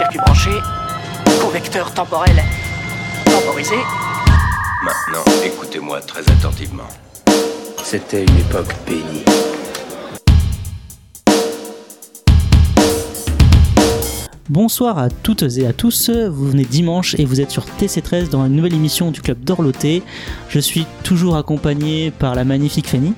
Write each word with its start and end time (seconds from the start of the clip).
Circuit 0.00 0.18
branché, 0.24 0.50
correcteur 1.42 1.92
temporel 1.92 2.42
temporisé. 3.26 3.74
Maintenant, 4.82 5.22
écoutez-moi 5.44 6.00
très 6.00 6.22
attentivement. 6.22 6.88
C'était 7.84 8.24
une 8.24 8.38
époque 8.38 8.74
bénie. 8.86 9.26
Bonsoir 14.48 14.96
à 14.96 15.10
toutes 15.10 15.42
et 15.58 15.66
à 15.66 15.74
tous, 15.74 16.08
vous 16.08 16.48
venez 16.48 16.64
dimanche 16.64 17.14
et 17.18 17.26
vous 17.26 17.42
êtes 17.42 17.50
sur 17.50 17.66
TC13 17.66 18.30
dans 18.30 18.46
une 18.46 18.56
nouvelle 18.56 18.74
émission 18.74 19.10
du 19.10 19.20
club 19.20 19.44
d'Orloté. 19.44 20.02
Je 20.48 20.60
suis 20.60 20.86
toujours 21.04 21.36
accompagné 21.36 22.10
par 22.10 22.34
la 22.34 22.44
magnifique 22.44 22.88
Fanny. 22.88 23.12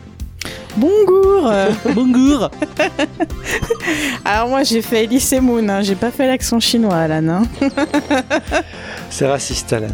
Bonjour 0.76 1.52
Bonjour 1.94 2.50
Alors 4.24 4.48
moi 4.48 4.62
j'ai 4.62 4.80
fait 4.82 5.04
Elise 5.04 5.34
Moon, 5.40 5.68
hein. 5.68 5.82
j'ai 5.82 5.94
pas 5.94 6.10
fait 6.10 6.26
l'accent 6.26 6.60
chinois 6.60 6.94
Alan. 6.96 7.28
hein. 7.28 7.42
C'est 9.10 9.26
raciste, 9.26 9.72
Alan. 9.72 9.88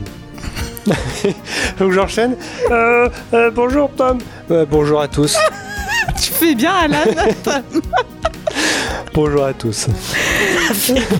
Donc 1.79 1.93
j'enchaîne. 1.93 2.37
Euh, 2.71 3.09
euh, 3.35 3.51
bonjour 3.51 3.91
Tom. 3.97 4.19
Euh, 4.51 4.65
bonjour 4.71 5.01
à 5.01 5.09
tous. 5.09 5.37
tu 6.21 6.31
fais 6.33 6.55
bien 6.55 6.73
Alan 6.73 7.63
Bonjour 9.13 9.45
à 9.45 9.53
tous. 9.53 9.87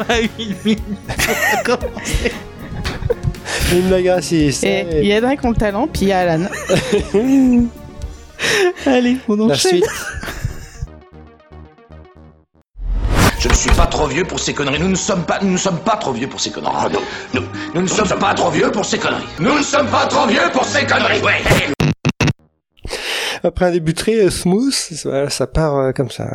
Pas 0.07 0.21
une 0.21 0.55
minute 0.65 0.83
pour 1.09 1.63
commencer. 1.65 2.33
Une 3.73 3.89
blague 3.89 4.07
raciste. 4.07 4.65
Et 4.65 4.87
il 5.03 5.09
y 5.09 5.19
en 5.19 5.25
a 5.25 5.37
qui 5.37 5.45
ont 5.47 5.51
le 5.51 5.57
talent, 5.57 5.89
puis 5.89 6.03
il 6.03 6.09
y 6.09 6.13
a 6.13 6.21
Alan. 6.21 6.47
Allez, 8.87 9.17
on 9.29 9.37
La 9.37 9.45
enchaîne. 9.55 9.73
suite. 9.73 9.87
Je 13.41 13.49
ne 13.49 13.55
suis 13.55 13.71
pas 13.71 13.87
trop 13.87 14.07
vieux 14.09 14.25
pour 14.25 14.41
ces 14.41 14.53
conneries. 14.53 14.81
Nous 14.81 14.89
ne 14.89 14.97
sommes 14.97 15.25
pas, 15.25 15.39
nous 15.43 15.53
ne 15.53 15.57
sommes 15.57 15.79
pas 15.79 15.97
trop 15.97 16.13
vieux 16.13 16.29
pour 16.29 16.41
ces 16.41 16.51
conneries. 16.51 16.73
nous, 17.35 17.41
nous, 17.41 17.47
nous 17.75 17.83
ne 17.83 17.87
sommes 17.87 18.19
pas 18.19 18.35
trop 18.35 18.51
vieux 18.51 18.71
pour 18.73 18.85
ces 18.85 18.99
conneries. 18.99 19.23
Nous 19.39 19.59
ne 19.59 19.63
sommes 19.63 19.87
pas 19.89 20.07
trop 20.07 20.27
vieux 20.27 20.51
pour 20.53 20.65
ces 20.65 20.85
conneries. 20.85 21.21
Ouais. 21.23 21.41
Après 23.45 23.67
un 23.67 23.71
début 23.71 23.95
très 23.95 24.17
euh, 24.17 24.31
smooth, 24.31 24.73
ça, 25.29 25.47
part 25.47 25.77
euh, 25.77 25.93
comme 25.93 26.11
ça. 26.11 26.27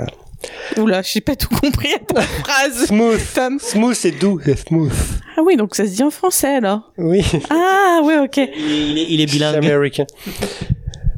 Oula, 0.77 1.01
j'ai 1.01 1.19
pas 1.19 1.35
tout 1.35 1.49
compris 1.49 1.93
à 1.93 1.99
ta 1.99 2.21
phrase. 2.43 2.85
Smooth. 2.85 3.19
Smooth 3.59 3.95
c'est 3.95 4.11
doux. 4.11 4.39
c'est 4.43 4.57
Smooth. 4.67 4.91
Ah 5.37 5.41
oui, 5.43 5.57
donc 5.57 5.75
ça 5.75 5.85
se 5.85 5.89
dit 5.91 6.03
en 6.03 6.09
français 6.11 6.55
alors. 6.55 6.93
Oui. 6.97 7.25
Ah 7.49 7.99
ouais, 8.03 8.19
ok. 8.19 8.37
Il 8.37 8.43
est, 8.47 8.47
il 8.55 8.97
est- 8.97 9.05
il 9.09 9.21
est 9.21 9.27
C'est 9.27 9.33
bilingue. 9.33 9.55
américain. 9.57 10.05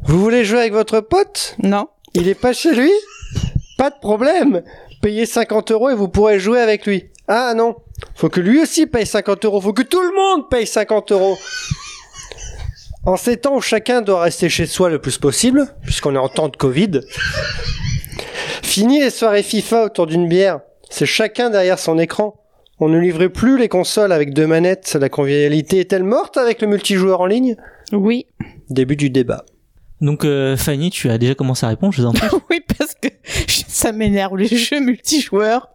Vous 0.06 0.20
voulez 0.20 0.44
jouer 0.44 0.60
avec 0.60 0.72
votre 0.72 1.00
pote? 1.00 1.56
Non. 1.62 1.88
Il 2.14 2.28
est 2.28 2.36
pas 2.36 2.52
chez 2.52 2.74
lui? 2.74 2.92
Pas 3.76 3.90
de 3.90 3.98
problème. 4.00 4.62
Payez 5.02 5.26
50 5.26 5.72
euros 5.72 5.90
et 5.90 5.94
vous 5.94 6.08
pourrez 6.08 6.38
jouer 6.38 6.60
avec 6.60 6.86
lui. 6.86 7.10
Ah 7.26 7.54
non. 7.56 7.74
Faut 8.14 8.28
que 8.28 8.40
lui 8.40 8.62
aussi 8.62 8.86
paye 8.86 9.04
50 9.04 9.44
euros. 9.44 9.60
Faut 9.60 9.72
que 9.72 9.82
tout 9.82 10.00
le 10.00 10.14
monde 10.14 10.48
paye 10.48 10.66
50 10.66 11.10
euros. 11.10 11.36
En 13.04 13.16
ces 13.16 13.36
temps 13.36 13.56
où 13.56 13.60
chacun 13.60 14.00
doit 14.00 14.22
rester 14.22 14.48
chez 14.48 14.66
soi 14.66 14.90
le 14.90 15.00
plus 15.00 15.18
possible, 15.18 15.66
puisqu'on 15.82 16.14
est 16.14 16.18
en 16.18 16.28
temps 16.28 16.48
de 16.48 16.56
Covid, 16.56 17.00
fini 18.62 19.00
les 19.00 19.10
soirées 19.10 19.42
FIFA 19.42 19.86
autour 19.86 20.06
d'une 20.06 20.28
bière. 20.28 20.60
C'est 20.88 21.06
chacun 21.06 21.50
derrière 21.50 21.80
son 21.80 21.98
écran. 21.98 22.40
On 22.78 22.88
ne 22.88 22.98
livrait 22.98 23.28
plus 23.28 23.58
les 23.58 23.68
consoles 23.68 24.12
avec 24.12 24.34
deux 24.34 24.46
manettes. 24.46 24.96
La 25.00 25.08
convivialité 25.08 25.80
est-elle 25.80 26.04
morte 26.04 26.36
avec 26.36 26.60
le 26.60 26.68
multijoueur 26.68 27.22
en 27.22 27.26
ligne? 27.26 27.56
Oui. 27.92 28.26
Début 28.70 28.96
du 28.96 29.10
débat. 29.10 29.44
Donc 30.00 30.24
euh, 30.24 30.56
Fanny, 30.56 30.90
tu 30.90 31.08
as 31.10 31.18
déjà 31.18 31.34
commencé 31.34 31.64
à 31.64 31.70
répondre, 31.70 31.92
je 31.92 32.02
vous 32.02 32.08
en 32.08 32.12
prie. 32.12 32.28
oui, 32.50 32.60
parce 32.78 32.94
que 32.94 33.08
ça 33.68 33.92
m'énerve 33.92 34.36
les 34.36 34.48
jeux 34.48 34.80
multijoueurs. 34.80 35.68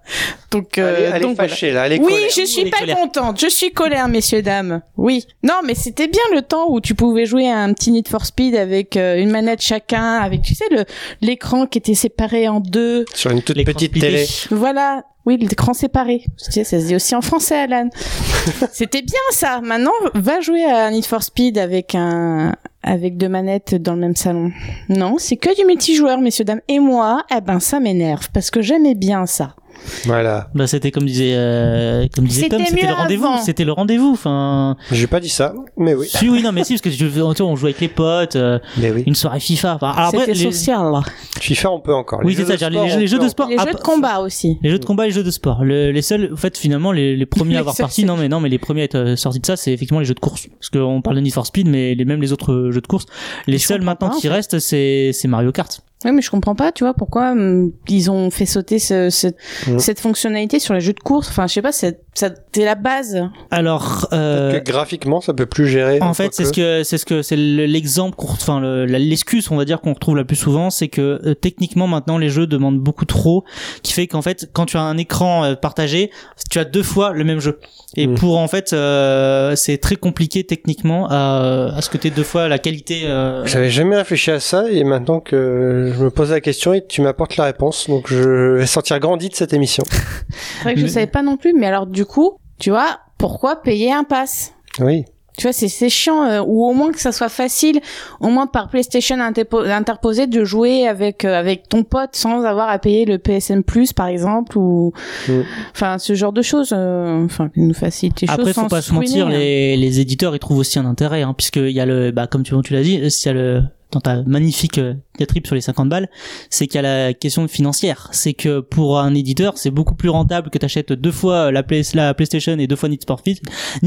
Donc, 0.52 0.78
euh, 0.78 0.94
elle 0.98 1.04
est, 1.04 1.08
elle 1.08 1.16
est 1.16 1.20
donc 1.22 1.36
voilà. 1.36 1.50
fâchée 1.50 1.72
là, 1.72 1.86
elle 1.86 1.94
est 1.94 2.00
Oui, 2.00 2.12
colère. 2.12 2.30
je 2.36 2.46
suis 2.46 2.70
pas 2.70 2.80
colère. 2.80 2.96
contente. 2.98 3.40
Je 3.40 3.48
suis 3.48 3.72
colère, 3.72 4.08
messieurs 4.08 4.42
dames. 4.42 4.82
Oui. 4.98 5.26
Non, 5.44 5.56
mais 5.66 5.76
c'était 5.76 6.08
bien 6.08 6.22
le 6.34 6.42
temps 6.42 6.70
où 6.70 6.82
tu 6.82 6.94
pouvais 6.94 7.26
jouer 7.26 7.50
à 7.50 7.60
un 7.60 7.74
petit 7.74 7.92
Need 7.92 8.08
for 8.08 8.26
Speed 8.26 8.56
avec 8.56 8.98
euh, 8.98 9.16
une 9.18 9.30
manette 9.32 9.62
chacun, 9.62 10.18
avec 10.18 10.42
tu 10.42 10.54
sais 10.54 10.66
le 10.72 10.84
l'écran 11.22 11.66
qui 11.68 11.78
était 11.78 11.94
séparé 11.96 12.48
en 12.50 12.60
deux. 12.60 13.06
sur 13.14 13.32
une 13.32 13.42
toute 13.42 13.64
petite 13.64 13.94
télé. 14.00 14.26
Voilà. 14.52 15.04
Oui, 15.26 15.38
l'écran 15.38 15.74
séparé. 15.76 16.24
Tu 16.44 16.52
sais, 16.52 16.64
ça 16.64 16.80
se 16.80 16.86
dit 16.88 16.96
aussi 16.96 17.14
en 17.14 17.22
français, 17.22 17.60
Alan. 17.60 17.90
c'était 18.74 19.04
bien 19.04 19.20
ça. 19.32 19.62
Maintenant, 19.62 19.92
va 20.16 20.42
jouer 20.42 20.66
à 20.66 20.90
Need 20.90 21.06
for 21.06 21.22
Speed 21.22 21.58
avec 21.60 21.94
un 21.96 22.56
avec 22.84 23.18
deux 23.18 23.30
manettes 23.30 23.76
dans 23.76 23.94
le 23.94 24.00
même 24.00 24.16
salon. 24.16 24.52
Non, 24.90 25.16
c'est 25.20 25.38
que 25.38 25.56
du 25.56 25.64
multijoueur, 25.68 26.20
messieurs 26.20 26.46
dames. 26.46 26.62
Et 26.68 26.80
moi, 26.80 27.24
eh 27.36 27.40
ben 27.40 27.60
ça 27.60 27.80
m'énerve 27.80 28.30
parce 28.34 28.50
que 28.50 28.64
j'aimais 28.64 28.96
bien 28.96 29.28
ça. 29.28 29.56
Voilà. 30.06 30.50
Bah 30.56 30.68
c'était 30.68 30.92
comme 30.92 31.06
disait 31.06 31.34
euh, 31.36 32.08
comme 32.16 32.26
disait 32.26 32.50
Tom, 32.50 32.62
c'était 32.66 32.88
le 32.88 32.94
rendez-vous, 32.94 33.28
c'était 33.44 33.64
le 33.66 33.72
rendez-vous. 33.72 34.12
Enfin, 34.14 34.76
J'ai 34.92 35.08
pas 35.08 35.20
dit 35.20 35.30
ça, 35.30 35.54
mais 35.78 35.94
oui. 35.94 36.08
si 36.10 36.30
oui 36.30 36.42
non 36.44 36.52
mais 36.52 36.64
si 36.64 36.74
parce 36.74 36.82
que 36.82 37.04
vois, 37.06 37.34
on 37.42 37.56
joue 37.56 37.68
avec 37.68 37.80
les 37.80 37.88
potes, 37.88 38.36
euh, 38.36 38.60
Mais 38.78 38.92
oui. 38.92 39.04
une 39.06 39.16
soirée 39.16 39.40
FIFA. 39.40 39.76
Enfin, 39.76 39.94
après, 39.96 40.20
C'était 40.20 40.34
les- 40.34 40.52
social. 40.52 40.92
FIFA, 41.40 41.72
on 41.72 41.80
peut 41.80 41.94
encore. 41.94 42.20
Oui, 42.24 42.34
Les 42.34 42.36
c'est 42.38 42.42
jeux 42.52 42.58
ça. 42.58 42.70
de 42.70 42.74
genre, 42.74 42.84
sport, 42.84 42.86
les, 42.88 42.94
on 42.94 42.98
les 43.00 43.08
jeux 43.08 43.20
de 43.20 43.28
sport. 43.28 43.50
Les 43.50 43.56
ah, 43.60 43.66
jeux 43.68 43.74
de 43.74 43.80
combat 43.80 44.20
aussi. 44.20 44.58
Les 44.62 44.70
jeux 44.70 44.80
de 44.80 44.86
combat 44.86 45.06
et 45.06 45.08
les 45.10 45.14
jeux 45.14 45.24
de 45.24 45.32
sport. 45.32 45.64
Le- 45.64 45.92
les 45.92 46.02
seuls, 46.02 46.30
en 46.34 46.38
fait, 46.38 46.58
finalement, 46.58 46.92
les, 46.92 47.16
les 47.16 47.26
premiers 47.26 47.58
à 47.58 47.60
avoir 47.62 47.76
parti, 47.76 48.06
non 48.06 48.18
mais 48.18 48.30
non, 48.30 48.40
mais 48.40 48.50
les 48.50 48.60
premiers 48.60 48.82
à 48.82 48.86
être 48.86 48.96
euh, 48.96 49.16
sortis 49.16 49.40
de 49.40 49.46
ça, 49.46 49.56
c'est 49.58 49.72
effectivement 49.72 50.00
les 50.00 50.06
jeux 50.06 50.14
de 50.14 50.20
course. 50.20 50.48
Parce 50.60 50.70
qu'on 50.70 51.02
parle 51.02 51.16
de 51.18 51.22
Need 51.22 51.34
for 51.34 51.46
Speed, 51.46 51.68
mais 51.68 51.96
les, 51.96 52.06
même 52.06 52.22
les 52.22 52.32
autres 52.32 52.52
euh, 52.54 52.72
jeux 52.72 52.82
de 52.82 52.88
course, 52.88 53.06
les 53.48 53.58
je 53.58 53.66
seuls 53.66 53.82
maintenant 53.82 54.10
qui 54.10 54.28
restent, 54.30 54.60
c'est 54.60 55.12
c'est 55.14 55.28
Mario 55.28 55.52
Kart. 55.52 55.82
Oui, 56.04 56.12
mais 56.12 56.22
je 56.22 56.32
comprends 56.32 56.56
pas, 56.56 56.72
tu 56.72 56.84
vois, 56.84 56.94
pourquoi 56.94 57.32
hum, 57.32 57.72
ils 57.88 58.10
ont 58.10 58.30
fait 58.32 58.46
sauter 58.46 58.80
ce, 58.80 59.10
ce- 59.10 59.28
Mhm. 59.70 59.80
cette 59.80 60.00
fonctionnalité 60.00 60.60
sur 60.60 60.74
les 60.74 60.82
jeux 60.82 60.94
de 60.94 61.00
course. 61.00 61.30
Enfin, 61.30 61.46
je 61.48 61.54
sais 61.54 61.62
pas, 61.62 61.72
c'est 61.72 62.00
c'est 62.14 62.34
la 62.58 62.76
base. 62.76 63.18
Alors, 63.52 64.08
euh, 64.12 64.60
que 64.60 64.72
graphiquement, 64.72 65.22
ça 65.22 65.34
peut 65.34 65.46
plus 65.46 65.68
gérer. 65.68 66.00
En 66.02 66.14
fait, 66.14 66.34
c'est 66.34 66.46
ce 66.46 66.52
que 66.54 66.84
c'est 66.84 66.98
ce 66.98 67.06
que 67.06 67.22
c'est 67.22 67.38
le- 67.38 67.66
l'exemple, 67.66 68.16
qu'on- 68.16 68.28
enfin 68.32 68.60
l'excuse, 68.86 69.50
on 69.50 69.56
va 69.56 69.66
dire 69.66 69.80
qu'on 69.82 69.94
retrouve 69.94 70.18
la 70.18 70.26
plus 70.26 70.36
souvent, 70.36 70.70
c'est 70.70 70.90
que 70.90 71.20
euh, 71.26 71.34
techniquement 71.34 71.88
maintenant 71.88 72.18
les 72.18 72.30
jeux 72.30 72.48
demandent 72.48 72.80
beaucoup 72.80 73.06
trop, 73.06 73.46
qui 73.82 73.94
fait 73.94 74.08
qu'en 74.08 74.22
fait 74.22 74.50
quand 74.54 74.66
tu 74.66 74.78
as 74.78 74.82
un 74.82 74.98
écran 74.98 75.46
euh, 75.46 75.56
partagé, 75.56 76.12
tu 76.50 76.60
as 76.60 76.66
deux 76.66 76.84
fois 76.84 77.14
le 77.14 77.24
même 77.24 77.40
jeu. 77.40 77.60
Et 77.98 78.08
Mm. 78.08 78.16
pour 78.16 78.38
en 78.40 78.48
fait, 78.48 78.74
euh, 78.74 79.56
c'est 79.56 79.78
très 79.78 79.96
compliqué 79.96 80.44
techniquement 80.44 81.08
à, 81.10 81.74
à 81.76 81.82
ce 81.82 81.90
que 81.90 81.98
tu 81.98 82.10
deux 82.10 82.24
fois 82.24 82.48
la 82.50 82.60
qualité. 82.60 83.02
euh, 83.06 83.46
J'avais 83.46 83.70
jamais 83.70 83.96
réfléchi 83.96 84.32
à 84.32 84.40
ça 84.40 84.70
et 84.70 84.84
maintenant 84.84 85.20
que 85.22 85.92
je 85.98 86.04
me 86.04 86.10
pose 86.10 86.32
la 86.32 86.42
question 86.42 86.74
et 86.74 86.86
tu 86.86 87.02
m'apportes 87.02 87.38
la 87.38 87.46
réponse, 87.46 87.90
donc 87.90 88.08
je 88.08 88.58
vais 88.58 88.66
sortir 88.66 89.00
grandi 89.00 89.30
de 89.30 89.36
cette 89.36 89.54
émission. 89.54 89.84
C'est 89.90 90.64
vrai 90.64 90.74
que 90.74 90.80
je 90.80 90.86
Mais- 90.86 90.92
savais 90.92 91.08
pas 91.08 91.22
non 91.22 91.38
plus, 91.38 91.54
mais 91.54 91.68
alors 91.68 91.86
du 91.88 92.01
coup, 92.06 92.34
tu 92.60 92.70
vois, 92.70 93.00
pourquoi 93.18 93.62
payer 93.62 93.92
un 93.92 94.04
pass? 94.04 94.54
Oui. 94.80 95.06
Tu 95.38 95.44
vois, 95.44 95.54
c'est 95.54 95.70
c'est 95.70 95.88
chiant, 95.90 96.24
euh, 96.26 96.42
ou 96.46 96.66
au 96.66 96.74
moins 96.74 96.92
que 96.92 97.00
ça 97.00 97.14
soit 97.14 97.30
facile, 97.30 97.80
au 98.20 98.28
moins 98.28 98.48
par 98.48 98.68
PlayStation 98.70 99.16
interpo- 99.16 99.66
interposé, 99.72 100.28
de 100.28 100.44
jouer 100.44 100.86
avec 100.88 101.24
euh, 101.24 101.34
avec 101.40 101.70
ton 101.70 101.84
pote 101.84 102.16
sans 102.18 102.44
avoir 102.44 102.68
à 102.70 102.78
payer 102.80 103.06
le 103.06 103.18
PSN 103.18 103.62
Plus, 103.64 103.94
par 103.94 104.08
exemple, 104.08 104.58
ou 104.58 104.92
Mm. 105.30 105.42
enfin 105.74 105.98
ce 106.00 106.16
genre 106.16 106.34
de 106.34 106.42
choses, 106.42 106.74
euh, 106.78 107.24
enfin 107.26 107.48
qui 107.50 107.62
nous 107.62 107.74
facilite 107.74 108.20
les 108.22 108.30
Après, 108.30 108.44
choses. 108.48 108.54
faut 108.56 108.62
sans 108.62 108.68
pas 108.68 108.82
se 108.82 108.94
mentir, 108.94 109.28
hein. 109.28 109.30
les, 109.30 109.78
les 109.78 110.00
éditeurs 110.02 110.36
ils 110.36 110.40
trouvent 110.40 110.58
aussi 110.60 110.78
un 110.80 110.86
intérêt, 110.86 111.22
hein, 111.22 111.34
puisqu'il 111.36 111.70
y 111.72 111.80
a 111.80 111.86
le, 111.86 112.12
bah 112.12 112.28
comme 112.28 112.44
tu, 112.44 112.54
tu 112.62 112.74
l'as 112.74 112.84
dit, 112.84 112.96
il 112.96 113.26
y 113.26 113.30
a 113.30 113.34
le 113.34 113.64
dans 113.92 114.00
ta 114.02 114.24
magnifique 114.24 114.78
euh, 114.78 114.94
diatribe 115.18 115.46
sur 115.46 115.56
les 115.56 115.62
50 115.62 115.90
balles, 115.90 116.10
c'est 116.50 116.68
qu'il 116.68 116.82
y 116.82 116.86
a 116.86 117.08
la 117.08 117.14
question 117.14 117.48
financière. 117.48 118.08
C'est 118.12 118.34
que 118.34 118.60
pour 118.60 119.00
un 119.00 119.14
éditeur, 119.14 119.58
c'est 119.58 119.72
beaucoup 119.72 119.96
plus 119.96 120.10
rentable 120.10 120.50
que 120.50 120.58
t'achètes 120.58 120.94
deux 120.94 121.12
fois 121.12 121.52
la, 121.52 121.64
Play- 121.64 121.82
la 121.94 122.14
PlayStation 122.14 122.58
et 122.58 122.68
deux 122.68 122.76
fois 122.76 122.90
Need 122.90 123.06
for 123.06 123.20
Speed, 123.20 123.40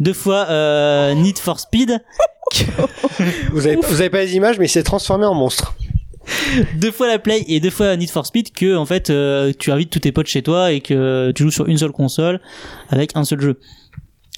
deux 0.00 0.12
fois 0.12 0.46
euh, 0.50 1.14
Need 1.14 1.38
for 1.38 1.58
Speed, 1.60 1.98
Vous 3.50 3.66
avez, 3.66 3.76
vous 3.76 4.00
avez 4.00 4.10
pas 4.10 4.22
les 4.22 4.36
images, 4.36 4.58
mais 4.58 4.66
il 4.66 4.68
s'est 4.68 4.82
transformé 4.84 5.24
en 5.26 5.34
monstre. 5.34 5.74
deux 6.76 6.92
fois 6.92 7.08
la 7.08 7.18
Play 7.18 7.44
et 7.48 7.60
deux 7.60 7.70
fois 7.70 7.96
Need 7.96 8.10
for 8.10 8.24
Speed 8.26 8.52
que 8.52 8.76
en 8.76 8.86
fait 8.86 9.10
euh, 9.10 9.52
tu 9.58 9.70
invites 9.72 9.90
tous 9.90 10.00
tes 10.00 10.12
potes 10.12 10.26
chez 10.28 10.42
toi 10.42 10.72
et 10.72 10.80
que 10.80 11.32
tu 11.34 11.42
joues 11.44 11.50
sur 11.50 11.66
une 11.66 11.78
seule 11.78 11.92
console 11.92 12.40
avec 12.88 13.16
un 13.16 13.24
seul 13.24 13.40
jeu. 13.40 13.58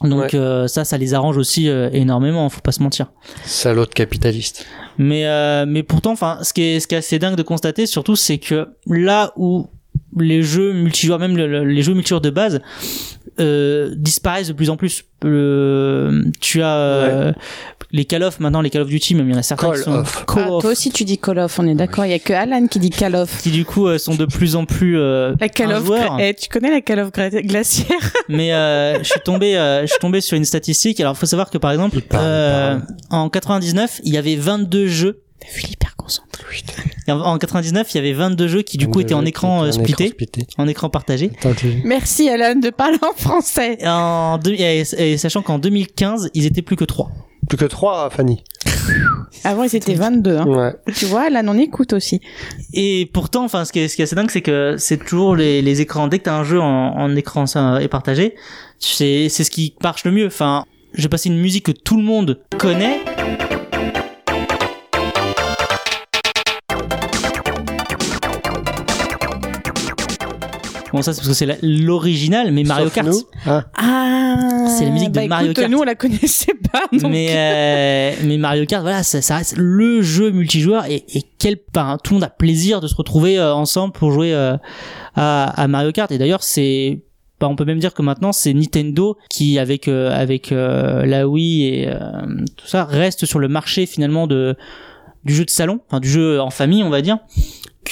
Donc 0.03 0.21
Ouais. 0.33 0.35
euh, 0.35 0.69
ça, 0.69 0.85
ça 0.85 0.97
les 0.97 1.13
arrange 1.15 1.37
aussi 1.37 1.69
euh, 1.69 1.91
énormément, 1.93 2.49
faut 2.49 2.61
pas 2.61 2.73
se 2.73 2.83
mentir. 2.83 3.11
Salaud 3.45 3.85
de 3.87 3.91
capitaliste. 3.91 4.65
Mais 4.97 5.27
euh, 5.27 5.65
mais 5.67 5.83
pourtant, 5.83 6.13
enfin, 6.13 6.39
ce 6.43 6.53
qui 6.53 6.63
est 6.63 6.81
ce 6.81 6.87
qui 6.87 6.95
est 6.95 6.99
assez 6.99 7.19
dingue 7.19 7.35
de 7.37 7.43
constater, 7.43 7.87
surtout, 7.87 8.15
c'est 8.17 8.39
que 8.39 8.69
là 8.87 9.33
où 9.37 9.69
les 10.17 10.43
jeux 10.43 10.73
multijoueurs, 10.73 11.19
même 11.19 11.37
le- 11.37 11.47
le- 11.47 11.65
les 11.65 11.83
jeux 11.83 11.95
multijoueurs 11.95 12.21
de 12.21 12.31
base, 12.31 12.61
euh, 13.41 13.93
disparaissent 13.97 14.49
de 14.49 14.53
plus 14.53 14.71
en 14.71 14.77
plus. 14.77 15.05
Le, 15.23 16.25
tu 16.41 16.63
as 16.63 16.77
euh, 16.77 17.33
les 17.91 18.05
Call 18.05 18.23
of 18.23 18.41
maintenant, 18.41 18.61
les 18.61 18.71
Call 18.71 18.83
of 18.83 18.89
Duty, 18.89 19.15
même 19.15 19.29
il 19.29 19.33
y 19.33 19.37
en 19.37 19.39
a 19.39 19.43
certains 19.43 19.69
Call 19.71 19.77
qui 19.79 19.83
sont 19.85 19.93
of. 19.95 20.25
Call 20.27 20.45
Ah, 20.47 20.53
of, 20.53 20.63
toi 20.63 20.71
aussi 20.73 20.91
tu 20.91 21.05
dis 21.05 21.19
Call 21.19 21.39
of, 21.39 21.59
on 21.59 21.67
est 21.67 21.75
d'accord. 21.75 22.05
Il 22.05 22.11
y 22.11 22.15
a 22.15 22.19
que 22.19 22.33
Alan 22.33 22.67
qui 22.67 22.79
dit 22.79 22.91
Call 22.91 23.15
of. 23.17 23.43
qui 23.43 23.51
du 23.51 23.65
coup 23.65 23.87
euh, 23.89 23.99
sont 23.99 24.15
de 24.15 24.25
plus 24.25 24.57
en 24.57 24.65
plus 24.65 24.99
euh, 24.99 25.35
La 25.41 25.49
Call 25.49 25.73
of. 25.73 25.91
Eh, 26.21 26.35
tu 26.35 26.49
connais 26.49 26.71
la 26.71 26.81
Call 26.81 27.01
of 27.01 27.11
Gla- 27.13 27.43
glaciaire 27.47 28.13
Mais 28.29 28.53
euh, 28.55 28.99
je 28.99 29.05
suis 29.09 29.21
tombé, 29.25 29.57
euh, 29.57 29.83
je 29.83 29.87
suis 29.87 30.01
tombé 30.01 30.21
sur 30.21 30.37
une 30.37 30.45
statistique. 30.45 31.01
Alors, 31.01 31.15
il 31.15 31.19
faut 31.19 31.27
savoir 31.27 31.51
que 31.51 31.59
par 31.59 31.71
exemple, 31.73 32.01
parle, 32.01 32.25
euh, 32.27 32.79
en 33.11 33.29
99, 33.29 34.01
il 34.05 34.13
y 34.15 34.17
avait 34.19 34.37
22 34.37 34.87
jeux 34.89 35.23
vu 35.55 35.63
l'hyper 35.63 35.97
concentré. 35.97 36.45
Et 37.07 37.13
en, 37.13 37.21
en 37.21 37.39
99, 37.39 37.95
il 37.95 37.97
y 37.97 38.01
avait 38.01 38.13
22 38.13 38.49
jeux 38.49 38.63
qui 38.63 38.77
du 38.79 38.89
coup 38.89 39.01
étaient 39.01 39.15
en 39.15 39.25
écran 39.25 39.65
euh, 39.65 39.71
splitté, 39.73 40.15
en 40.59 40.69
écran 40.69 40.91
partagé. 40.91 41.31
Merci 41.85 42.29
Alan 42.29 42.55
de 42.59 42.71
parler 42.71 42.99
en 43.03 43.13
français. 43.17 43.79
Et, 43.81 43.89
en 43.89 44.39
deux- 44.39 44.53
et- 44.55 44.85
et 44.99 45.17
sachant 45.19 45.43
qu'en 45.43 45.59
2015, 45.59 46.31
ils 46.35 46.47
étaient 46.47 46.63
plus 46.63 46.77
que 46.77 46.85
3. 46.85 47.11
Plus 47.49 47.57
que 47.59 47.65
3, 47.65 48.11
Fanny. 48.11 48.43
Avant 49.45 49.63
ils 49.63 49.75
étaient 49.77 49.95
22. 49.95 50.37
Hein. 50.37 50.47
Ouais. 50.47 50.73
Tu 50.95 51.05
vois, 51.07 51.23
Alan 51.27 51.43
on 51.47 51.59
écoute 51.59 51.93
aussi. 51.93 52.21
Et 52.75 53.09
pourtant, 53.13 53.45
enfin, 53.45 53.65
ce 53.65 53.73
qui 53.73 53.81
est, 53.81 53.89
ce 53.89 53.97
qui 53.97 54.03
est 54.03 54.05
assez 54.05 54.17
dingue, 54.17 54.31
c'est 54.31 54.41
que 54.43 54.77
c'est 54.79 54.97
toujours 54.99 55.37
les, 55.37 55.63
les 55.63 55.81
écrans. 55.81 56.09
Dès 56.09 56.19
que 56.19 56.25
t'as 56.25 56.35
un 56.37 56.45
jeu 56.45 56.61
en, 56.61 56.67
en 56.97 57.15
écran 57.17 57.47
ça, 57.47 57.81
et 57.83 57.89
partagé, 57.89 58.35
c'est 58.79 59.29
c'est 59.29 59.45
ce 59.45 59.51
qui 59.51 59.75
marche 59.83 60.05
le 60.05 60.11
mieux. 60.13 60.27
Enfin, 60.27 60.65
je 60.95 61.03
vais 61.03 61.09
passer 61.09 61.29
une 61.29 61.39
musique 61.39 61.67
que 61.67 61.73
tout 61.73 61.97
le 61.97 62.03
monde 62.03 62.41
connaît. 62.59 63.01
Bon, 70.93 71.03
ça 71.03 71.13
c'est 71.13 71.21
parce 71.21 71.29
que 71.29 71.35
c'est 71.35 71.59
l'original, 71.63 72.53
mais 72.53 72.65
Mario 72.65 72.87
Sauf 72.87 72.95
Kart. 72.95 73.09
nous. 73.09 73.21
Ah. 73.47 73.65
Ah. 73.77 74.67
C'est 74.69 74.85
la 74.85 74.91
musique 74.91 75.11
de 75.11 75.21
bah, 75.21 75.27
Mario 75.27 75.47
écoute, 75.47 75.57
Kart. 75.61 75.71
Nous 75.71 75.79
on 75.79 75.85
la 75.85 75.95
connaissait 75.95 76.55
pas. 76.73 76.83
Donc... 76.93 77.11
Mais 77.11 77.29
euh, 77.31 78.13
mais 78.25 78.39
Mario 78.39 78.67
Kart, 78.67 78.83
voilà, 78.83 79.03
ça, 79.03 79.23
ça 79.23 79.37
reste 79.37 79.57
le 79.57 80.03
jeu 80.03 80.31
multijoueur 80.31 80.87
et, 80.87 81.05
et 81.15 81.23
quel, 81.39 81.57
enfin, 81.75 81.99
tout 82.03 82.15
le 82.15 82.21
monde 82.21 82.25
a 82.25 82.31
plaisir 82.31 82.81
de 82.81 82.87
se 82.87 82.95
retrouver 82.95 83.39
euh, 83.39 83.55
ensemble 83.55 83.93
pour 83.93 84.13
jouer 84.13 84.35
euh, 84.35 84.57
à, 85.15 85.45
à 85.63 85.69
Mario 85.69 85.93
Kart. 85.93 86.11
Et 86.13 86.19
d'ailleurs, 86.19 86.43
c'est, 86.43 87.01
bah, 87.41 87.49
on 87.49 87.57
peut 87.57 87.65
même 87.65 87.79
dire 87.79 87.95
que 87.95 88.03
maintenant 88.03 88.33
c'est 88.33 88.53
Nintendo 88.53 89.17
qui, 89.31 89.59
avec 89.59 89.89
euh, 89.89 90.11
avec 90.11 90.53
euh, 90.53 91.07
la 91.07 91.29
Wii 91.29 91.65
et 91.67 91.89
euh, 91.89 91.97
tout 92.57 92.67
ça, 92.67 92.85
reste 92.85 93.27
sur 93.27 93.39
le 93.39 93.49
marché 93.49 93.87
finalement 93.87 94.27
de 94.27 94.57
du 95.25 95.35
jeu 95.35 95.45
de 95.45 95.51
salon, 95.51 95.81
enfin 95.89 96.01
du 96.01 96.09
jeu 96.09 96.41
en 96.41 96.51
famille, 96.51 96.83
on 96.83 96.91
va 96.91 97.03
dire, 97.03 97.19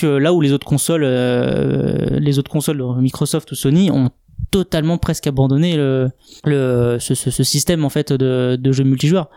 là 0.02 0.32
où 0.32 0.40
les 0.40 0.52
autres 0.52 0.66
consoles, 0.66 1.04
euh, 1.04 2.18
les 2.18 2.38
autres 2.38 2.50
consoles, 2.50 2.82
Microsoft 2.98 3.52
ou 3.52 3.54
Sony, 3.54 3.90
ont 3.90 4.10
totalement 4.50 4.98
presque 4.98 5.26
abandonné 5.26 5.76
le, 5.76 6.10
le 6.44 6.98
ce, 7.00 7.14
ce, 7.14 7.42
système 7.42 7.84
en 7.84 7.88
fait 7.88 8.12
de, 8.12 8.56
de 8.60 8.72
jeu 8.72 8.84
multijoueur. 8.84 9.28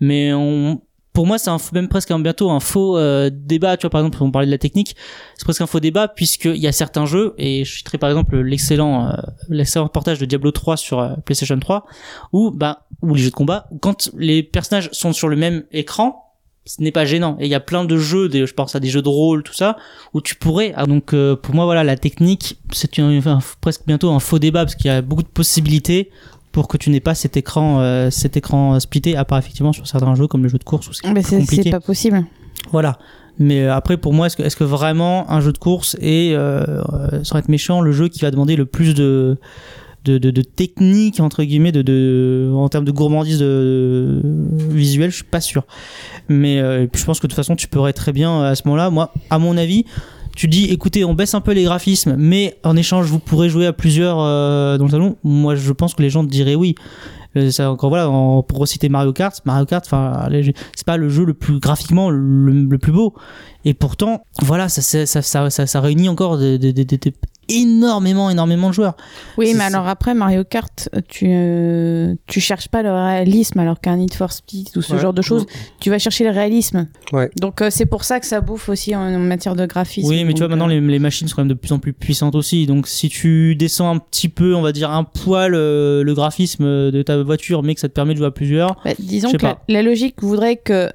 Mais 0.00 0.32
on, 0.32 0.80
pour 1.14 1.28
moi, 1.28 1.38
c'est 1.38 1.50
même 1.72 1.88
presque 1.88 2.10
un, 2.10 2.18
bientôt 2.18 2.50
un 2.50 2.58
faux 2.58 2.98
euh, 2.98 3.30
débat. 3.32 3.76
Tu 3.76 3.82
vois, 3.82 3.90
par 3.90 4.00
exemple, 4.00 4.20
on 4.20 4.32
parlait 4.32 4.46
de 4.46 4.50
la 4.50 4.58
technique, 4.58 4.96
c'est 5.36 5.44
presque 5.44 5.60
un 5.60 5.66
faux 5.66 5.78
débat 5.78 6.08
puisqu'il 6.08 6.56
y 6.56 6.66
a 6.66 6.72
certains 6.72 7.06
jeux 7.06 7.34
et 7.38 7.64
je 7.64 7.76
citerai 7.78 7.98
par 7.98 8.10
exemple 8.10 8.36
l'excellent 8.36 9.06
euh, 9.06 9.12
l'excellent 9.48 9.84
reportage 9.84 10.18
de 10.18 10.26
Diablo 10.26 10.50
3 10.50 10.76
sur 10.76 10.98
euh, 10.98 11.14
PlayStation 11.24 11.58
3 11.58 11.86
où 12.32 12.50
bah 12.50 12.88
ou 13.00 13.14
les 13.14 13.22
jeux 13.22 13.30
de 13.30 13.34
combat 13.34 13.68
où 13.70 13.78
quand 13.78 14.10
les 14.18 14.42
personnages 14.42 14.90
sont 14.90 15.12
sur 15.12 15.28
le 15.28 15.36
même 15.36 15.62
écran 15.70 16.23
ce 16.66 16.82
n'est 16.82 16.92
pas 16.92 17.04
gênant. 17.04 17.36
Et 17.40 17.44
il 17.44 17.50
y 17.50 17.54
a 17.54 17.60
plein 17.60 17.84
de 17.84 17.96
jeux 17.98 18.28
des, 18.28 18.46
je 18.46 18.54
pense 18.54 18.74
à 18.74 18.80
des 18.80 18.88
jeux 18.88 19.02
de 19.02 19.08
rôle 19.08 19.42
tout 19.42 19.52
ça 19.52 19.76
où 20.12 20.20
tu 20.20 20.34
pourrais 20.34 20.72
ah, 20.76 20.86
donc 20.86 21.12
euh, 21.12 21.36
pour 21.36 21.54
moi 21.54 21.64
voilà 21.64 21.84
la 21.84 21.96
technique 21.96 22.58
c'est 22.72 22.90
presque 23.60 23.82
bientôt 23.86 24.10
un 24.10 24.20
faux 24.20 24.38
débat 24.38 24.64
parce 24.64 24.74
qu'il 24.74 24.86
y 24.86 24.94
a 24.94 25.02
beaucoup 25.02 25.22
de 25.22 25.28
possibilités 25.28 26.10
pour 26.52 26.68
que 26.68 26.76
tu 26.76 26.90
n'aies 26.90 27.00
pas 27.00 27.14
cet 27.14 27.36
écran 27.36 27.80
euh, 27.80 28.10
cet 28.10 28.36
écran 28.36 28.78
splitté 28.80 29.16
à 29.16 29.24
part 29.24 29.38
effectivement 29.38 29.72
sur 29.72 29.86
certains 29.86 30.14
jeux 30.14 30.26
comme 30.26 30.42
les 30.42 30.48
jeux 30.48 30.58
de 30.58 30.64
course 30.64 30.88
où 30.88 30.92
c'est 30.92 31.10
Mais 31.12 31.22
c'est 31.22 31.38
compliqué. 31.38 31.64
c'est 31.64 31.70
pas 31.70 31.80
possible. 31.80 32.24
voilà. 32.72 32.98
Mais 33.38 33.62
euh, 33.62 33.74
après 33.74 33.96
pour 33.96 34.12
moi 34.12 34.28
est-ce 34.28 34.56
que 34.56 34.64
vraiment 34.64 35.30
un 35.30 35.40
jeu 35.40 35.52
de 35.52 35.58
course 35.58 35.96
est 36.00 36.34
euh, 36.34 36.82
euh, 36.92 37.24
sans 37.24 37.38
être 37.38 37.48
méchant 37.48 37.80
le 37.80 37.92
jeu 37.92 38.08
qui 38.08 38.20
va 38.20 38.30
demander 38.30 38.56
le 38.56 38.66
plus 38.66 38.94
de 38.94 39.36
de, 40.04 40.18
de, 40.18 40.42
technique 40.42 41.20
entre 41.20 41.42
guillemets 41.42 41.72
de, 41.72 41.82
de 41.82 42.50
en 42.54 42.68
termes 42.68 42.84
de 42.84 42.92
gourmandise 42.92 43.38
de, 43.38 44.20
visuelle 44.70 45.10
je 45.10 45.16
suis 45.16 45.24
pas 45.24 45.40
sûr. 45.40 45.64
Mais 46.28 46.58
euh, 46.58 46.86
je 46.94 47.04
pense 47.04 47.20
que 47.20 47.26
de 47.26 47.32
toute 47.32 47.36
façon 47.36 47.56
tu 47.56 47.68
pourrais 47.68 47.92
très 47.92 48.12
bien 48.12 48.42
euh, 48.42 48.52
à 48.52 48.54
ce 48.54 48.62
moment-là. 48.66 48.90
Moi 48.90 49.12
à 49.30 49.38
mon 49.38 49.56
avis 49.56 49.84
tu 50.36 50.48
dis 50.48 50.64
écoutez 50.64 51.04
on 51.04 51.14
baisse 51.14 51.34
un 51.34 51.40
peu 51.40 51.52
les 51.52 51.64
graphismes 51.64 52.16
mais 52.18 52.56
en 52.64 52.76
échange 52.76 53.06
vous 53.06 53.18
pourrez 53.18 53.48
jouer 53.48 53.66
à 53.66 53.72
plusieurs 53.72 54.18
euh, 54.20 54.78
dans 54.78 54.84
le 54.84 54.90
salon. 54.90 55.16
Moi 55.24 55.54
je 55.54 55.72
pense 55.72 55.94
que 55.94 56.02
les 56.02 56.10
gens 56.10 56.24
te 56.24 56.30
diraient 56.30 56.56
oui. 56.56 56.74
Ça 57.50 57.68
encore 57.68 57.88
voilà 57.88 58.04
pour 58.46 58.58
reciter 58.60 58.88
Mario 58.88 59.12
Kart 59.12 59.44
Mario 59.44 59.66
Kart 59.66 59.84
enfin 59.84 60.28
c'est 60.76 60.86
pas 60.86 60.96
le 60.96 61.08
jeu 61.08 61.24
le 61.24 61.34
plus 61.34 61.58
graphiquement 61.58 62.08
le, 62.08 62.78
plus 62.78 62.92
beau. 62.92 63.14
Et 63.64 63.74
pourtant 63.74 64.22
voilà 64.40 64.68
ça 64.68 64.82
ça 64.82 65.22
ça 65.22 65.50
ça, 65.50 65.80
réunit 65.80 66.08
encore 66.08 66.38
des- 66.38 66.58
énormément 67.48 68.30
énormément 68.30 68.68
de 68.68 68.74
joueurs 68.74 68.96
Oui, 69.38 69.54
mais 69.56 69.64
alors 69.64 69.86
après 69.88 70.14
Mario 70.14 70.44
Kart, 70.44 70.88
tu 71.08 71.26
euh, 71.28 72.14
tu 72.26 72.40
cherches 72.40 72.68
pas 72.68 72.82
le 72.82 72.92
réalisme 72.92 73.58
alors 73.60 73.80
qu'un 73.80 73.96
Need 73.96 74.14
for 74.14 74.32
Speed 74.32 74.68
ou 74.76 74.82
ce 74.82 74.94
Ouais. 74.94 75.00
genre 75.00 75.12
de 75.12 75.22
choses, 75.22 75.46
tu 75.80 75.90
vas 75.90 75.98
chercher 75.98 76.24
le 76.24 76.30
réalisme. 76.30 76.86
Ouais. 77.12 77.30
Donc 77.40 77.62
euh, 77.62 77.68
c'est 77.70 77.86
pour 77.86 78.04
ça 78.04 78.20
que 78.20 78.26
ça 78.26 78.40
bouffe 78.40 78.68
aussi 78.68 78.94
en, 78.94 79.00
en 79.02 79.18
matière 79.18 79.56
de 79.56 79.66
graphisme. 79.66 80.08
Oui, 80.08 80.24
mais 80.24 80.32
tu 80.34 80.38
vois, 80.40 80.48
maintenant, 80.48 80.66
euh, 80.68 80.78
les, 80.78 80.80
les 80.80 80.98
machines 80.98 81.26
sont 81.28 81.36
quand 81.36 81.42
même 81.42 81.48
de 81.48 81.54
plus 81.54 81.72
en 81.72 81.78
plus 81.78 81.92
puissantes 81.92 82.34
aussi. 82.34 82.66
Donc, 82.66 82.86
si 82.88 83.08
tu 83.08 83.56
descends 83.56 83.90
un 83.94 83.98
petit 83.98 84.28
peu, 84.28 84.54
on 84.54 84.62
va 84.62 84.72
dire 84.72 84.90
un 84.90 85.04
poil 85.04 85.54
euh, 85.54 86.02
le 86.02 86.14
graphisme 86.14 86.64
de 86.64 87.02
ta 87.02 87.22
voiture, 87.22 87.62
mais 87.62 87.74
que 87.74 87.80
ça 87.80 87.88
te 87.88 87.92
permet 87.94 88.12
de 88.14 88.18
jouer 88.18 88.26
à 88.28 88.30
plusieurs. 88.30 88.76
bah, 88.84 88.92
disons 88.98 89.32
que 89.32 89.46
la 89.68 89.82
logique 89.82 90.22
voudrait 90.22 90.56
que 90.56 90.90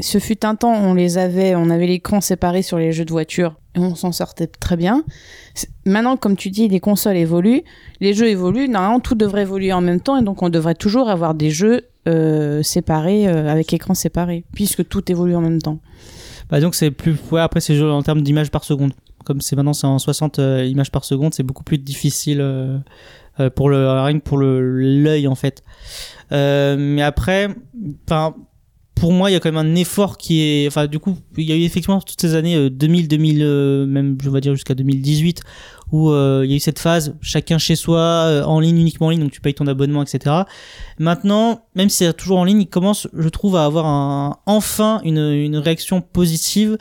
ce 0.00 0.18
fut 0.18 0.44
un 0.46 0.54
temps, 0.54 0.72
on 0.72 0.94
les 0.94 1.18
avait, 1.18 1.54
on 1.56 1.68
avait 1.68 1.86
l'écran 1.86 2.20
séparé 2.20 2.62
sur 2.62 2.78
les 2.78 2.92
jeux 2.92 3.04
de 3.04 3.10
voiture 3.10 3.56
et 3.74 3.80
on 3.80 3.94
s'en 3.94 4.12
sortait 4.12 4.46
très 4.46 4.76
bien. 4.76 5.04
Maintenant, 5.84 6.16
comme 6.16 6.36
tu 6.36 6.50
dis, 6.50 6.68
les 6.68 6.80
consoles 6.80 7.16
évoluent, 7.16 7.62
les 8.00 8.14
jeux 8.14 8.28
évoluent, 8.28 8.68
normalement 8.68 9.00
tout 9.00 9.16
devrait 9.16 9.42
évoluer 9.42 9.72
en 9.72 9.80
même 9.80 10.00
temps 10.00 10.16
et 10.16 10.22
donc 10.22 10.42
on 10.42 10.48
devrait 10.48 10.76
toujours 10.76 11.08
avoir 11.08 11.34
des 11.34 11.50
jeux 11.50 11.88
euh, 12.08 12.62
séparés 12.62 13.28
euh, 13.28 13.50
avec 13.50 13.72
écran 13.74 13.94
séparé 13.94 14.44
puisque 14.54 14.88
tout 14.88 15.10
évolue 15.10 15.34
en 15.34 15.40
même 15.40 15.60
temps. 15.60 15.80
Bah, 16.50 16.60
donc, 16.60 16.74
c'est 16.74 16.90
plus. 16.90 17.16
Après, 17.36 17.60
c'est 17.60 17.80
en 17.80 18.02
termes 18.02 18.22
d'images 18.22 18.50
par 18.50 18.64
seconde. 18.64 18.92
Comme 19.24 19.40
c'est 19.40 19.54
maintenant, 19.54 19.72
c'est 19.72 19.86
en 19.86 19.98
60 19.98 20.38
euh, 20.38 20.64
images 20.64 20.90
par 20.90 21.04
seconde, 21.04 21.34
c'est 21.34 21.42
beaucoup 21.42 21.62
plus 21.62 21.78
difficile 21.78 22.38
pour 23.54 23.68
le 23.70 24.18
pour 24.20 24.38
l'œil 24.38 25.28
en 25.28 25.34
fait. 25.34 25.62
Mais 26.30 27.02
après, 27.02 27.48
enfin. 28.08 28.34
Pour 29.00 29.14
moi, 29.14 29.30
il 29.30 29.32
y 29.32 29.36
a 29.36 29.40
quand 29.40 29.50
même 29.50 29.66
un 29.66 29.74
effort 29.76 30.18
qui 30.18 30.42
est, 30.42 30.66
enfin, 30.66 30.86
du 30.86 30.98
coup, 30.98 31.16
il 31.38 31.44
y 31.44 31.52
a 31.52 31.56
eu 31.56 31.62
effectivement 31.62 32.02
toutes 32.02 32.20
ces 32.20 32.34
années 32.34 32.54
euh, 32.54 32.68
2000, 32.68 33.08
2000, 33.08 33.42
euh, 33.42 33.86
même, 33.86 34.18
je 34.22 34.28
vais 34.28 34.42
dire 34.42 34.52
jusqu'à 34.52 34.74
2018, 34.74 35.40
où 35.90 36.10
euh, 36.10 36.42
il 36.44 36.50
y 36.50 36.52
a 36.52 36.56
eu 36.56 36.60
cette 36.60 36.78
phase 36.78 37.16
chacun 37.22 37.56
chez 37.56 37.76
soi 37.76 38.42
en 38.44 38.60
ligne 38.60 38.78
uniquement 38.78 39.06
en 39.06 39.10
ligne 39.10 39.22
donc 39.22 39.32
tu 39.32 39.40
payes 39.40 39.54
ton 39.54 39.66
abonnement 39.66 40.04
etc 40.04 40.42
maintenant 41.00 41.64
même 41.74 41.88
si 41.88 41.96
c'est 41.96 42.12
toujours 42.12 42.38
en 42.38 42.44
ligne 42.44 42.60
il 42.60 42.68
commence 42.68 43.08
je 43.12 43.28
trouve 43.28 43.56
à 43.56 43.64
avoir 43.64 44.38
enfin 44.46 45.00
une, 45.02 45.56
réaction 45.56 46.00
positive 46.00 46.78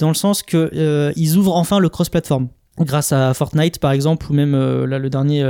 dans 0.00 0.08
le 0.08 0.14
sens 0.14 0.42
que 0.42 1.12
ils 1.14 1.36
ouvrent 1.36 1.54
enfin 1.54 1.78
le 1.78 1.88
cross 1.88 2.08
platform 2.08 2.48
grâce 2.80 3.12
à 3.12 3.32
Fortnite 3.32 3.78
par 3.78 3.92
exemple 3.92 4.26
ou 4.28 4.34
même 4.34 4.56
là 4.56 4.98
le 4.98 5.08
dernier 5.08 5.46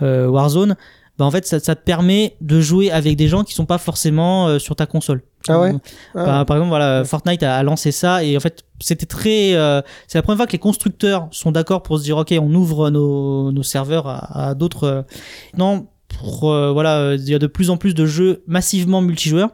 Warzone 0.00 0.76
bah 1.18 1.26
en 1.26 1.30
fait 1.30 1.46
ça, 1.46 1.60
te 1.60 1.82
permet 1.82 2.36
de 2.40 2.62
jouer 2.62 2.90
avec 2.90 3.16
des 3.16 3.28
gens 3.28 3.44
qui 3.44 3.52
sont 3.52 3.66
pas 3.66 3.76
forcément 3.76 4.58
sur 4.58 4.74
ta 4.74 4.86
console 4.86 5.22
Ah 5.48 5.60
ouais 5.60 5.72
Bah, 6.14 6.40
Ah. 6.40 6.44
par 6.44 6.56
exemple, 6.56 6.68
voilà, 6.70 7.04
Fortnite 7.04 7.42
a, 7.42 7.56
a 7.56 7.62
lancé 7.62 7.92
ça 7.92 8.22
et 8.24 8.36
en 8.36 8.40
fait, 8.40 8.62
c'était 8.80 9.06
très. 9.06 9.54
euh, 9.54 9.80
c'est 10.08 10.18
la 10.18 10.22
première 10.22 10.36
fois 10.38 10.46
que 10.46 10.52
les 10.52 10.58
constructeurs 10.58 11.28
sont 11.30 11.52
d'accord 11.52 11.82
pour 11.82 11.98
se 11.98 12.04
dire, 12.04 12.16
ok, 12.16 12.34
on 12.40 12.52
ouvre 12.54 12.90
nos, 12.90 13.52
nos 13.52 13.62
serveurs 13.62 14.06
à, 14.08 14.48
à 14.50 14.54
d'autres. 14.54 14.84
euh, 14.84 15.02
non, 15.56 15.86
pour 16.20 16.52
euh, 16.52 16.72
voilà, 16.72 16.98
euh, 16.98 17.16
il 17.18 17.28
y 17.28 17.34
a 17.34 17.38
de 17.38 17.46
plus 17.46 17.70
en 17.70 17.76
plus 17.76 17.94
de 17.94 18.04
jeux 18.06 18.42
massivement 18.46 19.00
multijoueurs 19.00 19.50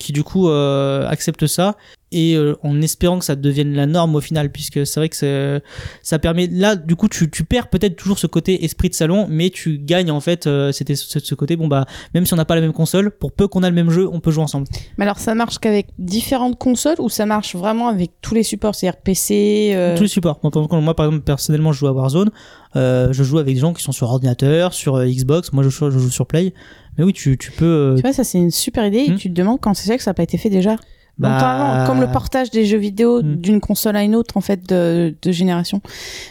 qui 0.00 0.12
du 0.12 0.24
coup 0.24 0.48
euh, 0.48 1.06
acceptent 1.08 1.46
ça 1.46 1.76
et 2.12 2.36
euh, 2.36 2.54
en 2.62 2.80
espérant 2.82 3.18
que 3.18 3.24
ça 3.24 3.34
devienne 3.36 3.72
la 3.74 3.86
norme 3.86 4.14
au 4.14 4.20
final 4.20 4.52
puisque 4.52 4.86
c'est 4.86 5.00
vrai 5.00 5.08
que 5.08 5.60
ça 6.02 6.18
permet 6.18 6.46
là 6.46 6.76
du 6.76 6.94
coup 6.96 7.08
tu, 7.08 7.30
tu 7.30 7.44
perds 7.44 7.68
peut-être 7.68 7.96
toujours 7.96 8.18
ce 8.18 8.26
côté 8.26 8.64
esprit 8.64 8.88
de 8.88 8.94
salon 8.94 9.26
mais 9.28 9.50
tu 9.50 9.78
gagnes 9.78 10.10
en 10.10 10.20
fait 10.20 10.46
euh, 10.46 10.72
c'était 10.72 10.94
ce, 10.94 11.18
ce 11.18 11.34
côté 11.34 11.56
bon 11.56 11.68
bah 11.68 11.86
même 12.14 12.26
si 12.26 12.32
on 12.34 12.36
n'a 12.36 12.44
pas 12.44 12.54
la 12.54 12.60
même 12.60 12.72
console 12.72 13.10
pour 13.10 13.32
peu 13.32 13.48
qu'on 13.48 13.62
a 13.62 13.68
le 13.70 13.74
même 13.74 13.90
jeu 13.90 14.08
on 14.12 14.20
peut 14.20 14.30
jouer 14.30 14.44
ensemble 14.44 14.66
Mais 14.98 15.04
alors 15.04 15.18
ça 15.18 15.34
marche 15.34 15.58
qu'avec 15.58 15.86
différentes 15.98 16.58
consoles 16.58 16.96
ou 16.98 17.08
ça 17.08 17.26
marche 17.26 17.56
vraiment 17.56 17.88
avec 17.88 18.10
tous 18.20 18.34
les 18.34 18.42
supports, 18.42 18.74
c'est-à-dire 18.74 19.00
PC 19.00 19.72
euh, 19.74 19.96
tous 19.96 20.02
les 20.02 20.08
supports. 20.08 20.38
Moi, 20.42 20.94
par 20.94 21.06
exemple, 21.06 21.24
personnellement, 21.24 21.72
je 21.72 21.78
joue 21.78 21.86
à 21.86 21.92
Warzone. 21.92 22.30
Euh, 22.76 23.12
je 23.12 23.22
joue 23.24 23.38
avec 23.38 23.54
des 23.54 23.60
gens 23.60 23.72
qui 23.72 23.82
sont 23.82 23.92
sur 23.92 24.08
ordinateur, 24.10 24.72
sur 24.74 24.96
euh, 24.96 25.06
Xbox. 25.06 25.52
Moi, 25.52 25.62
je, 25.64 25.68
joue- 25.68 25.90
je 25.90 25.98
joue 25.98 26.10
sur 26.10 26.26
Play. 26.26 26.52
Mais 26.98 27.04
oui, 27.04 27.12
tu, 27.12 27.38
tu 27.38 27.50
peux. 27.52 27.94
Tu 27.96 28.02
vois, 28.02 28.12
ça 28.12 28.24
c'est 28.24 28.38
une 28.38 28.50
super 28.50 28.86
idée 28.86 28.98
et 29.06 29.10
Hmm. 29.10 29.16
tu 29.16 29.28
te 29.30 29.34
demandes 29.34 29.60
quand 29.60 29.74
c'est 29.74 29.86
ça 29.88 29.96
que 29.96 30.02
ça 30.02 30.10
n'a 30.10 30.14
pas 30.14 30.22
été 30.22 30.38
fait 30.38 30.50
déjà. 30.50 30.76
Bah, 31.18 31.84
comme 31.86 32.00
le 32.00 32.06
portage 32.10 32.50
des 32.50 32.64
jeux 32.66 32.78
vidéo 32.78 33.22
Hmm. 33.22 33.36
d'une 33.36 33.60
console 33.60 33.96
à 33.96 34.02
une 34.02 34.14
autre 34.16 34.36
en 34.36 34.40
fait 34.40 34.68
de, 34.68 35.14
de 35.20 35.32
génération. 35.32 35.80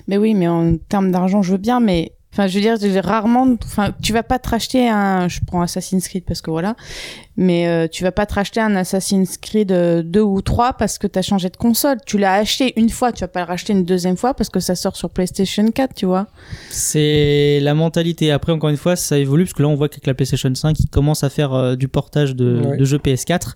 Mais 0.08 0.18
oui, 0.18 0.34
mais 0.34 0.48
en 0.48 0.78
termes 0.90 1.12
d'argent, 1.12 1.42
je 1.42 1.52
veux 1.54 1.58
bien, 1.58 1.80
mais 1.80 2.12
enfin, 2.34 2.48
je 2.48 2.56
veux 2.56 2.62
dire, 2.62 2.78
je 2.80 2.86
veux 2.88 2.92
dire, 2.94 3.04
rarement, 3.06 3.56
enfin, 3.64 3.94
tu 4.02 4.14
vas 4.14 4.24
pas 4.24 4.40
te 4.40 4.50
racheter 4.50 4.88
un, 4.90 5.28
je 5.28 5.40
prends 5.46 5.62
Assassin's 5.62 6.08
Creed 6.08 6.24
parce 6.26 6.42
que 6.42 6.50
voilà, 6.50 6.76
mais 7.38 7.68
euh, 7.68 7.88
tu 7.90 8.04
vas 8.04 8.12
pas 8.14 8.26
te 8.26 8.34
racheter 8.36 8.60
un 8.62 8.74
Assassin's 8.76 9.38
Creed 9.38 9.68
2 9.72 10.22
ou 10.22 10.42
3 10.42 10.74
parce 10.74 10.98
que 10.98 11.08
t'as 11.08 11.22
changé 11.22 11.50
de 11.50 11.58
console. 11.58 11.98
Tu 12.06 12.18
l'as 12.18 12.34
acheté 12.36 12.74
une 12.78 12.90
fois, 12.90 13.12
tu 13.12 13.20
vas 13.22 13.28
pas 13.28 13.42
le 13.42 13.48
racheter 13.48 13.74
une 13.74 13.84
deuxième 13.86 14.16
fois 14.18 14.34
parce 14.34 14.50
que 14.50 14.60
ça 14.62 14.76
sort 14.76 14.96
sur 14.96 15.10
PlayStation 15.10 15.66
4, 15.70 15.94
tu 15.94 16.06
vois. 16.06 16.28
C'est 16.70 17.60
la 17.62 17.74
mentalité. 17.74 18.32
Après, 18.32 18.52
encore 18.52 18.70
une 18.70 18.78
fois, 18.78 18.96
ça 18.96 19.18
évolue 19.18 19.44
parce 19.44 19.54
que 19.54 19.62
là, 19.64 19.70
on 19.70 19.76
voit 19.76 19.90
qu'avec 19.90 20.08
la 20.08 20.14
PlayStation 20.14 20.54
5, 20.54 20.80
ils 20.80 20.90
commencent 20.90 21.24
à 21.24 21.30
faire 21.30 21.54
euh, 21.54 21.76
du 21.76 21.88
portage 21.88 22.36
de, 22.36 22.62
Ouais. 22.66 22.78
de 22.78 22.86
jeux 22.86 22.98
PS4. 22.98 23.56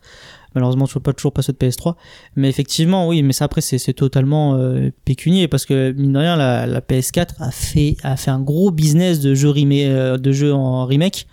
Malheureusement, 0.56 0.86
je 0.86 0.94
peux 0.94 1.00
pas 1.02 1.14
toujours 1.14 1.34
pas 1.34 1.42
ceux 1.42 1.54
de 1.54 1.58
PS3. 1.58 1.96
Mais 2.36 2.50
effectivement, 2.50 3.08
oui, 3.08 3.22
mais 3.22 3.34
ça 3.34 3.46
après 3.46 3.62
c'est 3.62 3.94
totalement 3.94 4.56
euh, 4.56 4.90
pécunier 5.04 5.48
parce 5.48 5.66
que 5.66 5.92
mine 5.92 6.14
de 6.14 6.20
rien, 6.20 6.36
la, 6.36 6.66
la 6.66 6.82
PS4 6.82 7.36
a 7.40 7.52
fait 7.52 7.98
a 8.04 8.16
fait 8.18 8.32
un 8.32 8.40
gros 8.40 8.72
business 8.72 9.20
de 9.20 9.34
jeux 9.36 9.50
remake, 9.50 9.86
euh, 9.88 10.18
de 10.18 10.32
jeux 10.32 10.54
en 10.54 10.86
remake. 10.86 11.28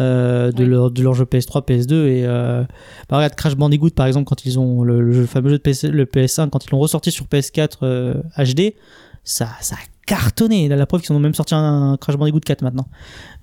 Euh, 0.00 0.50
de 0.50 0.64
Oui. 0.64 0.70
leur 0.70 0.90
de 0.90 1.00
leur 1.04 1.14
jeu 1.14 1.24
PS3 1.24 1.64
PS2 1.64 1.92
et 2.06 2.24
euh, 2.26 2.64
bah, 3.08 3.18
regarde 3.18 3.36
Crash 3.36 3.54
Bandicoot 3.54 3.90
par 3.90 4.06
exemple 4.08 4.24
quand 4.26 4.44
ils 4.44 4.58
ont 4.58 4.82
le, 4.82 5.24
fameux 5.24 5.50
jeu 5.50 5.58
de 5.58 5.62
PS, 5.62 5.84
le 5.84 6.04
PS1 6.04 6.50
quand 6.50 6.64
ils 6.66 6.70
l'ont 6.72 6.80
ressorti 6.80 7.12
sur 7.12 7.26
PS4 7.26 7.76
euh, 7.84 8.14
HD 8.36 8.74
ça 9.22 9.50
ça 9.60 9.76
a 9.76 9.78
cartonné 10.04 10.66
la, 10.66 10.74
la 10.74 10.86
preuve 10.86 11.02
qu'ils 11.02 11.14
ont 11.14 11.20
même 11.20 11.32
sorti 11.32 11.54
un, 11.54 11.92
un 11.92 11.96
Crash 11.96 12.16
Bandicoot 12.16 12.40
4 12.40 12.62
maintenant 12.62 12.88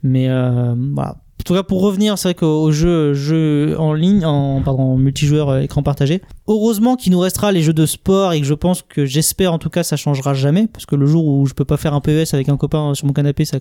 mais 0.04 0.28
voilà 0.28 1.16
en 1.42 1.44
tout 1.44 1.54
cas 1.54 1.64
pour 1.64 1.82
revenir 1.82 2.18
c'est 2.18 2.30
vrai 2.30 2.36
qu'au 2.36 2.62
au 2.62 2.72
jeu 2.72 3.14
jeu 3.14 3.76
en 3.80 3.94
ligne 3.94 4.26
en 4.26 4.62
pardon 4.62 4.96
multijoueur 4.98 5.50
euh, 5.50 5.60
écran 5.62 5.84
partagé 5.84 6.22
heureusement 6.48 6.96
qu'il 6.96 7.12
nous 7.12 7.20
restera 7.20 7.52
les 7.52 7.62
jeux 7.62 7.74
de 7.74 7.86
sport 7.86 8.34
et 8.34 8.40
que 8.40 8.46
je 8.46 8.54
pense 8.54 8.82
que 8.82 9.06
j'espère 9.06 9.54
en 9.54 9.58
tout 9.58 9.70
cas 9.70 9.84
ça 9.84 9.98
changera 9.98 10.34
jamais 10.34 10.68
parce 10.68 10.86
que 10.86 10.96
le 10.96 11.06
jour 11.06 11.26
où 11.26 11.46
je 11.46 11.54
peux 11.54 11.66
pas 11.66 11.78
faire 11.78 11.94
un 11.94 12.02
PES 12.02 12.34
avec 12.34 12.50
un 12.50 12.58
copain 12.58 12.94
sur 12.94 13.08
mon 13.08 13.14
canapé 13.14 13.46
ça 13.46 13.58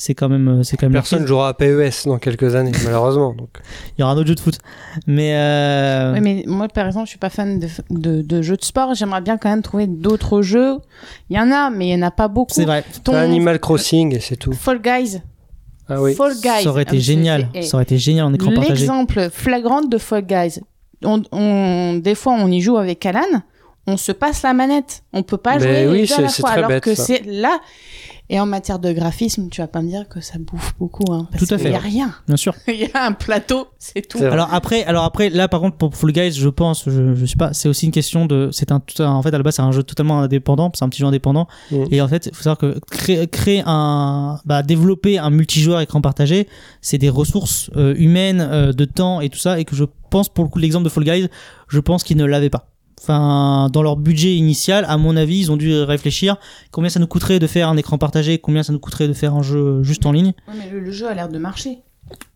c'est 0.00 0.14
quand 0.14 0.30
même 0.30 0.64
c'est 0.64 0.78
quand 0.78 0.86
même 0.86 0.94
Personne 0.94 1.26
jouera 1.26 1.48
à 1.48 1.54
PES 1.54 2.06
dans 2.06 2.18
quelques 2.18 2.54
années, 2.54 2.72
malheureusement. 2.84 3.34
Donc. 3.34 3.50
il 3.96 4.00
y 4.00 4.02
aura 4.02 4.12
un 4.12 4.16
autre 4.16 4.28
jeu 4.28 4.34
de 4.34 4.40
foot 4.40 4.58
mais 5.06 5.34
euh, 5.34 6.14
Oui, 6.14 6.20
mais 6.22 6.44
moi, 6.46 6.68
par 6.68 6.86
exemple, 6.86 7.04
je 7.04 7.10
suis 7.10 7.18
pas 7.18 7.28
fan 7.28 7.60
de, 7.60 7.68
de, 7.90 8.22
de 8.22 8.42
jeux 8.42 8.56
de 8.56 8.64
sport. 8.64 8.94
J'aimerais 8.94 9.20
bien 9.20 9.36
quand 9.36 9.50
même 9.50 9.60
trouver 9.60 9.86
d'autres 9.86 10.40
jeux. 10.40 10.78
Il 11.28 11.36
y 11.36 11.40
en 11.40 11.50
a, 11.50 11.68
mais 11.68 11.88
il 11.88 11.90
y 11.90 11.94
en 11.94 12.06
a 12.06 12.10
pas 12.10 12.28
beaucoup. 12.28 12.54
c'est 12.54 12.64
vrai 12.64 12.82
Ton 13.04 13.14
Animal 13.14 13.58
Crossing 13.60 14.14
et 14.14 14.20
c'est 14.20 14.36
tout. 14.36 14.52
Fall 14.52 14.80
Guys. 14.80 15.20
Ah 15.90 16.00
oui. 16.00 16.14
Fall 16.14 16.34
Guys. 16.40 16.62
ça 16.64 16.70
aurait 16.70 16.82
été 16.82 16.96
Ah, 16.96 17.00
génial 17.00 17.48
ça 17.62 17.76
aurait 17.76 17.82
été 17.84 17.98
génial 17.98 18.26
en 18.26 18.32
écran 18.34 18.52
partagé 18.52 18.74
L'exemple 18.74 19.28
flagrant 19.32 19.82
de 19.82 19.98
Fall 19.98 20.24
Guys. 20.24 20.60
On, 21.04 21.22
on- 21.32 21.94
des 21.96 22.14
fois, 22.14 22.34
on 22.34 22.48
y 22.50 22.60
joue 22.60 22.76
avec 22.76 23.04
Alan. 23.06 23.20
On 23.86 23.96
se 23.96 24.12
passe 24.12 24.42
la 24.42 24.52
manette. 24.52 25.02
On 25.12 25.22
peut 25.22 25.36
pas 25.38 25.56
Mais 25.58 25.60
jouer 25.84 25.88
oui, 25.88 26.00
les 26.02 26.06
deux 26.06 26.14
à 26.14 26.20
la 26.20 26.28
fois. 26.28 26.48
très 26.50 26.58
alors 26.58 26.68
bête, 26.68 26.82
que 26.84 26.94
c'est 26.94 27.22
là. 27.26 27.58
Et 28.32 28.38
en 28.38 28.46
matière 28.46 28.78
de 28.78 28.92
graphisme, 28.92 29.48
tu 29.50 29.60
vas 29.60 29.66
pas 29.66 29.82
me 29.82 29.88
dire 29.88 30.08
que 30.08 30.20
ça 30.20 30.38
bouffe 30.38 30.72
beaucoup. 30.78 31.02
Hein, 31.12 31.26
parce 31.32 31.44
Tout 31.46 31.52
à 31.54 31.56
qu'il 31.58 31.66
fait. 31.66 31.72
y 31.72 31.74
a 31.74 31.80
rien. 31.80 32.14
bien 32.28 32.36
sûr 32.36 32.54
Il 32.68 32.76
y 32.76 32.88
a 32.94 33.04
un 33.04 33.10
plateau, 33.10 33.66
c'est 33.80 34.06
tout. 34.06 34.18
Alors 34.22 34.48
après, 34.54 34.84
alors 34.84 35.02
après, 35.02 35.30
là 35.30 35.48
par 35.48 35.60
contre 35.60 35.76
pour 35.76 35.92
Full 35.96 36.12
Guys, 36.12 36.30
je 36.34 36.48
pense, 36.48 36.84
je, 36.86 37.16
je 37.16 37.26
sais 37.26 37.34
pas, 37.36 37.52
c'est 37.52 37.68
aussi 37.68 37.86
une 37.86 37.92
question 37.92 38.26
de, 38.26 38.48
c'est 38.52 38.70
un, 38.70 38.80
en 39.00 39.22
fait 39.22 39.34
à 39.34 39.36
la 39.36 39.42
base 39.42 39.56
c'est 39.56 39.62
un 39.62 39.72
jeu 39.72 39.82
totalement 39.82 40.20
indépendant, 40.20 40.70
c'est 40.74 40.84
un 40.84 40.88
petit 40.88 41.00
jeu 41.00 41.06
indépendant, 41.06 41.48
Mm. 41.72 41.84
et 41.90 42.00
en 42.00 42.06
fait 42.06 42.26
il 42.26 42.34
faut 42.34 42.42
savoir 42.44 42.58
que 42.58 42.78
créer, 42.90 43.26
créer 43.26 43.62
un, 43.66 44.38
bah 44.44 44.62
développer 44.62 45.18
un 45.18 45.30
multijoueur 45.30 45.80
écran 45.80 46.00
partagé, 46.00 46.46
c'est 46.82 46.98
des 46.98 47.08
ressources 47.10 47.68
euh, 47.76 47.94
humaines, 47.98 48.40
euh, 48.40 48.72
de 48.72 48.84
temps 48.84 49.20
et 49.20 49.28
tout 49.28 49.38
ça, 49.40 49.58
et 49.58 49.64
que 49.64 49.74
je 49.74 49.84
pense 50.08 50.28
pour 50.28 50.44
le 50.44 50.50
coup 50.50 50.60
l'exemple 50.60 50.84
de 50.84 50.88
Fall 50.88 51.02
Guys, 51.04 51.28
je 51.66 51.80
pense 51.80 52.04
qu'ils 52.04 52.16
ne 52.16 52.24
l'avaient 52.24 52.48
pas. 52.50 52.68
Enfin, 53.00 53.68
dans 53.72 53.82
leur 53.82 53.96
budget 53.96 54.34
initial, 54.34 54.84
à 54.88 54.96
mon 54.98 55.16
avis, 55.16 55.38
ils 55.40 55.50
ont 55.52 55.56
dû 55.56 55.74
réfléchir 55.82 56.36
combien 56.70 56.90
ça 56.90 57.00
nous 57.00 57.06
coûterait 57.06 57.38
de 57.38 57.46
faire 57.46 57.68
un 57.68 57.76
écran 57.76 57.96
partagé, 57.98 58.38
combien 58.38 58.62
ça 58.62 58.72
nous 58.72 58.78
coûterait 58.78 59.08
de 59.08 59.12
faire 59.14 59.34
un 59.34 59.42
jeu 59.42 59.82
juste 59.82 60.04
en 60.06 60.12
ligne. 60.12 60.32
Ouais, 60.48 60.54
mais 60.58 60.70
le, 60.70 60.80
le 60.80 60.90
jeu 60.92 61.08
a 61.08 61.14
l'air 61.14 61.28
de 61.28 61.38
marcher. 61.38 61.78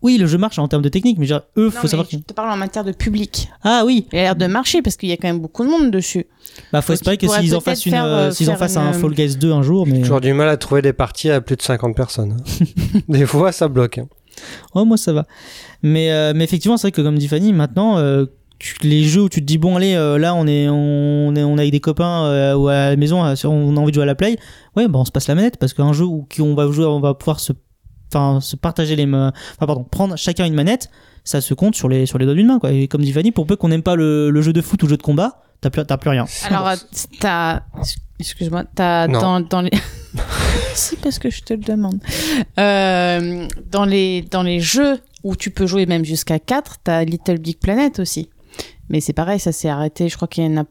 Oui, 0.01 0.17
le 0.17 0.25
jeu 0.25 0.37
marche 0.37 0.57
en 0.57 0.67
termes 0.69 0.81
de 0.81 0.89
technique, 0.89 1.17
mais 1.19 1.25
genre, 1.25 1.41
eux, 1.57 1.65
Non, 1.65 1.71
faut 1.71 1.79
mais 1.83 1.89
savoir 1.89 2.07
que... 2.07 2.13
je 2.15 2.21
te 2.21 2.33
parle 2.33 2.49
en 2.49 2.55
matière 2.57 2.83
de 2.85 2.93
public. 2.93 3.49
Ah 3.61 3.83
oui, 3.85 4.07
Il 4.13 4.17
a 4.19 4.21
l'air 4.23 4.35
de 4.35 4.47
marcher 4.47 4.81
parce 4.81 4.95
qu'il 4.95 5.09
y 5.09 5.11
a 5.11 5.17
quand 5.17 5.27
même 5.27 5.39
beaucoup 5.41 5.65
de 5.65 5.69
monde 5.69 5.91
dessus. 5.91 6.25
Bah, 6.71 6.81
faut 6.81 6.93
Donc, 6.93 7.01
espérer 7.01 7.17
que 7.17 7.27
s'ils 7.27 7.53
en 7.55 7.59
fassent 7.59 7.85
une, 7.85 7.93
euh, 7.93 8.05
euh, 8.29 8.31
s'ils 8.31 8.49
en 8.49 8.55
fassent 8.55 8.77
une, 8.77 8.83
un 8.83 8.89
euh, 8.93 8.93
Fall 8.93 9.11
Guys 9.13 9.35
2 9.35 9.51
un 9.51 9.61
jour, 9.61 9.85
mais. 9.85 9.99
Toujours 9.99 10.21
du 10.21 10.33
mal 10.33 10.47
à 10.49 10.55
trouver 10.57 10.81
des 10.81 10.93
parties 10.93 11.29
à 11.29 11.41
plus 11.41 11.57
de 11.57 11.61
50 11.61 11.95
personnes. 11.95 12.37
hein. 12.39 12.65
des 13.09 13.25
fois, 13.25 13.51
ça 13.51 13.67
bloque. 13.67 13.99
Ouais, 14.73 14.85
moi 14.85 14.97
ça 14.97 15.11
va. 15.13 15.25
Mais, 15.83 16.11
euh, 16.11 16.31
mais 16.35 16.43
effectivement, 16.45 16.77
c'est 16.77 16.87
vrai 16.87 16.91
que 16.93 17.01
comme 17.01 17.17
dit 17.17 17.27
Fanny, 17.27 17.51
maintenant, 17.53 17.97
euh, 17.97 18.25
les 18.83 19.03
jeux 19.03 19.21
où 19.23 19.29
tu 19.29 19.41
te 19.41 19.45
dis, 19.45 19.57
bon, 19.57 19.75
allez, 19.75 19.95
euh, 19.95 20.17
là, 20.17 20.33
on 20.35 20.47
est, 20.47 20.67
on 20.69 21.35
est, 21.35 21.43
on 21.43 21.57
est 21.57 21.61
avec 21.61 21.71
des 21.71 21.79
copains 21.79 22.25
euh, 22.25 22.55
ou 22.55 22.67
à 22.67 22.89
la 22.91 22.95
maison, 22.95 23.23
euh, 23.25 23.35
on 23.45 23.75
a 23.77 23.79
envie 23.79 23.91
de 23.91 23.95
jouer 23.95 24.03
à 24.03 24.07
la 24.07 24.15
play, 24.15 24.37
ouais, 24.75 24.87
bah, 24.87 24.99
on 24.99 25.05
se 25.05 25.11
passe 25.11 25.27
la 25.27 25.35
manette 25.35 25.57
parce 25.57 25.73
qu'un 25.73 25.93
jeu 25.93 26.05
où 26.05 26.25
qui- 26.29 26.41
on 26.41 26.55
va 26.55 26.69
jouer, 26.71 26.85
on 26.85 26.99
va 26.99 27.13
pouvoir 27.13 27.39
se, 27.39 27.53
enfin, 28.13 28.39
se 28.41 28.55
partager 28.55 28.95
les 28.95 29.05
enfin, 29.05 29.31
pardon, 29.59 29.83
prendre 29.83 30.15
chacun 30.17 30.45
une 30.45 30.53
manette, 30.55 30.89
ça 31.23 31.41
se 31.41 31.53
compte 31.53 31.75
sur 31.75 31.89
les, 31.89 32.05
sur 32.05 32.17
les 32.17 32.25
doigts 32.25 32.35
d'une 32.35 32.47
main, 32.47 32.59
quoi. 32.59 32.71
Et 32.71 32.87
comme 32.87 33.01
dit 33.01 33.11
Fanny, 33.11 33.31
pour 33.31 33.45
peu 33.47 33.55
qu'on 33.55 33.69
n'aime 33.69 33.83
pas 33.83 33.95
le, 33.95 34.29
le 34.29 34.41
jeu 34.41 34.53
de 34.53 34.61
foot 34.61 34.81
ou 34.83 34.85
le 34.85 34.91
jeu 34.91 34.97
de 34.97 35.03
combat, 35.03 35.41
t'as 35.61 35.69
plus, 35.69 35.85
t'as 35.85 35.97
plus 35.97 36.09
rien. 36.11 36.25
Alors, 36.49 36.67
euh, 36.67 36.75
t'as. 37.19 37.61
Excuse-moi, 38.19 38.63
t'as 38.75 39.07
Non. 39.07 39.19
dans, 39.19 39.39
dans 39.41 39.61
les. 39.61 39.71
si, 40.73 40.95
parce 40.97 41.19
que 41.19 41.29
je 41.29 41.41
te 41.41 41.53
le 41.53 41.59
demande. 41.59 41.99
Euh, 42.59 43.47
dans, 43.71 43.85
les, 43.85 44.21
dans 44.21 44.43
les 44.43 44.59
jeux 44.59 44.99
où 45.23 45.35
tu 45.35 45.49
peux 45.51 45.65
jouer 45.67 45.85
même 45.85 46.05
jusqu'à 46.05 46.39
4, 46.39 46.77
t'as 46.83 47.03
Little 47.03 47.39
Big 47.39 47.57
Planet 47.59 47.99
aussi. 47.99 48.29
Mais 48.89 49.01
c'est 49.01 49.13
pareil, 49.13 49.39
ça 49.39 49.51
s'est 49.51 49.69
arrêté. 49.69 50.09
Je 50.09 50.15
crois 50.15 50.27
qu'il 50.27 50.43
y 50.43 50.47
en 50.47 50.61
a. 50.61 50.65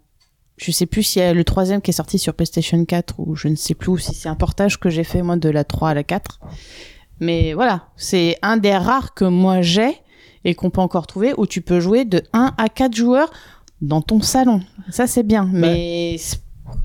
Je 0.57 0.71
sais 0.71 0.87
plus 0.87 1.03
s'il 1.03 1.21
y 1.21 1.25
a 1.25 1.35
le 1.35 1.43
troisième 1.43 1.81
qui 1.81 1.91
est 1.91 1.95
sorti 1.95 2.19
sur 2.19 2.35
PlayStation 2.35 2.85
4 2.85 3.15
ou 3.19 3.35
je 3.35 3.49
ne 3.49 3.57
sais 3.57 3.75
plus, 3.75 3.91
ou 3.91 3.99
si 3.99 4.15
c'est 4.15 4.29
un 4.29 4.37
portage 4.37 4.79
que 4.79 4.89
j'ai 4.89 5.03
fait 5.03 5.21
moi 5.23 5.37
de 5.37 5.49
la 5.49 5.65
3 5.65 5.91
à 5.91 5.95
la 5.95 6.05
4. 6.05 6.39
Mais 7.21 7.55
voilà, 7.55 7.89
c'est 7.97 8.39
un 8.43 8.57
des 8.57 8.77
rares 8.77 9.15
que 9.15 9.25
moi 9.25 9.63
j'ai 9.63 9.97
et 10.45 10.55
qu'on 10.55 10.71
peut 10.71 10.81
encore 10.81 11.07
trouver 11.09 11.35
où 11.39 11.47
tu 11.47 11.61
peux 11.61 11.81
jouer 11.81 12.05
de 12.05 12.23
1 12.33 12.55
à 12.57 12.69
4 12.69 12.95
joueurs 12.95 13.33
dans 13.81 14.01
ton 14.01 14.21
salon. 14.21 14.61
Ça 14.91 15.09
c'est 15.09 15.25
bien, 15.25 15.49
mais 15.53 16.17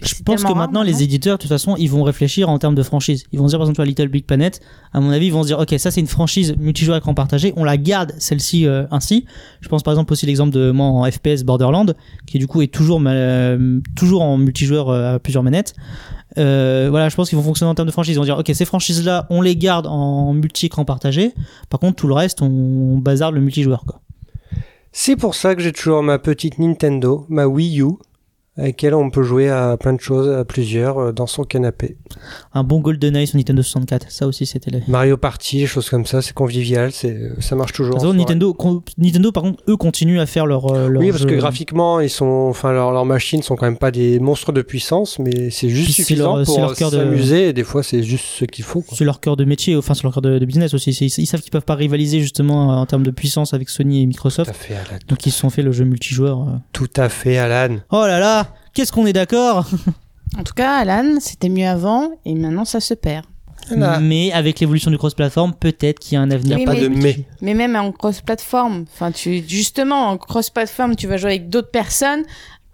Je 0.01 0.13
pense 0.23 0.43
que 0.43 0.53
maintenant, 0.53 0.83
les 0.83 1.03
éditeurs, 1.03 1.37
de 1.37 1.41
toute 1.41 1.49
façon, 1.49 1.75
ils 1.77 1.89
vont 1.89 2.03
réfléchir 2.03 2.49
en 2.49 2.57
termes 2.59 2.75
de 2.75 2.83
franchise. 2.83 3.25
Ils 3.31 3.39
vont 3.39 3.45
dire, 3.45 3.57
par 3.57 3.65
exemple, 3.65 3.75
tu 3.75 3.81
vois, 3.81 3.85
Little 3.85 4.07
Big 4.07 4.25
Planet, 4.25 4.61
à 4.93 4.99
mon 4.99 5.09
avis, 5.11 5.27
ils 5.27 5.33
vont 5.33 5.43
se 5.43 5.47
dire, 5.47 5.59
ok, 5.59 5.75
ça 5.77 5.91
c'est 5.91 5.99
une 5.99 6.07
franchise 6.07 6.55
multijoueur 6.57 6.97
écran 6.97 7.13
partagé, 7.13 7.53
on 7.55 7.63
la 7.63 7.77
garde 7.77 8.13
celle-ci 8.17 8.65
euh, 8.65 8.85
ainsi. 8.91 9.25
Je 9.61 9.69
pense 9.69 9.83
par 9.83 9.93
exemple 9.93 10.13
aussi 10.13 10.25
l'exemple 10.25 10.51
de 10.51 10.71
moi 10.71 10.87
en 10.87 11.09
FPS 11.09 11.43
Borderland, 11.43 11.95
qui 12.25 12.39
du 12.39 12.47
coup 12.47 12.61
est 12.61 12.73
toujours, 12.73 13.01
euh, 13.05 13.79
toujours 13.95 14.21
en 14.21 14.37
multijoueur 14.37 14.89
euh, 14.89 15.15
à 15.15 15.19
plusieurs 15.19 15.43
manettes. 15.43 15.75
Euh, 16.37 16.87
voilà, 16.89 17.09
je 17.09 17.15
pense 17.15 17.29
qu'ils 17.29 17.37
vont 17.37 17.43
fonctionner 17.43 17.71
en 17.71 17.75
termes 17.75 17.87
de 17.87 17.91
franchise. 17.91 18.15
Ils 18.15 18.19
vont 18.19 18.23
dire, 18.23 18.37
ok, 18.37 18.51
ces 18.53 18.65
franchises-là, 18.65 19.27
on 19.29 19.41
les 19.41 19.55
garde 19.55 19.87
en 19.87 20.33
multi-écran 20.33 20.85
partagé. 20.85 21.33
Par 21.69 21.79
contre, 21.79 21.95
tout 21.95 22.07
le 22.07 22.13
reste, 22.13 22.41
on 22.41 22.97
bazarde 22.97 23.35
le 23.35 23.41
multijoueur, 23.41 23.83
quoi. 23.85 24.01
C'est 24.91 25.15
pour 25.15 25.35
ça 25.35 25.53
que 25.55 25.61
j'ai 25.61 25.71
toujours 25.71 26.01
ma 26.01 26.17
petite 26.17 26.57
Nintendo, 26.57 27.25
ma 27.29 27.45
Wii 27.45 27.81
U, 27.81 27.85
avec 28.59 28.79
laquelle 28.79 28.93
on 28.93 29.09
peut 29.09 29.23
jouer 29.23 29.49
à 29.49 29.75
plein 29.77 29.93
de 29.93 29.99
choses, 29.99 30.29
à 30.29 30.45
plusieurs, 30.45 30.97
euh, 30.99 31.11
dans 31.11 31.27
son 31.27 31.43
canapé. 31.43 31.97
Un 32.53 32.63
bon 32.63 32.79
GoldenEye 32.79 33.27
sur 33.27 33.37
Nintendo 33.37 33.61
64, 33.61 34.11
ça 34.11 34.27
aussi 34.27 34.45
c'était 34.45 34.71
le... 34.71 34.79
Mario 34.87 35.17
Party, 35.17 35.65
choses 35.67 35.89
comme 35.89 36.05
ça, 36.05 36.21
c'est 36.21 36.33
convivial, 36.33 36.91
c'est, 36.91 37.11
euh, 37.13 37.35
ça 37.39 37.55
marche 37.55 37.73
toujours. 37.73 37.97
Nintendo, 38.13 38.53
con- 38.53 38.83
Nintendo, 38.97 39.31
par 39.31 39.43
contre, 39.43 39.63
eux 39.67 39.77
continuent 39.77 40.19
à 40.19 40.25
faire 40.25 40.45
leur. 40.45 40.71
euh, 40.71 40.87
leur 40.89 41.01
Oui, 41.01 41.11
parce 41.11 41.25
que 41.25 41.35
graphiquement, 41.35 41.99
ils 41.99 42.09
sont, 42.09 42.25
enfin, 42.49 42.71
leurs 42.71 42.91
leurs 42.91 43.05
machines 43.05 43.41
sont 43.41 43.55
quand 43.55 43.65
même 43.65 43.77
pas 43.77 43.91
des 43.91 44.19
monstres 44.19 44.51
de 44.51 44.61
puissance, 44.61 45.19
mais 45.19 45.49
c'est 45.49 45.69
juste 45.69 45.91
suffisant 45.91 46.35
leur- 46.37 46.45
pour 46.45 46.59
leur 46.59 46.71
de- 46.71 46.75
s'amuser. 46.75 47.49
Et 47.49 47.53
des 47.53 47.63
fois, 47.63 47.83
c'est 47.83 48.03
juste 48.03 48.25
ce 48.25 48.45
qu'il 48.45 48.63
faut. 48.63 48.83
C'est 48.93 49.05
leur 49.05 49.19
cœur 49.19 49.35
de 49.37 49.45
métier, 49.45 49.75
enfin 49.75 49.93
c'est 49.93 50.03
leur 50.03 50.13
cœur 50.13 50.21
de, 50.21 50.37
de 50.39 50.45
business 50.45 50.73
aussi. 50.73 50.91
Ils, 50.91 51.05
ils 51.23 51.25
savent 51.27 51.41
qu'ils 51.41 51.51
peuvent 51.51 51.63
pas 51.65 51.75
rivaliser 51.75 52.19
justement 52.19 52.79
en 52.79 52.85
termes 52.85 53.03
de 53.03 53.11
puissance 53.11 53.53
avec 53.53 53.69
Sony 53.69 53.99
et 53.99 54.03
Tout 54.03 54.07
Microsoft. 54.09 54.49
à 54.49 54.53
fait, 54.53 54.73
Alan. 54.75 54.99
Donc 55.07 55.25
ils 55.25 55.31
se 55.31 55.39
sont 55.39 55.49
fait 55.49 55.61
le 55.61 55.71
jeu 55.71 55.85
multijoueur. 55.85 56.59
Tout 56.73 56.89
à 56.97 57.09
fait, 57.09 57.37
Alan. 57.37 57.77
Oh 57.91 58.05
là 58.05 58.19
là, 58.19 58.48
qu'est-ce 58.73 58.91
qu'on 58.91 59.05
est 59.05 59.13
d'accord? 59.13 59.65
En 60.37 60.43
tout 60.43 60.53
cas, 60.53 60.75
Alan, 60.77 61.17
c'était 61.19 61.49
mieux 61.49 61.67
avant 61.67 62.11
et 62.25 62.35
maintenant 62.35 62.65
ça 62.65 62.79
se 62.79 62.93
perd. 62.93 63.25
Voilà. 63.69 63.99
Mais 63.99 64.31
avec 64.31 64.59
l'évolution 64.59 64.89
du 64.89 64.97
cross-platform, 64.97 65.53
peut-être 65.53 65.99
qu'il 65.99 66.15
y 66.15 66.17
a 66.17 66.21
un 66.21 66.31
avenir. 66.31 66.57
Oui, 66.57 66.65
Pas 66.65 66.73
mais- 66.73 66.81
de 66.81 66.87
mais. 66.87 67.19
Mais 67.41 67.53
même 67.53 67.75
en 67.75 67.91
cross-platform, 67.91 68.85
enfin, 68.93 69.11
tu, 69.11 69.43
justement, 69.47 70.07
en 70.09 70.17
cross-platform, 70.17 70.95
tu 70.95 71.07
vas 71.07 71.17
jouer 71.17 71.31
avec 71.31 71.49
d'autres 71.49 71.69
personnes 71.71 72.23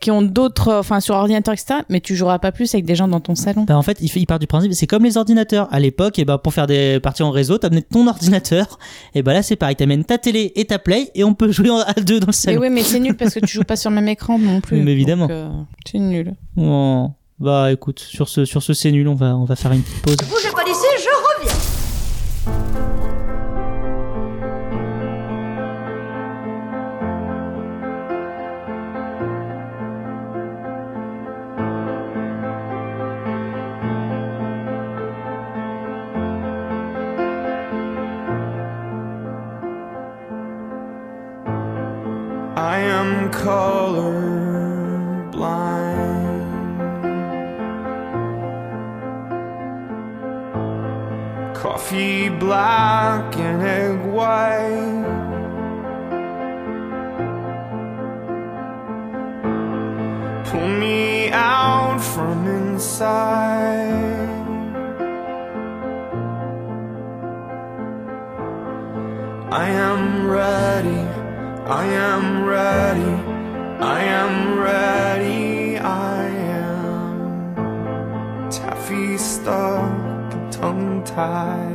qui 0.01 0.11
ont 0.11 0.21
d'autres, 0.21 0.73
enfin, 0.73 0.99
sur 0.99 1.15
ordinateur, 1.15 1.53
etc. 1.53 1.79
Mais 1.89 1.99
tu 2.01 2.15
joueras 2.15 2.37
pas 2.39 2.51
plus 2.51 2.73
avec 2.75 2.85
des 2.85 2.95
gens 2.95 3.07
dans 3.07 3.19
ton 3.21 3.33
salon. 3.33 3.63
Bah, 3.63 3.77
en 3.77 3.81
fait, 3.81 3.97
il, 4.01 4.09
fait- 4.09 4.19
il 4.19 4.25
part 4.25 4.39
du 4.39 4.45
principe, 4.47 4.73
c'est 4.73 4.87
comme 4.87 5.03
les 5.03 5.17
ordinateurs. 5.17 5.67
À 5.71 5.79
l'époque, 5.79 6.19
et 6.19 6.25
bah, 6.25 6.37
pour 6.37 6.53
faire 6.53 6.67
des 6.67 6.99
parties 6.99 7.23
en 7.23 7.31
réseau, 7.31 7.57
t'amenais 7.57 7.81
ton 7.81 8.05
ordinateur. 8.15 8.77
Et 9.15 9.23
bah 9.23 9.33
là, 9.33 9.41
c'est 9.41 9.55
pareil, 9.55 9.75
t'amènes 9.75 10.03
ta 10.05 10.17
télé 10.17 10.51
et 10.55 10.65
ta 10.65 10.79
play, 10.79 11.09
et 11.15 11.23
on 11.23 11.33
peut 11.33 11.51
jouer 11.51 11.69
en- 11.69 11.77
à 11.79 11.93
deux 11.93 12.19
dans 12.19 12.27
le 12.27 12.31
Mais 12.31 12.33
salon. 12.33 12.61
oui, 12.61 12.69
mais 12.69 12.83
c'est 12.83 12.99
nul 12.99 13.15
parce 13.15 13.33
que 13.33 13.39
tu 13.39 13.53
joues 13.53 13.63
pas 13.63 13.75
sur 13.77 13.89
le 13.89 13.95
même 13.95 14.07
écran 14.09 14.37
non 14.37 14.61
plus. 14.61 14.81
Mais 14.81 14.91
évidemment. 14.91 15.27
Euh, 15.29 15.49
c'est 15.89 15.99
nul. 15.99 16.35
Oh. 16.57 17.09
Bah 17.37 17.69
écoute, 17.73 17.99
sur 17.99 18.29
ce, 18.29 18.45
sur 18.45 18.63
ce 18.63 18.73
c'est 18.73 18.91
nul, 18.91 19.09
on 19.09 19.13
va, 19.15 19.35
on 19.35 19.43
va 19.43 19.57
faire 19.57 19.73
une 19.73 19.81
petite 19.81 20.01
pause. 20.03 20.15
Bougez 20.29 20.51
pas 20.55 20.63
d'ici, 20.63 20.85
black 52.55 53.35
and 53.35 53.61
egg 53.61 53.99
white. 54.15 55.03
Pull 60.45 60.69
me 60.83 61.31
out 61.31 61.99
from 62.13 62.47
inside. 62.47 63.91
I 69.63 69.67
am 69.87 70.29
ready, 70.29 71.01
I 71.83 71.85
am 72.09 72.45
ready, 72.45 73.13
I 73.95 73.99
am 74.21 74.59
ready, 74.59 75.77
I 75.77 76.23
am 76.61 78.49
taffy 78.49 79.17
stuck 79.17 80.33
and 80.35 80.53
tongue 80.53 81.03
tied. 81.03 81.74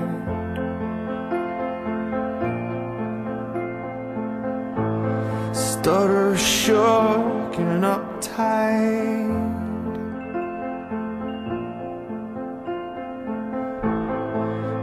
Stutter 5.82 6.36
shook 6.36 7.56
and 7.56 7.84
uptight. 7.84 9.32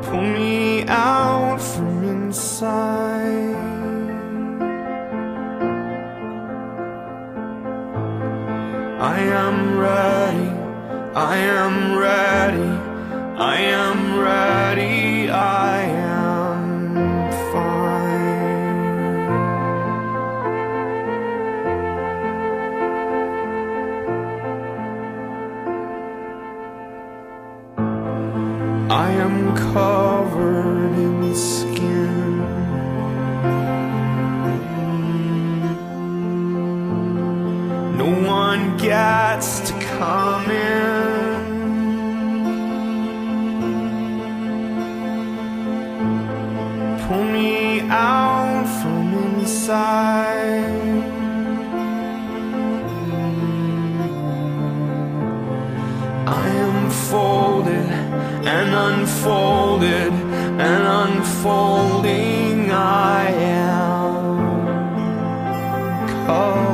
Pull 0.01 0.21
me 0.21 0.85
out 0.87 1.61
from 1.61 2.03
inside. 2.03 3.53
I 8.99 9.19
am 9.43 9.77
ready, 9.77 10.49
I 11.13 11.37
am 11.37 11.95
ready, 11.95 12.71
I 13.37 13.57
am 13.59 14.19
ready, 14.19 14.96
one 38.87 38.93
gets 38.93 39.59
to 39.61 39.73
come 39.97 40.49
in. 40.49 41.47
Pull 47.07 47.23
me 47.25 47.81
out 47.89 48.65
from 48.81 49.13
inside. 49.13 50.73
I 56.27 56.47
am 56.49 56.89
folded 56.89 57.89
and 58.55 58.75
unfolded 58.75 60.13
and 60.67 60.83
unfolding. 61.03 62.71
I 62.71 63.27
am 63.29 63.77
color 66.27 66.66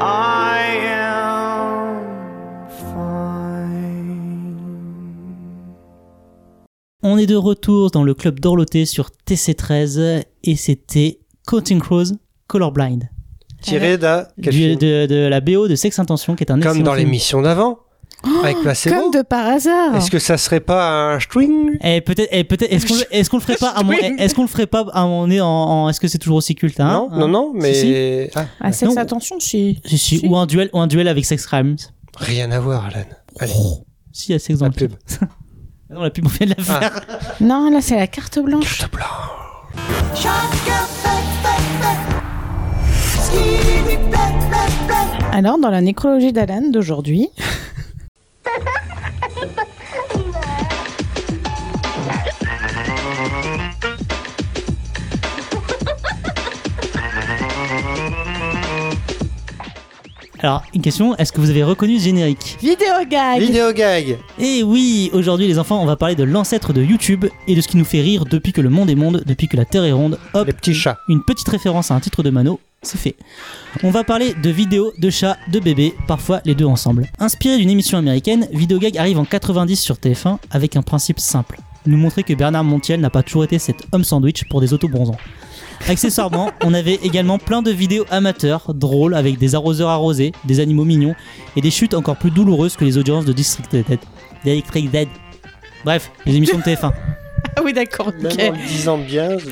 I 0.00 0.76
am 0.88 2.06
fine. 2.68 4.56
On 7.02 7.16
est 7.18 7.26
de 7.26 7.34
retour 7.36 7.90
dans 7.90 8.04
le 8.04 8.14
club 8.14 8.40
d'Orloté 8.40 8.84
sur 8.84 9.10
TC13 9.28 10.22
et 10.44 10.56
c'était 10.56 11.20
Counting 11.46 11.80
Crows 11.80 12.16
Colorblind. 12.46 13.08
Tiré 13.62 13.96
Du- 13.96 14.76
de, 14.76 15.06
de 15.06 15.26
la 15.28 15.40
BO 15.40 15.66
de 15.66 15.74
Sex 15.74 15.98
Intention 15.98 16.36
qui 16.36 16.44
est 16.44 16.50
un 16.52 16.60
Comme 16.60 16.82
dans 16.82 16.94
l'émission 16.94 17.40
d'avant, 17.42 17.78
avec 18.42 18.60
placebo. 18.60 18.94
Comme 19.00 19.10
de 19.12 19.22
par 19.22 19.46
hasard. 19.46 19.96
Est-ce 19.96 20.10
que 20.10 20.18
ça 20.18 20.36
serait 20.38 20.60
pas 20.60 21.14
un 21.14 21.20
string? 21.20 21.78
Et 21.82 22.00
peut-être, 22.00 22.28
et 22.32 22.44
peut-être, 22.44 22.72
est-ce 22.72 22.86
qu'on, 22.86 22.94
est-ce 23.10 23.30
qu'on 23.30 23.36
le 23.38 23.42
ferait 23.42 23.56
pas 23.56 23.70
à 23.70 23.82
mon, 23.82 23.92
est-ce 24.18 24.34
qu'on 24.34 24.42
le 24.42 24.48
ferait 24.48 24.66
pas 24.66 24.86
à 24.92 25.04
mon 25.04 25.26
nez 25.26 25.40
en, 25.40 25.46
en- 25.48 25.88
est-ce 25.88 26.00
que 26.00 26.08
c'est 26.08 26.18
toujours 26.18 26.36
aussi 26.38 26.54
culte, 26.54 26.80
hein? 26.80 27.08
Non, 27.10 27.18
non, 27.20 27.28
non, 27.28 27.52
mais 27.54 27.74
Si, 27.74 27.80
si. 27.80 28.30
Ah, 28.34 28.44
Ah, 28.60 28.72
sexe, 28.72 28.94
Non. 28.94 29.00
attention, 29.00 29.40
si. 29.40 29.80
Si, 29.84 29.98
si, 29.98 30.18
Si. 30.18 30.26
ou 30.26 30.36
un 30.36 30.46
duel, 30.46 30.70
ou 30.72 30.78
un 30.80 30.86
duel 30.86 31.08
avec 31.08 31.24
Sex 31.24 31.46
Crimes. 31.46 31.76
rien 32.18 32.50
à 32.50 32.60
voir, 32.60 32.86
Alan. 32.86 33.04
Allez, 33.38 33.52
Si, 34.12 34.30
il 34.30 34.32
y 34.32 34.34
a 34.36 34.38
Sex 34.38 34.58
dans 34.58 34.66
la 34.66 34.72
pub. 34.72 34.92
Non, 35.88 36.00
la 36.02 36.10
pub, 36.10 36.26
on 36.26 36.28
vient 36.28 36.46
de 36.48 36.54
la 36.58 36.64
Ah. 36.68 36.80
faire. 36.80 37.00
Non, 37.40 37.70
là, 37.70 37.80
c'est 37.80 37.94
la 37.96 38.08
carte 38.08 38.40
blanche. 38.40 38.78
Carte. 38.80 38.96
Alors, 45.32 45.58
dans 45.58 45.70
la 45.70 45.80
nécrologie 45.80 46.32
d'Alan 46.32 46.70
d'aujourd'hui, 46.70 47.28
Alors, 60.46 60.62
une 60.72 60.80
question, 60.80 61.16
est-ce 61.16 61.32
que 61.32 61.40
vous 61.40 61.50
avez 61.50 61.64
reconnu 61.64 61.98
ce 61.98 62.04
générique 62.04 62.56
vidéo 62.60 62.92
gag. 63.10 63.40
Vidéo 63.40 63.72
gag. 63.72 64.16
Eh 64.38 64.62
oui, 64.62 65.10
aujourd'hui 65.12 65.48
les 65.48 65.58
enfants, 65.58 65.82
on 65.82 65.86
va 65.86 65.96
parler 65.96 66.14
de 66.14 66.22
l'ancêtre 66.22 66.72
de 66.72 66.84
YouTube 66.84 67.24
et 67.48 67.56
de 67.56 67.60
ce 67.60 67.66
qui 67.66 67.76
nous 67.76 67.84
fait 67.84 68.00
rire 68.00 68.24
depuis 68.26 68.52
que 68.52 68.60
le 68.60 68.70
monde 68.70 68.88
est 68.88 68.94
monde, 68.94 69.24
depuis 69.26 69.48
que 69.48 69.56
la 69.56 69.64
Terre 69.64 69.82
est 69.82 69.90
ronde. 69.90 70.20
Hop, 70.34 70.46
Les 70.46 70.52
petits 70.52 70.72
chats. 70.72 70.98
une 71.08 71.20
petite 71.24 71.48
référence 71.48 71.90
à 71.90 71.96
un 71.96 71.98
titre 71.98 72.22
de 72.22 72.30
Mano, 72.30 72.60
c'est 72.80 72.96
fait. 72.96 73.16
On 73.82 73.90
va 73.90 74.04
parler 74.04 74.34
de 74.40 74.48
vidéos, 74.48 74.92
de 75.00 75.10
chats, 75.10 75.36
de 75.50 75.58
bébés, 75.58 75.96
parfois 76.06 76.40
les 76.44 76.54
deux 76.54 76.64
ensemble. 76.64 77.08
Inspiré 77.18 77.58
d'une 77.58 77.70
émission 77.70 77.98
américaine, 77.98 78.46
Videogag 78.52 78.96
arrive 78.98 79.18
en 79.18 79.24
90 79.24 79.74
sur 79.74 79.96
TF1 79.96 80.38
avec 80.52 80.76
un 80.76 80.82
principe 80.82 81.18
simple. 81.18 81.58
Nous 81.86 81.96
montrer 81.96 82.22
que 82.22 82.34
Bernard 82.34 82.62
Montiel 82.62 83.00
n'a 83.00 83.10
pas 83.10 83.24
toujours 83.24 83.42
été 83.42 83.58
cet 83.58 83.84
homme 83.90 84.04
sandwich 84.04 84.44
pour 84.48 84.60
des 84.60 84.72
auto-bronzants. 84.72 85.18
Accessoirement, 85.88 86.50
on 86.64 86.74
avait 86.74 86.98
également 87.02 87.38
plein 87.38 87.62
de 87.62 87.70
vidéos 87.70 88.04
amateurs, 88.10 88.74
drôles, 88.74 89.14
avec 89.14 89.38
des 89.38 89.54
arroseurs 89.54 89.88
arrosés, 89.88 90.32
des 90.44 90.60
animaux 90.60 90.84
mignons 90.84 91.14
et 91.56 91.60
des 91.60 91.70
chutes 91.70 91.94
encore 91.94 92.16
plus 92.16 92.30
douloureuses 92.30 92.76
que 92.76 92.84
les 92.84 92.98
audiences 92.98 93.24
de 93.24 93.32
District 93.32 93.70
Dead. 93.70 93.98
District 94.44 94.90
Dead. 94.90 95.08
Bref, 95.84 96.10
les 96.24 96.36
émissions 96.36 96.58
de 96.58 96.62
TF1. 96.62 96.92
Ah 97.58 97.62
oui, 97.64 97.72
d'accord, 97.72 98.08
ok. 98.08 98.36
Même 98.36 98.54
en 98.54 98.58
le 98.58 98.66
disant 98.66 98.98
bien. 98.98 99.36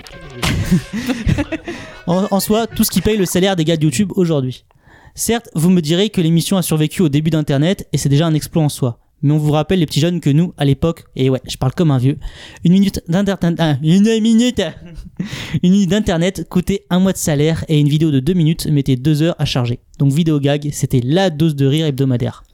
En, 2.07 2.27
en 2.31 2.41
soi, 2.41 2.67
tout 2.67 2.85
ce 2.85 2.91
qui 2.91 3.01
paye 3.01 3.17
le 3.17 3.25
salaire 3.25 3.57
des 3.57 3.65
gars 3.65 3.79
de 3.79 3.85
YouTube 3.85 4.13
aujourd'hui. 4.17 4.67
Certes, 5.15 5.49
vous 5.55 5.71
me 5.71 5.81
direz 5.81 6.11
que 6.11 6.21
l'émission 6.21 6.59
a 6.59 6.63
survécu 6.63 7.01
au 7.01 7.09
début 7.09 7.31
d'Internet 7.31 7.89
et 7.93 7.99
c'est 7.99 8.11
déjà 8.11 8.27
un 8.27 8.35
exploit 8.35 8.63
en 8.63 8.69
soi. 8.69 8.99
Mais 9.25 9.33
on 9.33 9.39
vous 9.39 9.53
rappelle 9.53 9.79
les 9.79 9.87
petits 9.87 10.01
jeunes 10.01 10.21
que 10.21 10.29
nous, 10.29 10.53
à 10.59 10.67
l'époque, 10.67 11.05
et 11.17 11.31
ouais, 11.31 11.41
je 11.49 11.57
parle 11.57 11.73
comme 11.73 11.91
un 11.91 11.97
vieux, 11.97 12.19
une 12.63 12.73
minute 12.73 13.03
d'internet, 13.09 13.59
ah, 13.59 13.79
une 13.83 14.21
minute, 14.21 14.61
une 15.63 15.73
minute 15.73 15.89
d'internet 15.89 16.47
coûtait 16.51 16.85
un 16.91 16.99
mois 16.99 17.13
de 17.13 17.17
salaire 17.17 17.65
et 17.69 17.81
une 17.81 17.89
vidéo 17.89 18.11
de 18.11 18.21
deux 18.21 18.35
minutes 18.35 18.67
mettait 18.67 18.97
deux 18.97 19.23
heures 19.23 19.35
à 19.39 19.47
charger. 19.47 19.81
Donc 19.99 20.13
vidéo 20.13 20.41
gag, 20.41 20.69
c'était 20.73 21.01
la 21.03 21.31
dose 21.31 21.57
de 21.57 21.65
rire 21.65 21.87
hebdomadaire. 21.87 22.45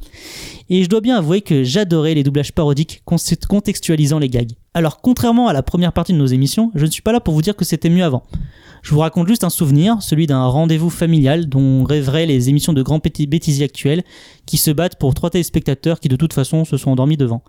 Et 0.72 0.85
je 0.85 0.88
dois 0.88 1.00
bien 1.00 1.16
avouer 1.16 1.40
que 1.40 1.64
j'adorais 1.64 2.14
les 2.14 2.22
doublages 2.22 2.52
parodiques 2.52 3.02
contextualisant 3.48 4.20
les 4.20 4.28
gags. 4.28 4.52
Alors 4.72 5.00
contrairement 5.00 5.48
à 5.48 5.52
la 5.52 5.64
première 5.64 5.92
partie 5.92 6.12
de 6.12 6.18
nos 6.18 6.26
émissions, 6.26 6.70
je 6.76 6.87
ne 6.87 6.90
suis 6.92 7.02
pas 7.02 7.11
là 7.11 7.18
pour 7.18 7.35
vous 7.35 7.42
dire 7.42 7.56
que 7.56 7.64
c'était 7.64 7.90
mieux 7.90 8.04
avant. 8.04 8.22
Je 8.83 8.94
vous 8.94 9.00
raconte 9.00 9.26
juste 9.26 9.42
un 9.42 9.50
souvenir, 9.50 10.00
celui 10.00 10.28
d'un 10.28 10.44
rendez-vous 10.46 10.88
familial 10.88 11.48
dont 11.48 11.83
rêveraient 11.83 12.24
les 12.24 12.50
émissions 12.50 12.72
de 12.72 12.83
grands 12.83 13.00
bêtisiers 13.00 13.64
actuels 13.64 14.04
qui 14.46 14.59
se 14.59 14.70
battent 14.70 14.94
pour 14.94 15.12
trois 15.12 15.30
téléspectateurs 15.30 15.98
qui 15.98 16.09
de 16.09 16.14
toute 16.14 16.33
façon 16.33 16.64
se 16.64 16.76
sont 16.76 16.92
endormis 16.92 17.16
devant. 17.16 17.42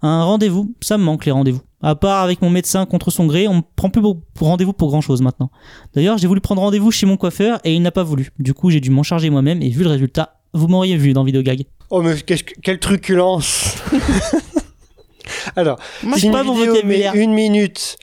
Un 0.00 0.24
rendez-vous, 0.24 0.74
ça 0.80 0.96
me 0.96 1.04
manque 1.04 1.26
les 1.26 1.32
rendez-vous. 1.32 1.60
À 1.82 1.96
part 1.96 2.24
avec 2.24 2.40
mon 2.40 2.48
médecin 2.48 2.86
contre 2.86 3.10
son 3.10 3.26
gré, 3.26 3.46
on 3.46 3.56
me 3.56 3.62
prend 3.76 3.90
plus 3.90 4.00
rendez-vous 4.40 4.72
pour 4.72 4.88
grand 4.88 5.02
chose 5.02 5.20
maintenant. 5.20 5.50
D'ailleurs, 5.92 6.16
j'ai 6.16 6.26
voulu 6.26 6.40
prendre 6.40 6.62
rendez-vous 6.62 6.90
chez 6.90 7.04
mon 7.04 7.18
coiffeur 7.18 7.60
et 7.64 7.74
il 7.74 7.82
n'a 7.82 7.92
pas 7.92 8.04
voulu. 8.04 8.30
Du 8.38 8.54
coup, 8.54 8.70
j'ai 8.70 8.80
dû 8.80 8.88
m'en 8.88 9.02
charger 9.02 9.28
moi-même 9.28 9.60
et 9.60 9.68
vu 9.68 9.84
le 9.84 9.90
résultat, 9.90 10.40
vous 10.54 10.66
m'auriez 10.66 10.96
vu 10.96 11.12
dans 11.12 11.24
Vidéogag. 11.24 11.66
Oh, 11.90 12.02
mais 12.02 12.14
qu'est-ce 12.20 12.44
que- 12.44 12.54
quelle 12.62 12.78
truculence 12.78 13.76
Alors, 15.56 15.78
Moi, 16.02 16.14
si 16.16 16.22
c'est 16.22 16.26
une 16.28 16.32
pas 16.32 16.42
mon 16.42 16.54
vidéo 16.54 16.72
met 16.74 16.78
vocabulaire. 16.80 17.14
une 17.14 17.32
minute... 17.34 17.96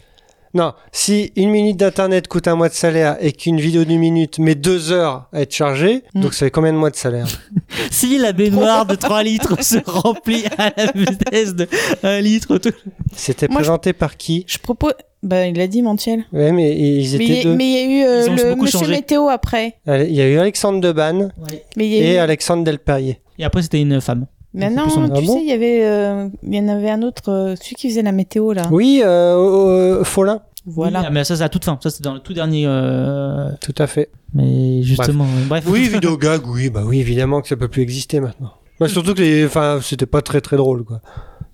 Non, 0.54 0.74
si 0.92 1.32
une 1.38 1.50
minute 1.50 1.78
d'internet 1.78 2.28
coûte 2.28 2.46
un 2.50 2.56
mois 2.56 2.68
de 2.68 2.74
salaire 2.74 3.16
et 3.22 3.32
qu'une 3.32 3.58
vidéo 3.62 3.86
d'une 3.86 4.00
minute 4.02 4.38
met 4.38 4.54
deux 4.54 4.92
heures 4.92 5.30
à 5.32 5.42
être 5.44 5.54
chargée, 5.56 6.04
Mm. 6.14 6.22
donc 6.22 6.34
ça 6.34 6.46
fait 6.46 6.52
combien 6.52 6.74
de 6.74 6.78
mois 6.78 6.90
de 6.90 6.98
salaire? 6.98 7.26
Si 7.90 8.18
la 8.18 8.34
baignoire 8.34 8.86
de 8.86 8.96
3 8.96 9.24
litres 9.24 9.64
se 9.64 9.78
remplit 9.86 10.44
à 10.58 10.72
la 10.76 10.92
vitesse 10.94 11.56
de 11.56 11.68
1 12.04 12.20
litre, 12.20 12.58
tout- 12.58 12.74
C'était 13.16 13.48
je- 13.50 13.54
présenté 13.56 13.94
par 13.94 14.18
qui? 14.18 14.44
Je 14.48 14.58
propose. 14.58 14.92
Bah, 15.24 15.46
il 15.46 15.60
a 15.62 15.68
dit 15.68 15.82
Montiel. 15.82 16.26
Ouais, 16.34 16.52
mais 16.52 16.76
ils 16.78 17.18
Mais 17.18 17.24
étaient 17.24 17.24
il 17.26 17.34
y 17.36 17.40
a- 17.40 17.44
deux. 17.44 17.56
mais 17.56 17.66
il 17.66 17.72
y 17.74 17.78
a 17.78 17.84
eu 17.86 18.04
euh, 18.06 18.28
le 18.36 18.56
Monsieur 18.56 18.80
changé. 18.80 18.92
Météo 18.92 19.30
après. 19.30 19.76
Il 19.88 20.12
y 20.14 20.20
a 20.22 20.28
eu 20.28 20.38
Alexandre 20.38 20.82
a 21.00 21.12
et 21.78 22.14
eu... 22.16 22.18
Alexandre 22.18 22.64
Delperrier. 22.66 23.20
Et 23.40 23.44
après, 23.44 23.62
c'était 23.62 23.82
une 23.82 24.02
femme. 24.02 24.28
Mais 24.54 24.70
non, 24.70 24.84
Ah 24.88 25.10
tu 25.20 25.26
bon 25.26 25.34
sais, 25.36 25.42
il 25.42 25.48
y 25.50 25.54
avait, 25.54 25.86
euh, 25.86 26.28
il 26.44 26.54
y 26.56 26.60
en 26.60 26.68
avait 26.68 26.90
un 26.90 27.02
autre, 27.04 27.32
euh, 27.32 27.56
celui 27.56 27.76
qui 27.76 27.90
faisait 27.90 28.02
la 28.02 28.12
météo 28.12 28.52
là. 28.52 28.64
Oui, 28.70 29.02
euh, 29.04 30.00
euh, 30.00 30.04
Follin, 30.04 30.42
Voilà. 30.66 31.00
Oui, 31.00 31.06
ah, 31.08 31.12
mais 31.12 31.24
ça, 31.24 31.38
c'est 31.38 31.44
à 31.44 31.48
toute 31.50 31.64
fin. 31.64 31.80
Ça, 31.82 31.90
c'est 31.90 32.04
dans 32.04 32.14
le 32.14 32.20
tout 32.20 32.34
dernier. 32.34 32.66
euh, 32.68 33.50
tout 33.62 33.74
à 33.78 33.88
fait. 33.88 34.10
Mais 34.34 34.84
justement, 34.84 35.24
euh, 35.24 35.46
bref. 35.48 35.64
Oui, 35.68 35.88
Vidéogag, 35.94 36.42
oui, 36.48 36.70
bah 36.70 36.84
oui, 36.86 37.00
évidemment 37.00 37.42
que 37.42 37.48
ça 37.48 37.56
peut 37.56 37.70
plus 37.70 37.82
exister 37.82 38.20
maintenant. 38.20 38.52
Bah, 38.80 38.90
surtout 38.90 39.14
que 39.14 39.22
les... 39.22 39.46
enfin, 39.46 39.80
c'était 39.82 40.06
pas 40.06 40.22
très 40.22 40.42
très 40.42 40.58
drôle, 40.58 40.84
quoi. 40.84 41.00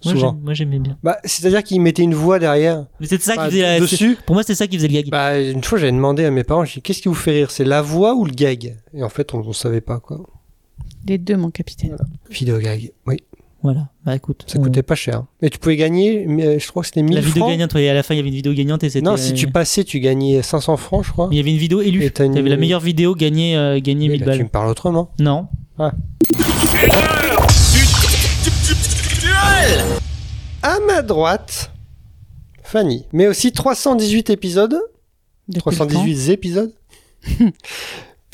Moi, 0.06 0.13
Souvent. 0.13 0.38
moi, 0.44 0.54
j'aimais 0.54 0.80
bien. 0.80 0.98
Bah, 1.04 1.18
c'est-à-dire 1.24 1.63
qu'ils 1.63 1.82
mettaient 1.82 2.04
une 2.04 2.13
voix 2.16 2.40
derrière. 2.40 2.86
Mais 3.00 3.08
c'est 3.08 3.22
ça 3.22 3.36
Bah, 3.36 3.46
qui 3.46 3.52
faisait 3.52 3.62
la... 3.63 3.80
dessus. 3.80 4.18
Pour 4.26 4.36
moi, 4.36 4.44
c'est 4.44 4.56
ça 4.56 4.66
qui 4.68 4.78
faisait 4.78 4.88
le 4.88 4.94
gag. 4.94 5.10
Bah, 5.10 5.40
une 5.40 5.63
fois, 5.63 5.78
j'avais 5.78 5.92
demandé 5.92 6.24
à 6.26 6.32
mes 6.32 6.44
parents, 6.44 6.66
j'ai 6.66 6.76
dit, 6.76 6.82
qu'est-ce 6.82 7.02
qui 7.02 7.10
vous 7.10 7.16
fait 7.16 7.32
rire? 7.32 7.52
C'est 7.52 7.63
la 7.66 7.82
voix 7.82 8.13
ou 8.16 8.26
le 8.26 8.32
gag? 8.32 8.78
Et 8.94 9.04
en 9.04 9.10
fait, 9.10 9.34
on, 9.34 9.40
on 9.40 9.54
savait 9.54 9.82
pas, 9.82 10.00
quoi. 10.00 10.20
Les 11.08 11.17
deux, 11.17 11.38
mon 11.38 11.50
capitaine. 11.52 11.96
Vidéogag, 12.30 12.91
oui. 13.06 13.17
Voilà. 13.63 13.89
Bah 14.06 14.15
écoute. 14.15 14.43
Ça 14.48 14.60
on- 14.60 14.63
coûtait 14.63 14.84
pas 14.84 14.96
cher. 14.96 15.24
Et 15.41 15.50
tu 15.50 15.58
pouvais 15.58 15.76
gagner, 15.78 16.26
mais, 16.28 16.46
euh, 16.46 16.60
je 16.60 16.67
crois 16.67 16.84
que 16.84 16.88
c'était 16.88 17.02
1000 17.02 17.15
La 17.15 17.22
vidéo 17.22 17.41
francs. 17.43 17.52
gagnante, 17.52 17.74
ouais, 17.74 17.89
à 17.89 17.93
la 17.93 18.04
fin, 18.04 18.13
il 18.13 18.17
y 18.17 18.20
avait 18.20 18.30
une 18.30 18.36
vidéo 18.36 18.54
gagnante 18.54 18.84
et 18.84 18.89
c'était. 18.89 19.02
Non, 19.04 19.17
si 19.17 19.34
tu 19.34 19.48
passais, 19.48 19.84
tu 19.84 20.00
gagnais 20.00 20.41
500 20.43 20.78
francs, 20.78 21.06
je 21.06 21.12
crois. 21.12 21.28
Mais 21.30 21.36
il 21.36 21.38
y 21.39 21.41
avait 21.41 21.52
une 21.52 21.58
vidéo 21.58 21.82
élue. 21.82 22.04
Et 22.04 22.12
une- 22.24 22.38
avais 22.38 22.50
la 22.50 22.58
meilleure 22.58 22.82
vidéo 22.82 23.15
gagnée, 23.15 23.58
euh, 23.58 23.80
gagnée 23.82 24.06
Et 24.06 24.10
1000 24.10 24.20
là, 24.22 24.26
balles. 24.28 24.38
tu 24.38 24.43
me 24.43 24.50
parles 24.50 24.70
autrement. 24.70 25.12
Non. 25.20 25.48
À 30.62 30.80
ma 30.86 31.02
droite, 31.02 31.72
Fanny. 32.63 33.06
Mais 33.13 33.28
aussi 33.28 33.52
318 33.52 34.30
épisodes. 34.30 34.78
Depuis 35.48 35.62
318 35.62 36.30
épisodes. 36.32 36.74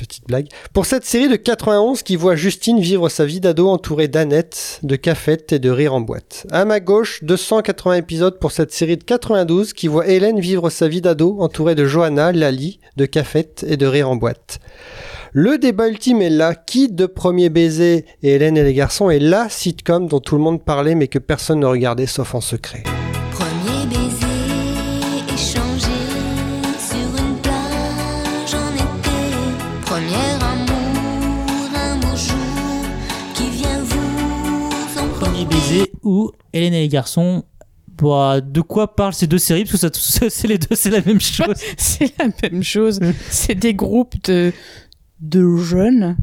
Petite 0.04 0.28
blague. 0.28 0.48
Pour 0.74 0.86
cette 0.86 1.06
série 1.06 1.30
de 1.30 1.38
91 1.38 2.04
qui 2.04 2.18
voit 2.18 2.36
Justine 2.36 2.82
vivre 2.82 3.08
sa 3.08 3.24
vie 3.24 3.40
d'ado 3.40 3.70
entourée 3.70 4.10
d'Annette, 4.10 4.82
de 4.84 4.98
cafettes 4.98 5.54
et 5.54 5.60
de 5.60 5.70
rire 5.70 5.94
en 5.94 6.02
boîte. 6.02 6.46
À 6.52 6.66
ma 6.66 6.82
gauche, 6.82 7.24
280 7.24 7.94
épisodes 7.96 8.38
pour 8.38 8.52
cette 8.52 8.74
série 8.74 8.98
de 8.98 9.04
92 9.06 9.72
qui 9.72 9.88
voit 9.88 10.06
Hélène 10.06 10.42
vivre 10.42 10.70
sa 10.70 10.90
vie 10.90 11.00
d'ado 11.00 11.38
entourée 11.40 11.76
de 11.76 11.86
Johanna, 11.86 12.34
Lali, 12.34 12.82
de 12.98 13.06
cafettes 13.06 13.66
et 13.66 13.78
de 13.78 13.86
rire 13.86 14.10
en 14.10 14.18
boîte. 14.18 14.60
Le 15.32 15.58
débat 15.58 15.88
ultime 15.88 16.22
est 16.22 16.30
là. 16.30 16.54
Qui 16.54 16.92
de 16.92 17.06
Premier 17.06 17.48
Baiser 17.48 18.06
et 18.24 18.32
Hélène 18.32 18.58
et 18.58 18.64
les 18.64 18.74
garçons 18.74 19.10
est 19.10 19.20
la 19.20 19.48
sitcom 19.48 20.08
dont 20.08 20.20
tout 20.20 20.36
le 20.36 20.42
monde 20.42 20.62
parlait 20.62 20.96
mais 20.96 21.08
que 21.08 21.20
personne 21.20 21.62
ne 21.62 21.66
regardait 21.66 22.08
sauf 22.08 22.36
en 22.36 22.42
secret? 22.42 22.84
Ou 36.04 36.32
Hélène 36.54 36.74
et 36.74 36.82
les 36.82 36.88
garçons. 36.88 37.44
Bah, 38.02 38.42
de 38.42 38.62
quoi 38.62 38.96
parlent 38.96 39.14
ces 39.14 39.28
deux 39.28 39.38
séries? 39.38 39.64
Parce 39.66 39.74
que 39.74 39.78
ça, 39.78 39.90
ça- 39.94 40.30
c'est 40.30 40.48
les 40.48 40.58
deux, 40.58 40.76
c'est 40.76 40.90
la 40.90 41.02
même 41.02 41.22
chose. 41.22 41.56
C'est 41.78 42.12
la 42.20 42.28
même 42.42 42.64
chose. 42.64 43.00
C'est 43.30 43.56
des 43.56 43.74
groupes 43.74 44.16
de, 44.26 44.52
de 45.22 45.56
jeunes. 45.58 46.18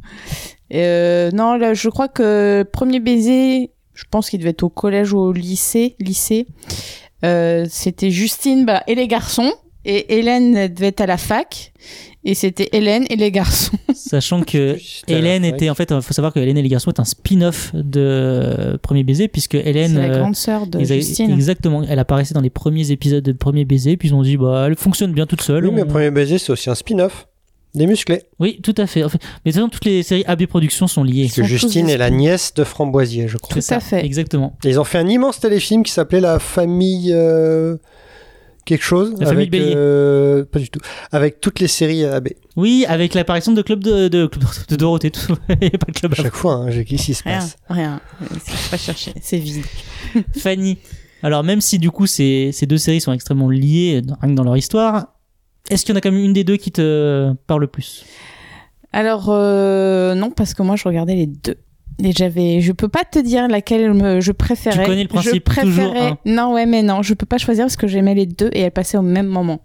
Euh, 0.73 1.31
non, 1.33 1.55
là, 1.57 1.75
je 1.75 1.89
crois 1.89 2.09
que 2.09 2.65
premier 2.73 3.01
baiser, 3.01 3.71
je 3.95 4.05
pense 4.11 4.31
qu'il 4.31 4.39
devait 4.41 4.51
être 4.51 4.63
au 4.65 4.69
collège 4.69 5.13
ou 5.13 5.19
au 5.19 5.33
lycée. 5.33 5.97
lycée. 6.01 6.47
Euh, 7.25 7.67
c'était 7.69 8.11
Justine 8.11 8.65
bah, 8.65 8.83
et 8.87 8.95
les 8.95 9.07
garçons. 9.09 9.53
Et 9.85 10.19
Hélène 10.19 10.57
elle 10.57 10.75
devait 10.75 10.89
être 10.89 11.01
à 11.01 11.07
la 11.07 11.17
fac. 11.17 11.73
Et 12.23 12.35
c'était 12.35 12.69
Hélène 12.73 13.07
et 13.09 13.17
les 13.17 13.31
garçons. 13.33 13.79
Sachant 13.95 14.43
que 14.43 14.77
Hélène 15.09 15.43
était, 15.45 15.71
en 15.71 15.75
fait, 15.75 15.91
il 15.91 16.03
faut 16.03 16.13
savoir 16.13 16.35
que 16.35 16.39
Hélène 16.39 16.59
et 16.59 16.63
les 16.63 16.69
garçons 16.69 16.91
est 16.91 17.01
un 17.01 17.05
spin-off 17.05 17.71
de 17.75 18.79
Premier 18.83 19.05
baiser, 19.05 19.27
puisque 19.29 19.55
Hélène. 19.55 19.93
C'est 19.95 20.09
la 20.09 20.15
euh, 20.17 20.19
grande 20.21 20.37
sœur 20.37 20.67
de 20.67 20.79
Exa- 20.81 20.97
Justine. 20.97 21.31
Exactement. 21.31 21.83
Elle 21.89 21.99
apparaissait 21.99 22.35
dans 22.35 22.43
les 22.43 22.51
premiers 22.51 22.91
épisodes 22.91 23.25
de 23.25 23.33
Premier 23.33 23.65
Baiser, 23.65 23.97
puis 23.97 24.09
ils 24.11 24.15
ont 24.15 24.23
dit, 24.23 24.37
bah, 24.37 24.65
elle 24.67 24.77
fonctionne 24.77 25.13
bien 25.15 25.25
toute 25.25 25.41
seule. 25.41 25.65
Oui, 25.67 25.73
mais 25.75 25.83
On- 25.83 25.87
Premier 25.87 26.11
Baiser, 26.11 26.37
c'est 26.37 26.53
aussi 26.53 26.69
un 26.69 26.75
spin-off. 26.75 27.27
Des 27.75 27.87
musclés. 27.87 28.25
Oui, 28.41 28.61
tout 28.63 28.75
à 28.77 28.87
fait. 28.87 29.03
En 29.05 29.09
fait- 29.09 29.21
Mais 29.47 29.53
de 29.53 29.57
toute 29.57 29.61
façon, 29.63 29.69
toutes 29.71 29.85
les 29.87 30.03
séries 30.03 30.25
AB 30.27 30.45
Productions 30.47 30.89
sont 30.89 31.05
liées. 31.05 31.23
Parce 31.25 31.37
que 31.37 31.45
Justine 31.45 31.89
est 31.89 31.97
la 31.97 32.11
nièce 32.11 32.53
de 32.53 32.65
Framboisier, 32.65 33.29
je 33.29 33.39
crois. 33.39 33.55
Tout 33.55 33.61
C'est 33.63 33.77
à 33.77 33.81
ça, 33.81 33.87
fait. 33.87 34.05
Exactement. 34.05 34.59
Et 34.65 34.71
ils 34.71 34.81
ont 34.81 34.85
fait 34.85 34.99
un 34.99 35.07
immense 35.09 35.39
téléfilm 35.41 35.85
qui 35.85 35.93
s'appelait 35.93 36.21
La 36.21 36.39
famille. 36.41 37.13
euh, 37.15 37.77
quelque 38.71 38.85
chose. 38.85 39.13
La 39.21 39.27
famille 39.27 39.43
avec, 39.43 39.51
Bélier. 39.51 39.73
euh, 39.77 40.45
pas 40.45 40.59
du 40.59 40.71
tout. 40.71 40.81
Avec 41.13 41.41
toutes 41.41 41.61
les 41.61 41.69
séries 41.69 42.05
AB. 42.05 42.29
Oui, 42.57 42.85
avec 42.89 43.15
l'apparition 43.15 43.53
de 43.53 43.61
Club 43.63 43.85
de, 43.85 44.09
de, 44.09 44.29
de 44.69 44.77
Dorothée. 44.77 45.11
Tout... 45.11 45.37
Il 45.61 45.69
n'y 45.69 45.75
a 45.75 45.79
pas 45.79 45.93
de 45.93 45.99
club 45.99 46.13
À 46.13 46.17
chaque 46.17 46.35
fois, 46.35 46.55
hein, 46.55 46.71
j'ai 46.71 46.85
qu'est-ce 46.85 47.05
qui 47.07 47.15
se 47.15 47.23
Rien, 47.25 47.39
passe. 47.39 47.57
rien. 47.69 48.01
C'est 48.45 48.71
pas 48.71 48.77
chercher. 48.79 49.13
C'est 49.21 49.39
vide. 49.39 49.65
Fanny. 50.39 50.79
Alors, 51.23 51.45
même 51.45 51.61
si 51.61 51.79
du 51.79 51.91
coup, 51.91 52.07
ces, 52.07 52.51
ces 52.53 52.65
deux 52.67 52.79
séries 52.79 53.01
sont 53.03 53.13
extrêmement 53.13 53.51
liées, 53.51 54.01
dans- 54.03 54.17
rien 54.23 54.31
que 54.31 54.37
dans 54.37 54.45
leur 54.45 54.57
histoire, 54.57 55.09
est-ce 55.69 55.85
qu'il 55.85 55.93
y 55.93 55.97
en 55.97 55.99
a 55.99 56.01
quand 56.01 56.11
même 56.11 56.25
une 56.25 56.33
des 56.33 56.45
deux 56.45 56.57
qui 56.57 56.73
te 56.73 57.33
parle 57.47 57.61
le 57.61 57.67
plus? 57.67 58.05
Alors 58.93 59.27
euh, 59.29 60.15
non 60.17 60.31
parce 60.33 60.53
que 60.55 60.63
moi 60.63 60.75
je 60.77 60.83
regardais 60.89 61.15
les 61.15 61.27
deux. 61.27 61.57
Et 62.03 62.13
j'avais, 62.13 62.61
je 62.61 62.73
peux 62.73 62.89
pas 62.89 63.05
te 63.05 63.19
dire 63.19 63.47
laquelle 63.49 63.93
me, 63.93 64.21
je 64.21 64.33
préférais. 64.33 64.85
Tu 64.85 64.87
connais 64.89 65.03
le 65.03 65.09
principe, 65.09 65.35
Je 65.35 65.39
préférais. 65.41 65.67
toujours 65.71 65.97
un. 65.97 66.19
Non 66.25 66.55
ouais 66.55 66.67
mais 66.67 66.83
non, 66.83 67.03
je 67.03 67.15
peux 67.15 67.27
pas 67.27 67.39
choisir 67.39 67.65
parce 67.65 67.77
que 67.77 67.87
j'aimais 67.87 68.15
les 68.15 68.27
deux 68.27 68.51
et 68.53 68.61
elles 68.61 68.71
passaient 68.71 68.97
au 68.99 69.03
même 69.03 69.27
moment. 69.27 69.61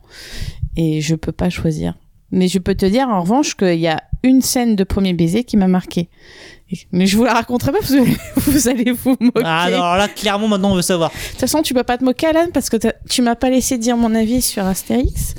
Et 0.76 1.02
je 1.02 1.15
peux 1.15 1.32
pas 1.32 1.50
choisir. 1.50 1.93
Mais 2.32 2.48
je 2.48 2.60
peux 2.60 2.76
te 2.76 2.86
dire 2.86 3.08
en 3.08 3.21
revanche 3.21 3.56
qu'il 3.56 3.80
y 3.80 3.88
a 3.88 4.02
une 4.24 4.41
scène 4.41 4.76
de 4.76 4.84
premier 4.84 5.13
baiser 5.13 5.43
qui 5.43 5.56
m'a 5.56 5.67
marqué. 5.67 6.10
Mais 6.91 7.06
je 7.06 7.15
vous 7.15 7.24
la 7.24 7.34
raconterai 7.34 7.71
pas 7.71 7.78
parce 7.78 7.91
que 7.91 8.02
vous 8.52 8.67
allez 8.67 8.91
vous 8.91 9.15
moquer. 9.19 9.43
Ah, 9.45 9.62
alors 9.63 9.95
là, 9.95 10.08
clairement, 10.08 10.48
maintenant, 10.48 10.71
on 10.71 10.76
veut 10.76 10.82
savoir. 10.82 11.12
De 11.12 11.30
toute 11.32 11.39
façon, 11.39 11.62
tu 11.62 11.74
peux 11.76 11.84
pas 11.84 11.98
te 11.98 12.04
moquer, 12.04 12.28
Alan, 12.28 12.48
parce 12.52 12.69
que 12.69 12.78
tu 13.10 13.21
m'as 13.21 13.36
pas 13.36 13.50
laissé 13.52 13.78
dire 13.78 13.95
mon 13.95 14.13
avis 14.15 14.41
sur 14.41 14.65
Astérix. 14.65 15.36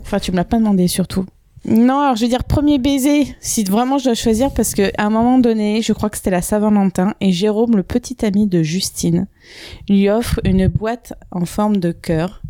Enfin, 0.00 0.18
tu 0.18 0.32
me 0.32 0.36
l'as 0.36 0.44
pas 0.44 0.56
demandé, 0.56 0.88
surtout. 0.88 1.26
Non, 1.68 1.98
alors 1.98 2.14
je 2.14 2.20
vais 2.20 2.28
dire 2.28 2.44
premier 2.44 2.78
baiser, 2.78 3.34
si 3.40 3.64
vraiment 3.64 3.98
je 3.98 4.04
dois 4.04 4.14
choisir, 4.14 4.54
parce 4.54 4.72
que 4.72 4.92
à 4.98 5.06
un 5.06 5.10
moment 5.10 5.38
donné, 5.38 5.82
je 5.82 5.92
crois 5.92 6.10
que 6.10 6.16
c'était 6.16 6.30
la 6.30 6.40
Saint-Valentin, 6.40 7.14
et 7.20 7.32
Jérôme, 7.32 7.74
le 7.74 7.82
petit 7.82 8.24
ami 8.24 8.46
de 8.46 8.62
Justine, 8.62 9.26
lui 9.88 10.08
offre 10.08 10.38
une 10.44 10.68
boîte 10.68 11.14
en 11.32 11.44
forme 11.44 11.78
de 11.78 11.90
cœur, 11.90 12.40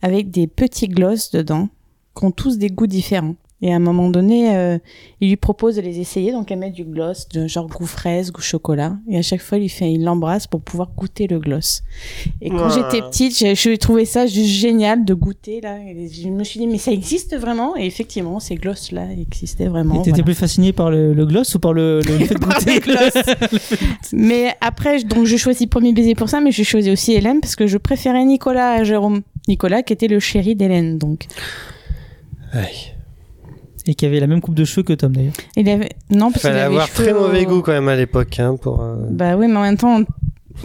avec 0.00 0.30
des 0.30 0.46
petits 0.46 0.88
glosses 0.88 1.30
dedans, 1.32 1.68
qui 2.16 2.24
ont 2.24 2.30
tous 2.30 2.56
des 2.56 2.70
goûts 2.70 2.86
différents. 2.86 3.34
Et 3.62 3.72
à 3.72 3.76
un 3.76 3.78
moment 3.78 4.08
donné, 4.10 4.56
euh, 4.56 4.76
il 5.20 5.28
lui 5.28 5.36
propose 5.36 5.76
de 5.76 5.80
les 5.82 6.00
essayer, 6.00 6.32
donc 6.32 6.50
elle 6.50 6.58
met 6.58 6.70
du 6.70 6.84
gloss, 6.84 7.28
de 7.28 7.46
genre 7.46 7.68
goût 7.68 7.86
fraise, 7.86 8.32
goût 8.32 8.42
chocolat, 8.42 8.96
et 9.08 9.16
à 9.16 9.22
chaque 9.22 9.40
fois, 9.40 9.56
il 9.58 9.68
fait, 9.68 9.92
il 9.92 10.02
l'embrasse 10.02 10.48
pour 10.48 10.60
pouvoir 10.60 10.90
goûter 10.96 11.28
le 11.28 11.38
gloss. 11.38 11.82
Et 12.40 12.50
quand 12.50 12.66
Ouais. 12.68 12.74
j'étais 12.90 13.02
petite, 13.02 13.38
j'ai 13.38 13.54
j'ai 13.54 13.78
trouvé 13.78 14.04
ça 14.04 14.26
juste 14.26 14.46
génial 14.50 15.04
de 15.04 15.14
goûter 15.14 15.60
là. 15.60 15.78
Et 15.78 16.08
je 16.08 16.28
me 16.28 16.42
suis 16.44 16.58
dit, 16.58 16.66
mais 16.66 16.78
ça 16.78 16.90
existe 16.92 17.36
vraiment? 17.36 17.76
Et 17.76 17.86
effectivement, 17.86 18.40
ces 18.40 18.56
gloss 18.56 18.90
là 18.92 19.06
existaient 19.12 19.68
vraiment. 19.68 19.94
Et 19.94 19.98
t'étais 19.98 20.10
voilà. 20.10 20.24
plus 20.24 20.34
fasciné 20.34 20.72
par 20.72 20.90
le, 20.90 21.14
le 21.14 21.24
gloss 21.26 21.54
ou 21.54 21.60
par 21.60 21.72
le, 21.72 22.00
le, 22.00 22.18
le 22.18 22.24
fait 22.26 22.34
de 22.34 22.40
goûter? 22.40 22.74
le 22.74 22.80
gloss. 22.80 23.60
Mais 24.12 24.54
après, 24.60 24.98
je- 24.98 25.06
donc 25.06 25.24
je 25.26 25.36
choisis 25.36 25.66
premier 25.68 25.92
baiser 25.92 26.14
pour 26.14 26.28
ça, 26.28 26.40
mais 26.40 26.50
je 26.50 26.62
choisis 26.64 26.92
aussi 26.92 27.12
Hélène 27.12 27.40
parce 27.40 27.54
que 27.56 27.66
je 27.66 27.78
préférais 27.78 28.24
Nicolas 28.24 28.72
à 28.72 28.84
Jérôme. 28.84 29.22
Nicolas 29.48 29.82
qui 29.82 29.92
était 29.92 30.08
le 30.08 30.18
chéri 30.20 30.54
d'Hélène, 30.56 30.98
donc. 30.98 31.26
Aïe. 32.52 32.92
Et 33.86 33.94
qui 33.94 34.06
avait 34.06 34.20
la 34.20 34.26
même 34.28 34.40
coupe 34.40 34.54
de 34.54 34.64
cheveux 34.64 34.84
que 34.84 34.92
Tom 34.92 35.12
d'ailleurs. 35.14 35.32
Il 35.56 35.68
avait 35.68 35.90
non 36.10 36.30
parce 36.30 36.42
qu'il 36.42 36.50
avait 36.50 36.60
avoir 36.60 36.86
cheveux 36.86 37.04
très 37.04 37.12
mauvais 37.14 37.44
au- 37.46 37.48
goût 37.48 37.62
quand 37.62 37.72
même 37.72 37.88
à 37.88 37.96
l'époque. 37.96 38.38
Hein, 38.38 38.56
pour, 38.60 38.80
euh, 38.82 38.96
Bah 39.10 39.36
oui, 39.36 39.46
mais 39.48 39.56
en 39.56 39.62
même 39.62 39.76
temps, 39.76 40.00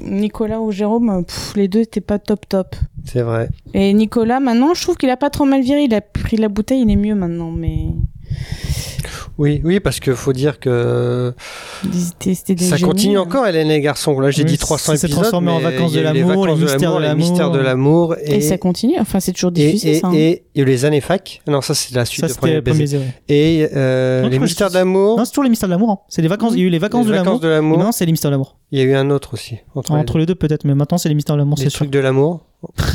Nicolas 0.03 0.59
ou 0.61 0.71
Jérôme, 0.71 1.25
pff, 1.25 1.53
les 1.55 1.67
deux 1.67 1.79
étaient 1.81 2.01
pas 2.01 2.19
top 2.19 2.47
top. 2.47 2.75
C'est 3.05 3.21
vrai. 3.21 3.49
Et 3.73 3.91
Nicolas, 3.93 4.39
maintenant, 4.39 4.73
je 4.75 4.81
trouve 4.83 4.97
qu'il 4.97 5.09
a 5.09 5.17
pas 5.17 5.29
trop 5.29 5.45
mal 5.45 5.61
viré. 5.61 5.83
Il 5.85 5.93
a 5.95 6.01
pris 6.01 6.37
la 6.37 6.49
bouteille, 6.49 6.81
il 6.81 6.91
est 6.91 6.95
mieux 6.95 7.15
maintenant, 7.15 7.51
mais. 7.51 7.87
Oui, 9.37 9.61
oui, 9.63 9.79
parce 9.79 9.99
que 9.99 10.15
faut 10.15 10.33
dire 10.33 10.59
que 10.59 11.33
ça 11.91 12.75
génies, 12.75 12.81
continue 12.81 13.17
hein. 13.17 13.21
encore, 13.21 13.45
Hélène 13.47 13.69
et 13.69 13.75
les 13.75 13.81
garçons. 13.81 14.19
Là, 14.19 14.31
j'ai 14.31 14.43
Oui, 14.43 14.49
dit 14.49 14.57
300 14.57 14.93
ça 14.93 14.97
s'est 14.97 15.05
épisodes. 15.07 15.21
transformé 15.21 15.51
en 15.51 15.59
Vacances 15.59 15.91
de 15.91 15.97
les 15.99 16.03
l'amour, 16.03 16.47
les 16.47 16.55
Mystères 16.55 16.93
de 16.95 16.99
les 16.99 17.07
l'amour. 17.07 17.15
Mystères 17.29 17.51
de 17.51 17.59
l'amour. 17.59 18.15
Et, 18.23 18.41
ça 18.41 18.57
continue. 18.57 18.95
Enfin, 18.99 19.19
c'est 19.19 19.33
toujours 19.33 19.51
et, 19.51 19.53
diffusé, 19.53 19.91
et, 19.91 19.99
ça. 19.99 20.07
hein. 20.07 20.13
et 20.15 20.43
il 20.55 20.59
y 20.59 20.61
a 20.61 20.63
eu 20.63 20.65
les 20.67 20.85
années 20.85 21.01
fac. 21.01 21.41
Non, 21.47 21.61
ça 21.61 21.75
c'est 21.75 21.93
la 21.93 22.05
suite 22.05 22.25
Ça, 22.27 22.33
de 22.33 22.37
Premier 22.37 22.61
baiser. 22.61 22.79
baiser. 22.79 22.97
ouais. 22.97 23.13
Et 23.29 23.67
euh, 23.75 24.23
Non, 24.23 24.29
les 24.29 24.39
Mystères 24.39 24.69
de 24.69 24.75
l'amour. 24.75 25.17
Non, 25.17 25.25
c'est 25.25 25.31
toujours 25.31 25.43
les 25.43 25.49
mystères 25.49 25.69
de 25.69 25.73
l'amour. 25.73 25.89
hein. 25.91 25.99
C'est 26.09 26.21
les 26.21 26.27
vacances. 26.27 26.53
Il 26.55 26.59
y 26.59 26.63
a 26.63 26.65
eu 26.65 26.69
les 26.69 26.79
vacances 26.79 27.05
de 27.05 27.11
l'amour. 27.11 27.25
vacances 27.25 27.41
de 27.41 27.47
l'amour. 27.47 27.75
Et 27.75 27.77
maintenant, 27.77 27.91
c'est 27.91 28.05
les 28.05 28.11
mystères 28.11 28.31
de 28.31 28.33
l'amour. 28.35 28.57
Il 28.71 28.79
y 28.79 28.81
a 28.81 28.85
eu 28.85 28.95
un 28.95 29.09
autre 29.11 29.33
aussi. 29.33 29.57
Entre, 29.75 30.17
les 30.17 30.25
deux, 30.25 30.35
peut-être, 30.35 30.65
mais 30.65 30.75
maintenant, 30.75 30.97
c'est 30.97 31.09
les 31.09 31.15
mystères 31.15 31.35
de 31.35 31.41
l'amour, 31.41 31.57
les 31.59 31.69
trucs 31.69 31.89
de 31.89 31.99
l'amour. 31.99 32.41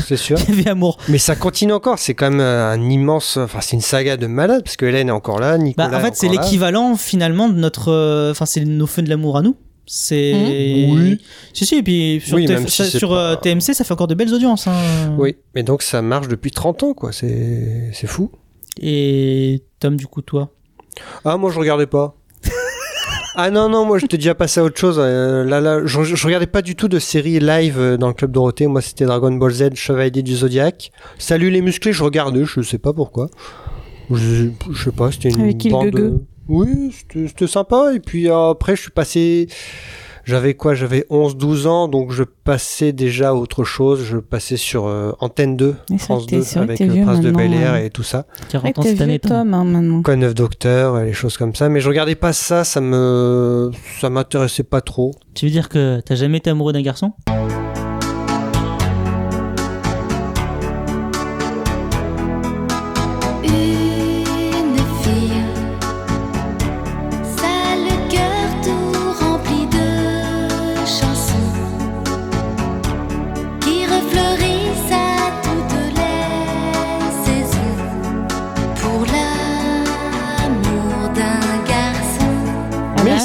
C'est 0.07 0.17
sûr. 0.17 0.39
Il 0.49 0.55
y 0.57 0.61
avait 0.61 0.71
amour. 0.71 0.99
Mais 1.09 1.19
ça 1.19 1.37
continue 1.37 1.73
encore. 1.73 1.99
C'est 1.99 2.15
quand 2.15 2.31
même 2.31 2.41
un 2.41 2.81
immense. 2.91 3.37
Enfin, 3.37 3.61
c'est 3.61 3.75
une 3.77 3.83
saga 3.83 4.17
de 4.17 4.27
malade 4.27 4.63
parce 4.65 4.77
que 4.77 4.87
Hélène 4.87 5.09
est 5.09 5.13
encore 5.13 5.39
là. 5.41 5.59
Nicolas. 5.59 5.89
Bah, 5.89 5.99
en 5.99 6.01
fait, 6.01 6.15
c'est 6.17 6.29
l'équivalent 6.29 6.97
finalement 6.97 7.49
de 7.49 7.55
notre. 7.59 7.91
euh, 7.91 8.31
Enfin, 8.31 8.47
c'est 8.47 8.65
nos 8.65 8.87
feux 8.87 9.03
de 9.03 9.09
l'amour 9.09 9.37
à 9.37 9.43
nous. 9.43 9.57
C'est. 9.87 10.33
Mhm. 10.35 10.93
Oui. 10.95 11.21
Si, 11.53 11.67
si, 11.67 11.77
et 11.77 11.83
puis 11.83 12.23
sur, 12.25 12.37
Oui, 12.37 12.47
TF 12.47 12.59
même 12.61 12.69
si 12.69 12.77
ça- 12.77 12.85
c'est 12.91 12.99
sur 12.99 13.11
pas- 13.11 13.33
euh, 13.33 13.37
TMC, 13.37 13.75
ça 13.75 13.83
fait 13.85 13.93
encore 13.93 14.07
de 14.07 14.15
belles 14.15 14.33
audiences. 14.33 14.67
hein. 14.69 14.73
Oui, 15.19 15.37
mais 15.55 15.63
donc 15.65 15.83
ça 15.83 16.03
marche 16.03 16.29
depuis 16.29 16.51
30 16.53 16.83
ans, 16.85 16.95
quoi. 16.95 17.13
C'est 17.13 17.91
c'est 17.93 18.07
fou. 18.07 18.31
Et 18.81 19.63
Tom, 19.81 19.97
du 19.97 20.07
coup, 20.07 20.23
toi? 20.23 20.51
Ah, 21.25 21.37
moi, 21.37 21.51
je 21.51 21.59
regardais 21.59 21.87
pas. 21.87 22.15
Ah 23.35 23.51
non, 23.51 23.69
non, 23.69 23.85
moi, 23.85 23.99
j'étais 23.99 24.17
déjà 24.17 24.35
passé 24.35 24.61
à 24.61 24.65
autre 24.65 24.79
chose. 24.79 24.97
Euh, 24.99 25.45
là, 25.45 25.61
là, 25.61 25.81
je, 25.85 26.03
je 26.03 26.27
regardais 26.27 26.47
pas 26.47 26.63
du 26.63 26.77
tout 26.77 26.89
de 26.89 26.99
séries 26.99 27.41
live 27.41 27.79
euh, 27.79 27.97
dans 27.97 28.09
le 28.09 28.15
Club 28.15 28.33
Dorothée. 28.33 28.67
Moi, 28.67 28.81
c'était 28.81 29.05
Dragon 29.05 29.33
Ball 29.33 29.53
Z, 29.53 29.75
Chevalier 29.75 30.23
du 30.23 30.35
Zodiac. 30.35 30.93
Salut 31.19 31.51
les 31.51 31.63
musclés, 31.63 31.93
je 31.93 32.03
regardais, 32.03 32.45
je 32.45 32.61
sais 32.63 32.79
pas 32.79 32.93
pourquoi. 32.93 33.29
Je, 34.11 34.49
je 34.71 34.85
sais 34.85 34.93
pas, 34.93 35.11
c'était 35.11 35.31
une 35.31 35.43
Avec 35.43 35.69
bande... 35.69 36.21
Oui, 36.49 36.95
c'était 36.97 37.29
c'était 37.29 37.47
sympa. 37.47 37.95
Et 37.95 38.01
puis 38.01 38.29
euh, 38.29 38.51
après, 38.51 38.77
je 38.77 38.83
suis 38.83 38.91
passé... 38.91 39.49
J'avais 40.25 40.55
quoi? 40.55 40.75
J'avais 40.75 41.05
11-12 41.11 41.67
ans, 41.67 41.89
donc 41.89 42.13
je 42.13 42.23
passais 42.23 42.93
déjà 42.93 43.31
à 43.31 43.35
autre 43.35 43.65
chose. 43.65 44.03
Je 44.05 44.19
passais 44.19 44.57
sur 44.57 44.87
euh, 44.87 45.13
Antenne 45.21 45.57
2, 45.57 45.75
Mais 45.91 45.99
c'est 45.99 46.05
France 46.05 46.23
vrai 46.23 46.27
que 46.27 46.31
t'es- 46.31 46.37
2, 46.39 46.43
c'est 46.43 46.59
vrai 46.59 46.67
que 46.69 46.73
avec 46.73 46.81
le 46.89 46.93
vieux 46.95 47.05
Prince 47.05 47.21
de 47.21 47.31
Bel 47.33 47.53
Air 47.55 47.73
ouais. 47.73 47.87
et 47.87 47.91
tout 47.91 48.03
ça. 48.03 48.27
40 48.51 48.65
Ouais, 48.65 48.79
ans 48.79 48.83
cette 48.83 49.01
année, 49.01 49.19
Tom. 49.19 49.53
Hein, 49.55 49.65
maintenant. 49.65 50.03
Quoi 50.03 50.17
neuf 50.17 50.35
docteur 50.35 50.99
et 51.01 51.07
les 51.07 51.13
choses 51.13 51.37
comme 51.37 51.55
ça 51.55 51.69
mais 51.69 51.81
je 51.81 51.89
regardais 51.89 52.15
pas 52.15 52.33
ça 52.33 52.65
ça 52.65 52.81
me 52.81 53.71
ça 54.01 54.11
m'intéressait 54.11 54.63
pas 54.63 54.81
trop 54.81 55.13
Tu 55.35 55.47
veux 55.47 55.51
dire 55.53 55.69
que 55.69 56.01
t'as 56.01 56.15
jamais 56.15 56.39
été 56.39 56.51
amoureux 56.51 56.73
d'un 56.73 56.83
garçon? 56.83 57.13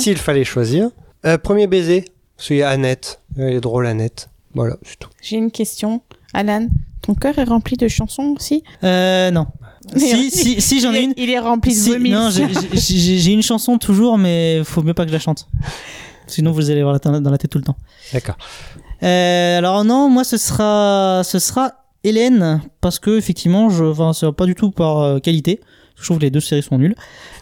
S'il 0.08 0.18
fallait 0.18 0.44
choisir 0.44 0.90
euh, 1.26 1.38
premier 1.38 1.68
baiser 1.68 2.06
celui 2.38 2.62
à 2.64 2.70
Annette 2.70 3.20
elle 3.38 3.54
est 3.54 3.62
drôle 3.62 3.86
Annette 3.88 4.30
voilà 4.54 4.76
c'est 4.84 4.98
tout 5.00 5.10
J'ai 5.22 5.38
une 5.38 5.52
question. 5.52 6.02
Alan, 6.34 6.68
ton 7.02 7.14
cœur 7.16 7.38
est 7.40 7.44
rempli 7.44 7.78
de 7.78 7.88
chansons 7.88 8.34
aussi? 8.38 8.64
Euh, 8.84 9.30
non. 9.32 9.48
si, 9.96 10.30
si, 10.32 10.62
si, 10.62 10.82
j'en 10.82 10.94
ai 10.94 11.02
une. 11.04 11.14
Il 11.18 11.30
est 11.30 11.40
rempli 11.40 11.72
de 11.74 11.78
Si, 11.80 11.90
vomi. 11.92 12.10
non, 12.10 12.30
j'ai- 12.32 13.32
une 13.32 13.42
chanson 13.44 13.78
toujours, 13.78 14.18
mais 14.18 14.62
faut 14.66 14.82
mieux 14.84 14.94
pas 14.94 15.04
que 15.04 15.10
je 15.10 15.14
la 15.14 15.20
chante. 15.20 15.48
Sinon, 16.28 16.52
vous 16.52 16.70
allez 16.70 16.80
avoir 16.82 16.94
la 16.94 17.00
tête- 17.00 17.22
dans 17.24 17.30
la 17.32 17.38
tête 17.38 17.52
tout 17.52 17.58
le 17.60 17.64
temps. 17.64 17.78
d'accord 18.14 18.36
Euh, 19.04 19.58
alors 19.60 19.86
non, 19.86 20.10
moi 20.10 20.24
ce 20.24 20.38
sera, 20.38 21.22
ce 21.24 21.40
sera 21.40 21.72
Hélène 22.04 22.62
parce 22.82 23.00
que 23.00 23.18
effectivement, 23.18 23.70
je, 23.70 23.84
enfin, 23.86 24.12
c'est 24.14 24.32
pas 24.32 24.46
du 24.46 24.56
tout 24.56 24.72
par 24.72 24.98
euh, 25.00 25.20
qualité. 25.20 25.60
Je 26.00 26.06
trouve 26.06 26.18
que 26.20 26.24
les 26.24 26.30
deux 26.30 26.40
séries 26.40 26.62
sont 26.62 26.78
nulles, 26.78 26.94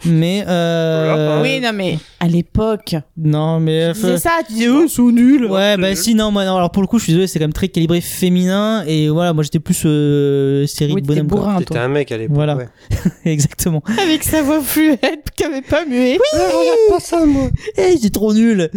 mais 0.05 0.45
euh, 0.47 1.41
Oui, 1.41 1.59
non, 1.59 1.71
mais 1.73 1.97
à 2.21 2.27
l'époque. 2.27 2.95
non, 3.17 3.59
mais 3.59 3.91
Tu 3.93 3.99
disais 3.99 4.17
ça, 4.17 4.31
tu 4.47 4.53
disais, 4.53 4.69
oh, 4.69 4.87
sont 4.87 5.11
nuls. 5.11 5.45
Ouais, 5.45 5.75
bah 5.75 5.93
si, 5.95 6.15
non, 6.15 6.31
moi, 6.31 6.45
non, 6.45 6.55
alors 6.55 6.71
pour 6.71 6.81
le 6.81 6.87
coup, 6.87 6.97
je 6.97 7.03
suis 7.03 7.11
désolé, 7.11 7.27
c'est 7.27 7.37
quand 7.37 7.43
même 7.43 7.51
très 7.53 7.67
calibré 7.67 7.99
féminin, 7.99 8.83
et 8.87 9.09
voilà, 9.09 9.33
moi 9.33 9.43
j'étais 9.43 9.59
plus 9.59 9.83
euh, 9.85 10.65
série 10.67 10.93
Oui, 10.93 11.01
de 11.01 11.07
bonhomme. 11.07 11.27
quoi. 11.27 11.39
bourrin, 11.41 11.57
t'étais 11.59 11.77
un 11.79 11.89
mec 11.89 12.11
à 12.13 12.17
l'époque 12.17 12.33
Voilà. 12.35 12.55
ouais. 12.55 12.67
Exactement. 13.25 13.83
Avec 14.01 14.23
sa 14.23 14.41
voix 14.41 14.61
fluette, 14.61 15.25
qui 15.35 15.43
avait 15.43 15.61
pas 15.61 15.83
mué. 15.85 16.13
Oui, 16.13 16.19
Ah, 16.33 16.37
regarde 16.37 16.77
pas 16.91 16.99
ça 17.01 17.25
moi 17.25 17.49
Eh, 17.77 17.97
c'est 18.01 18.09
trop 18.13 18.33
nul. 18.33 18.69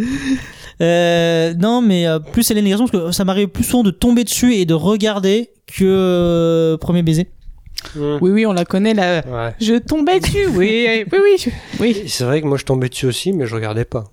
Euh, 0.81 1.53
non, 1.57 1.81
mais 1.81 2.07
euh, 2.07 2.19
plus 2.19 2.49
Hélène 2.51 2.67
garçons, 2.67 2.87
parce 2.87 3.05
que 3.05 3.11
ça 3.11 3.23
m'arrive 3.25 3.47
plus 3.47 3.63
souvent 3.63 3.83
de 3.83 3.91
tomber 3.91 4.23
dessus 4.23 4.55
et 4.55 4.65
de 4.65 4.73
regarder 4.73 5.49
que 5.67 5.83
euh, 5.85 6.77
Premier 6.77 7.01
baiser. 7.03 7.27
Mmh. 7.95 8.17
oui, 8.21 8.31
oui, 8.31 8.45
on 8.45 8.53
la 8.53 8.65
connaît, 8.65 8.93
là. 8.93 9.23
ouais 9.25 9.53
Je 9.59 9.75
tombais 9.75 10.19
dessus, 10.19 10.47
oui, 10.47 11.05
oui, 11.11 11.19
oui. 11.23 11.53
oui. 11.79 12.01
Et 12.03 12.07
c'est 12.07 12.23
vrai 12.25 12.41
que 12.41 12.47
moi 12.47 12.57
je 12.57 12.65
tombais 12.65 12.89
dessus 12.89 13.05
aussi 13.07 13.33
mais 13.33 13.45
je 13.47 13.55
regardais 13.55 13.85
pas 13.85 14.11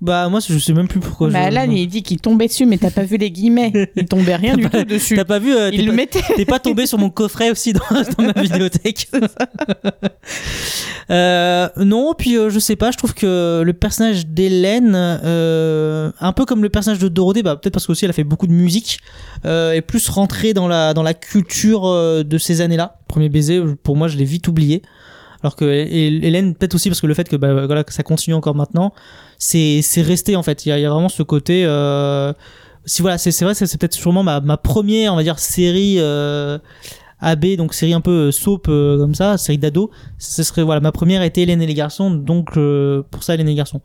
Bah, 0.00 0.28
moi, 0.28 0.38
je 0.46 0.56
sais 0.58 0.72
même 0.72 0.86
plus 0.86 1.00
pourquoi. 1.00 1.28
Bah, 1.30 1.50
je... 1.50 1.56
Alan, 1.56 1.70
il 1.72 1.86
dit 1.88 2.02
qu'il 2.04 2.20
tombait 2.20 2.46
dessus, 2.46 2.66
mais 2.66 2.78
t'as 2.78 2.90
pas 2.92 3.02
vu 3.02 3.16
les 3.16 3.30
guillemets. 3.32 3.72
Il 3.96 4.04
tombait 4.06 4.36
rien 4.36 4.56
du 4.56 4.68
tout 4.70 4.84
dessus. 4.84 5.16
T'as 5.16 5.24
pas 5.24 5.38
vu 5.40 5.52
euh, 5.54 5.70
t'es 5.70 5.76
Il 5.76 5.86
le 5.86 5.90
pas- 5.90 5.96
mettait. 5.96 6.22
T'es 6.36 6.44
pas 6.44 6.60
tombé 6.60 6.86
sur 6.86 6.98
mon 6.98 7.10
coffret 7.10 7.50
aussi 7.50 7.72
dans, 7.72 7.80
dans 8.18 8.24
ma 8.24 8.32
vidéothèque. 8.42 9.08
euh, 11.10 11.68
non, 11.76 12.14
puis 12.16 12.36
euh, 12.36 12.50
je 12.50 12.58
sais 12.58 12.76
pas, 12.76 12.90
je 12.90 12.96
trouve 12.98 13.14
que 13.14 13.62
le 13.64 13.72
personnage 13.72 14.26
d'Hélène, 14.26 14.92
euh, 14.94 16.10
un 16.20 16.32
peu 16.32 16.44
comme 16.44 16.62
le 16.62 16.68
personnage 16.68 16.98
de 16.98 17.08
Dorothée, 17.08 17.42
bah, 17.42 17.56
peut-être 17.56 17.72
parce 17.74 17.86
qu'aussi 17.86 18.04
elle 18.04 18.10
a 18.10 18.14
fait 18.14 18.24
beaucoup 18.24 18.46
de 18.46 18.52
musique, 18.52 18.98
euh, 19.46 19.72
est 19.72 19.80
plus 19.82 20.08
rentrée 20.08 20.54
dans 20.54 20.68
la, 20.68 20.94
dans 20.94 21.02
la 21.02 21.14
culture 21.14 21.86
euh, 21.86 22.22
de 22.22 22.38
ces 22.38 22.60
années-là. 22.60 22.98
Premier 23.08 23.28
baiser, 23.28 23.62
pour 23.82 23.96
moi, 23.96 24.08
je 24.08 24.16
l'ai 24.16 24.24
vite 24.24 24.48
oublié. 24.48 24.82
Alors 25.42 25.54
que 25.56 25.64
Hé- 25.64 26.20
Hélène, 26.26 26.54
peut-être 26.54 26.74
aussi 26.74 26.88
parce 26.88 27.00
que 27.00 27.06
le 27.06 27.14
fait 27.14 27.28
que, 27.28 27.36
bah, 27.36 27.66
voilà, 27.66 27.84
que 27.84 27.92
ça 27.92 28.02
continue 28.02 28.34
encore 28.34 28.54
maintenant, 28.54 28.92
c'est 29.38 29.82
c'est 29.82 30.02
resté 30.02 30.34
en 30.36 30.42
fait. 30.42 30.66
Il 30.66 30.70
y 30.70 30.72
a, 30.72 30.78
il 30.78 30.82
y 30.82 30.86
a 30.86 30.90
vraiment 30.90 31.08
ce 31.08 31.22
côté. 31.22 31.64
Euh, 31.64 32.32
si 32.84 33.02
voilà, 33.02 33.18
c'est 33.18 33.30
c'est 33.30 33.44
vrai, 33.44 33.54
c'est 33.54 33.78
peut-être 33.78 33.94
sûrement 33.94 34.22
ma, 34.22 34.40
ma 34.40 34.56
première, 34.56 35.12
on 35.12 35.16
va 35.16 35.22
dire, 35.22 35.38
série 35.38 35.96
euh, 35.98 36.58
AB, 37.20 37.56
donc 37.56 37.74
série 37.74 37.92
un 37.92 38.00
peu 38.00 38.28
euh, 38.28 38.32
soap 38.32 38.66
euh, 38.68 38.96
comme 38.98 39.14
ça, 39.14 39.36
série 39.38 39.58
d'ado. 39.58 39.90
Ce 40.18 40.42
serait 40.42 40.62
voilà, 40.62 40.80
ma 40.80 40.90
première 40.92 41.22
était 41.22 41.42
Hélène 41.42 41.60
et 41.62 41.66
les 41.66 41.74
garçons, 41.74 42.10
donc 42.10 42.56
euh, 42.56 43.02
pour 43.10 43.22
ça 43.24 43.34
Hélène 43.34 43.46
et 43.48 43.50
les 43.50 43.56
garçons. 43.56 43.80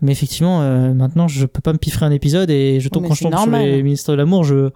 Mais 0.00 0.12
effectivement, 0.12 0.62
euh, 0.62 0.94
maintenant 0.94 1.28
je 1.28 1.44
peux 1.46 1.60
pas 1.60 1.72
me 1.72 1.78
piffrer 1.78 2.06
un 2.06 2.10
épisode 2.12 2.50
et 2.50 2.80
je 2.80 2.88
tombe 2.88 3.06
quand 3.06 3.14
je 3.14 3.22
tombe 3.24 3.32
sur 3.32 3.40
normal. 3.46 3.66
les 3.66 3.82
ministres 3.82 4.12
de 4.12 4.16
l'amour, 4.16 4.44
je 4.44 4.70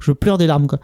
je 0.00 0.12
pleure 0.12 0.36
des 0.38 0.46
larmes 0.46 0.66
quoi. 0.66 0.78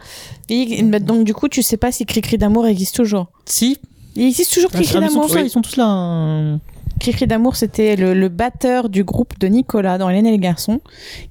Et- 0.48 0.83
donc, 0.83 1.24
du 1.24 1.35
coup, 1.35 1.48
tu 1.48 1.62
sais 1.62 1.76
pas 1.76 1.92
si 1.92 2.07
Cricri 2.07 2.38
d'amour 2.38 2.66
existe 2.66 2.96
toujours? 2.96 3.26
Si, 3.44 3.79
Il 4.16 4.27
existe 4.27 4.53
toujours 4.53 4.70
ah, 4.75 4.77
Cricri 4.79 4.99
ils 4.99 5.09
sont 5.09 5.14
d'amour. 5.14 5.27
tous 5.29 5.35
là, 5.35 5.40
ils 5.42 5.51
sont 5.51 5.62
tous 5.62 5.77
là. 5.77 5.87
hein. 5.87 6.61
Cricri 6.99 7.27
d'amour, 7.27 7.57
c'était 7.57 7.96
le, 7.96 8.12
le 8.14 8.29
batteur 8.29 8.88
du 8.88 9.05
groupe 9.05 9.38
de 9.38 9.46
Nicolas 9.46 9.96
dans 9.99 10.11
Hélène 10.11 10.27
et 10.27 10.33
les 10.33 10.38
garçons, 10.38 10.81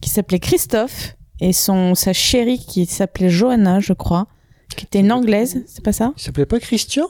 qui 0.01 0.09
s'appelait 0.09 0.39
Christophe, 0.39 1.15
et 1.41 1.53
son, 1.53 1.93
sa 1.95 2.11
chérie 2.13 2.59
qui 2.59 2.85
s'appelait 2.85 3.29
Johanna, 3.29 3.79
je 3.79 3.93
crois, 3.93 4.27
qui 4.75 4.85
était 4.85 4.99
une 4.99 5.11
anglaise, 5.11 5.63
c'est 5.67 5.83
pas 5.83 5.93
ça? 5.93 6.13
Il 6.17 6.21
s'appelait 6.23 6.45
pas 6.45 6.59
Christian? 6.59 7.05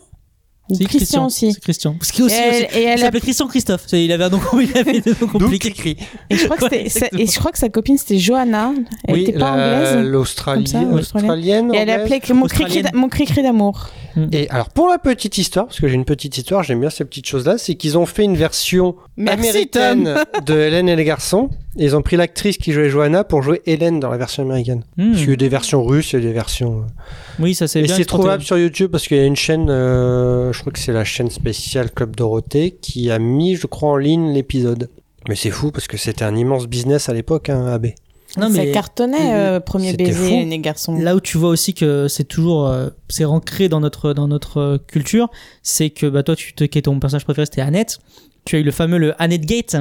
Ou 0.71 0.77
Christian, 0.85 1.25
aussi. 1.25 1.51
C'est 1.51 1.61
Christian. 1.61 1.95
Parce 1.97 2.11
qu'il 2.11 2.21
Et 2.21 2.25
aussi, 2.27 2.35
elle, 2.35 2.49
aussi- 2.67 2.77
et 2.77 2.81
il 2.83 2.87
elle 2.89 2.99
a- 2.99 3.05
s'appelait 3.05 3.21
Christian 3.21 3.47
Christophe. 3.47 3.85
Il 3.91 4.11
avait 4.11 4.25
un 4.25 4.29
nom, 4.29 4.39
il 4.61 4.77
avait 4.77 4.97
écrit 4.99 5.97
et 6.29 6.35
je 6.35 6.45
crois 6.45 6.57
que 6.57 6.65
Ouais, 6.65 6.69
sa- 6.69 6.75
exactement. 7.07 7.21
et 7.23 7.25
je 7.25 7.39
crois 7.39 7.51
que 7.51 7.57
sa 7.57 7.69
copine 7.69 7.97
c'était 7.97 8.19
Johanna. 8.19 8.73
Elle 9.07 9.15
oui 9.15 9.21
était 9.23 9.31
pas 9.39 9.55
la- 9.57 9.77
anglaise. 9.95 10.05
l'Australie 10.11 10.65
comme 10.71 10.81
ça, 10.81 10.87
oui. 10.87 10.99
australienne 10.99 11.73
Et 11.73 11.77
elle 11.77 11.89
appelait 11.89 12.21
mon 12.35 12.45
cri 12.45 12.83
mon 12.93 13.09
cri 13.09 13.25
d'amour. 13.41 13.89
Et 14.31 14.49
alors 14.49 14.69
pour 14.69 14.87
la 14.87 14.97
petite 14.97 15.37
histoire 15.37 15.67
parce 15.67 15.79
que 15.79 15.87
j'ai 15.87 15.95
une 15.95 16.05
petite 16.05 16.37
histoire 16.37 16.63
j'aime 16.63 16.79
bien 16.79 16.89
ces 16.89 17.05
petites 17.05 17.27
choses 17.27 17.45
là 17.45 17.57
c'est 17.57 17.75
qu'ils 17.75 17.97
ont 17.97 18.05
fait 18.05 18.23
une 18.23 18.35
version 18.37 18.95
Merci, 19.17 19.49
américaine 19.49 20.15
de 20.45 20.53
Hélène 20.53 20.89
et 20.89 20.95
les 20.95 21.03
garçons. 21.03 21.49
Et 21.77 21.85
ils 21.85 21.95
ont 21.95 22.01
pris 22.01 22.17
l'actrice 22.17 22.57
qui 22.57 22.71
jouait 22.73 22.89
Johanna 22.89 23.23
pour 23.23 23.41
jouer 23.41 23.61
Hélène 23.65 23.99
dans 23.99 24.09
la 24.09 24.17
version 24.17 24.43
américaine. 24.43 24.83
Hmm. 24.97 25.09
Parce 25.11 25.17
qu'il 25.19 25.27
y 25.27 25.31
a 25.31 25.33
eu 25.33 25.37
des 25.37 25.49
versions 25.49 25.83
russes 25.83 26.13
et 26.13 26.19
des 26.19 26.33
versions. 26.33 26.85
Oui, 27.39 27.53
ça 27.53 27.67
c'est 27.67 27.79
Et 27.79 27.83
bien. 27.83 27.95
c'est 27.95 28.01
exploité. 28.01 28.21
trouvable 28.23 28.43
sur 28.43 28.57
YouTube 28.57 28.91
parce 28.91 29.07
qu'il 29.07 29.17
y 29.17 29.19
a 29.21 29.25
une 29.25 29.35
chaîne, 29.35 29.69
euh, 29.69 30.51
je 30.51 30.59
crois 30.61 30.73
que 30.73 30.79
c'est 30.79 30.91
la 30.93 31.05
chaîne 31.05 31.29
spéciale 31.29 31.91
Club 31.91 32.15
Dorothée, 32.15 32.77
qui 32.81 33.11
a 33.11 33.19
mis, 33.19 33.55
je 33.55 33.67
crois, 33.67 33.89
en 33.89 33.97
ligne 33.97 34.33
l'épisode. 34.33 34.89
Mais 35.27 35.35
c'est 35.35 35.51
fou 35.51 35.71
parce 35.71 35.87
que 35.87 35.97
c'était 35.97 36.25
un 36.25 36.35
immense 36.35 36.67
business 36.67 37.07
à 37.07 37.13
l'époque, 37.13 37.49
hein, 37.49 37.67
AB. 37.67 37.87
Non, 38.37 38.49
ça 38.49 38.61
mais 38.63 38.71
cartonnait, 38.71 39.33
euh, 39.33 39.59
premier 39.59 39.93
baiser, 39.93 40.13
fou. 40.43 40.47
les 40.49 40.59
garçons. 40.59 40.99
là 40.99 41.15
où 41.15 41.19
tu 41.19 41.37
vois 41.37 41.49
aussi 41.49 41.73
que 41.73 42.07
c'est 42.07 42.25
toujours 42.25 42.67
euh, 42.67 42.89
c'est 43.07 43.25
ancré 43.25 43.69
dans 43.69 43.79
notre 43.79 44.13
dans 44.13 44.27
notre 44.27 44.57
euh, 44.57 44.77
culture, 44.77 45.29
c'est 45.63 45.89
que 45.89 46.05
bah 46.05 46.21
toi 46.23 46.35
tu 46.35 46.53
te, 46.53 46.63
qui 46.63 46.77
est 46.77 46.83
ton 46.83 46.99
personnage 46.99 47.23
préféré 47.25 47.45
c'était 47.45 47.61
Annette. 47.61 47.97
Tu 48.45 48.55
as 48.55 48.59
eu 48.59 48.63
le 48.63 48.71
fameux 48.71 48.97
le 48.99 49.19
Annette 49.21 49.45
Gate. 49.45 49.75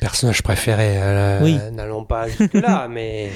Personnage 0.00 0.42
préféré, 0.42 0.94
euh, 0.96 1.38
Oui. 1.44 1.56
n'allons 1.74 2.04
pas 2.04 2.26
jusque-là, 2.26 2.88
mais. 2.90 3.30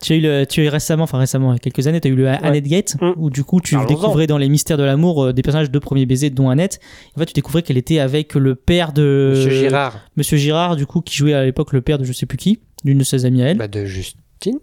Tu 0.00 0.12
as 0.12 0.16
eu 0.16 0.20
le, 0.20 0.46
tu 0.46 0.60
as 0.60 0.64
eu 0.64 0.68
récemment, 0.68 1.02
enfin 1.04 1.18
récemment, 1.18 1.50
il 1.52 1.54
y 1.54 1.56
a 1.56 1.58
quelques 1.58 1.84
années, 1.88 2.00
tu 2.00 2.06
as 2.06 2.10
eu 2.12 2.14
le 2.14 2.28
Annette 2.28 2.68
Gate, 2.68 2.94
Mm. 3.00 3.12
où 3.16 3.28
du 3.28 3.42
coup 3.42 3.60
tu 3.60 3.76
découvrais 3.88 4.28
dans 4.28 4.38
les 4.38 4.48
mystères 4.48 4.76
de 4.76 4.84
l'amour 4.84 5.24
euh, 5.24 5.32
des 5.32 5.42
personnages 5.42 5.70
de 5.72 5.78
premier 5.80 6.06
baiser, 6.06 6.30
dont 6.30 6.48
Annette. 6.48 6.78
En 7.16 7.20
fait, 7.20 7.26
tu 7.26 7.32
découvrais 7.32 7.62
qu'elle 7.62 7.76
était 7.78 7.98
avec 7.98 8.34
le 8.34 8.54
père 8.54 8.92
de 8.92 9.32
Monsieur 9.34 9.50
Girard. 9.50 9.98
Monsieur 10.16 10.36
Girard, 10.36 10.76
du 10.76 10.86
coup, 10.86 11.00
qui 11.00 11.16
jouait 11.16 11.34
à 11.34 11.44
l'époque 11.44 11.72
le 11.72 11.80
père 11.80 11.98
de 11.98 12.04
je 12.04 12.12
sais 12.12 12.26
plus 12.26 12.38
qui, 12.38 12.60
d'une 12.84 12.98
de 12.98 13.04
ses 13.04 13.24
amies 13.24 13.42
à 13.42 13.46
elle. 13.48 13.58
Bah, 13.58 13.68
de 13.68 13.84
Justine. 13.84 14.58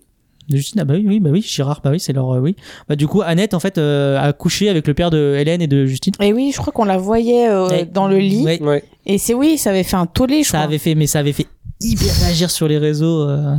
De 0.49 0.57
Justine, 0.57 0.81
ah 0.81 0.85
bah 0.85 0.95
oui, 0.97 1.05
oui, 1.07 1.19
bah 1.19 1.29
oui, 1.31 1.41
Girard, 1.43 1.79
bah 1.83 1.91
oui, 1.91 1.99
c'est 1.99 2.11
leur, 2.11 2.31
euh, 2.33 2.39
oui. 2.39 2.55
Bah 2.87 2.95
du 2.95 3.05
coup, 3.05 3.21
Annette, 3.21 3.53
en 3.53 3.59
fait, 3.59 3.77
euh, 3.77 4.19
a 4.19 4.33
couché 4.33 4.67
avec 4.67 4.87
le 4.87 4.95
père 4.95 5.11
de 5.11 5.35
Hélène 5.37 5.61
et 5.61 5.67
de 5.67 5.85
Justine. 5.85 6.13
Et 6.19 6.33
oui, 6.33 6.51
je 6.53 6.57
crois 6.59 6.73
qu'on 6.73 6.85
la 6.85 6.97
voyait 6.97 7.47
euh, 7.47 7.85
dans 7.85 8.07
le 8.07 8.17
lit. 8.17 8.43
Ouais. 8.43 8.59
Ouais. 8.61 8.83
Et 9.05 9.19
c'est 9.19 9.35
oui, 9.35 9.57
ça 9.59 9.69
avait 9.69 9.83
fait 9.83 9.95
un 9.97 10.07
tollé, 10.07 10.41
je 10.43 10.49
Ça 10.49 10.57
crois. 10.57 10.65
avait 10.67 10.79
fait, 10.79 10.95
mais 10.95 11.05
ça 11.05 11.19
avait 11.19 11.33
fait 11.33 11.45
hyper 11.81 12.13
réagir 12.23 12.49
sur 12.49 12.67
les 12.67 12.79
réseaux. 12.79 13.29
euh. 13.29 13.55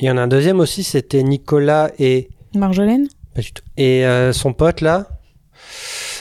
Il 0.00 0.06
y 0.06 0.10
en 0.10 0.16
a 0.16 0.22
un 0.22 0.28
deuxième 0.28 0.60
aussi, 0.60 0.82
c'était 0.82 1.22
Nicolas 1.22 1.90
et. 1.98 2.30
Marjolaine? 2.54 3.06
Pas 3.34 3.42
du 3.42 3.52
tout. 3.52 3.62
Et 3.76 4.06
euh, 4.06 4.32
son 4.32 4.54
pote 4.54 4.80
là, 4.80 5.08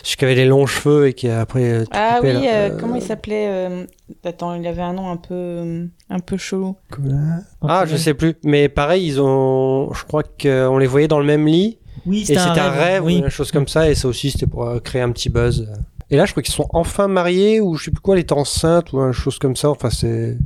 celui 0.03 0.15
qui 0.17 0.25
avait 0.25 0.35
les 0.35 0.45
longs 0.45 0.65
cheveux 0.65 1.07
et 1.07 1.13
qui 1.13 1.27
a 1.29 1.41
après. 1.41 1.63
euh, 1.63 1.83
tout 1.83 1.91
Ah 1.93 2.15
coupé, 2.17 2.35
oui, 2.37 2.45
là. 2.45 2.49
euh, 2.53 2.69
Euh, 2.71 2.77
comment 2.79 2.95
il 2.95 3.01
s'appelait 3.01 3.47
euh, 3.49 3.85
Attends, 4.23 4.53
il 4.55 4.65
avait 4.67 4.81
un 4.81 4.93
nom 4.93 5.09
un 5.11 5.17
peu, 5.17 5.87
un 6.09 6.19
peu 6.19 6.37
chelou. 6.37 6.75
Nicolas 6.91 7.39
Ah, 7.61 7.85
je 7.85 7.95
sais 7.97 8.13
plus. 8.13 8.35
Mais 8.43 8.69
pareil, 8.69 9.05
ils 9.05 9.21
ont. 9.21 9.91
Je 9.93 10.03
crois 10.05 10.23
qu'on 10.23 10.77
les 10.77 10.87
voyait 10.87 11.07
dans 11.07 11.19
le 11.19 11.25
même 11.25 11.45
lit. 11.47 11.77
Oui, 12.05 12.25
c'était 12.25 12.39
un 12.39 12.69
rêve, 12.71 13.03
oui. 13.03 13.15
ou 13.21 13.25
une 13.25 13.29
chose 13.29 13.51
comme 13.51 13.67
ça. 13.67 13.89
Et 13.89 13.95
ça 13.95 14.07
aussi, 14.07 14.31
c'était 14.31 14.47
pour 14.47 14.81
créer 14.83 15.01
un 15.01 15.11
petit 15.11 15.29
buzz. 15.29 15.67
Et 16.11 16.15
là, 16.17 16.25
je 16.25 16.31
crois 16.31 16.41
qu'ils 16.41 16.53
sont 16.55 16.67
enfin 16.71 17.07
mariés, 17.07 17.61
ou 17.61 17.75
je 17.75 17.85
sais 17.85 17.91
plus 17.91 17.99
quoi, 18.01 18.15
elle 18.15 18.21
était 18.21 18.33
enceinte, 18.33 18.93
ou 18.93 18.99
une 18.99 19.11
chose 19.11 19.37
comme 19.37 19.55
ça. 19.55 19.69
Enfin, 19.69 19.89
c'est. 19.91 20.37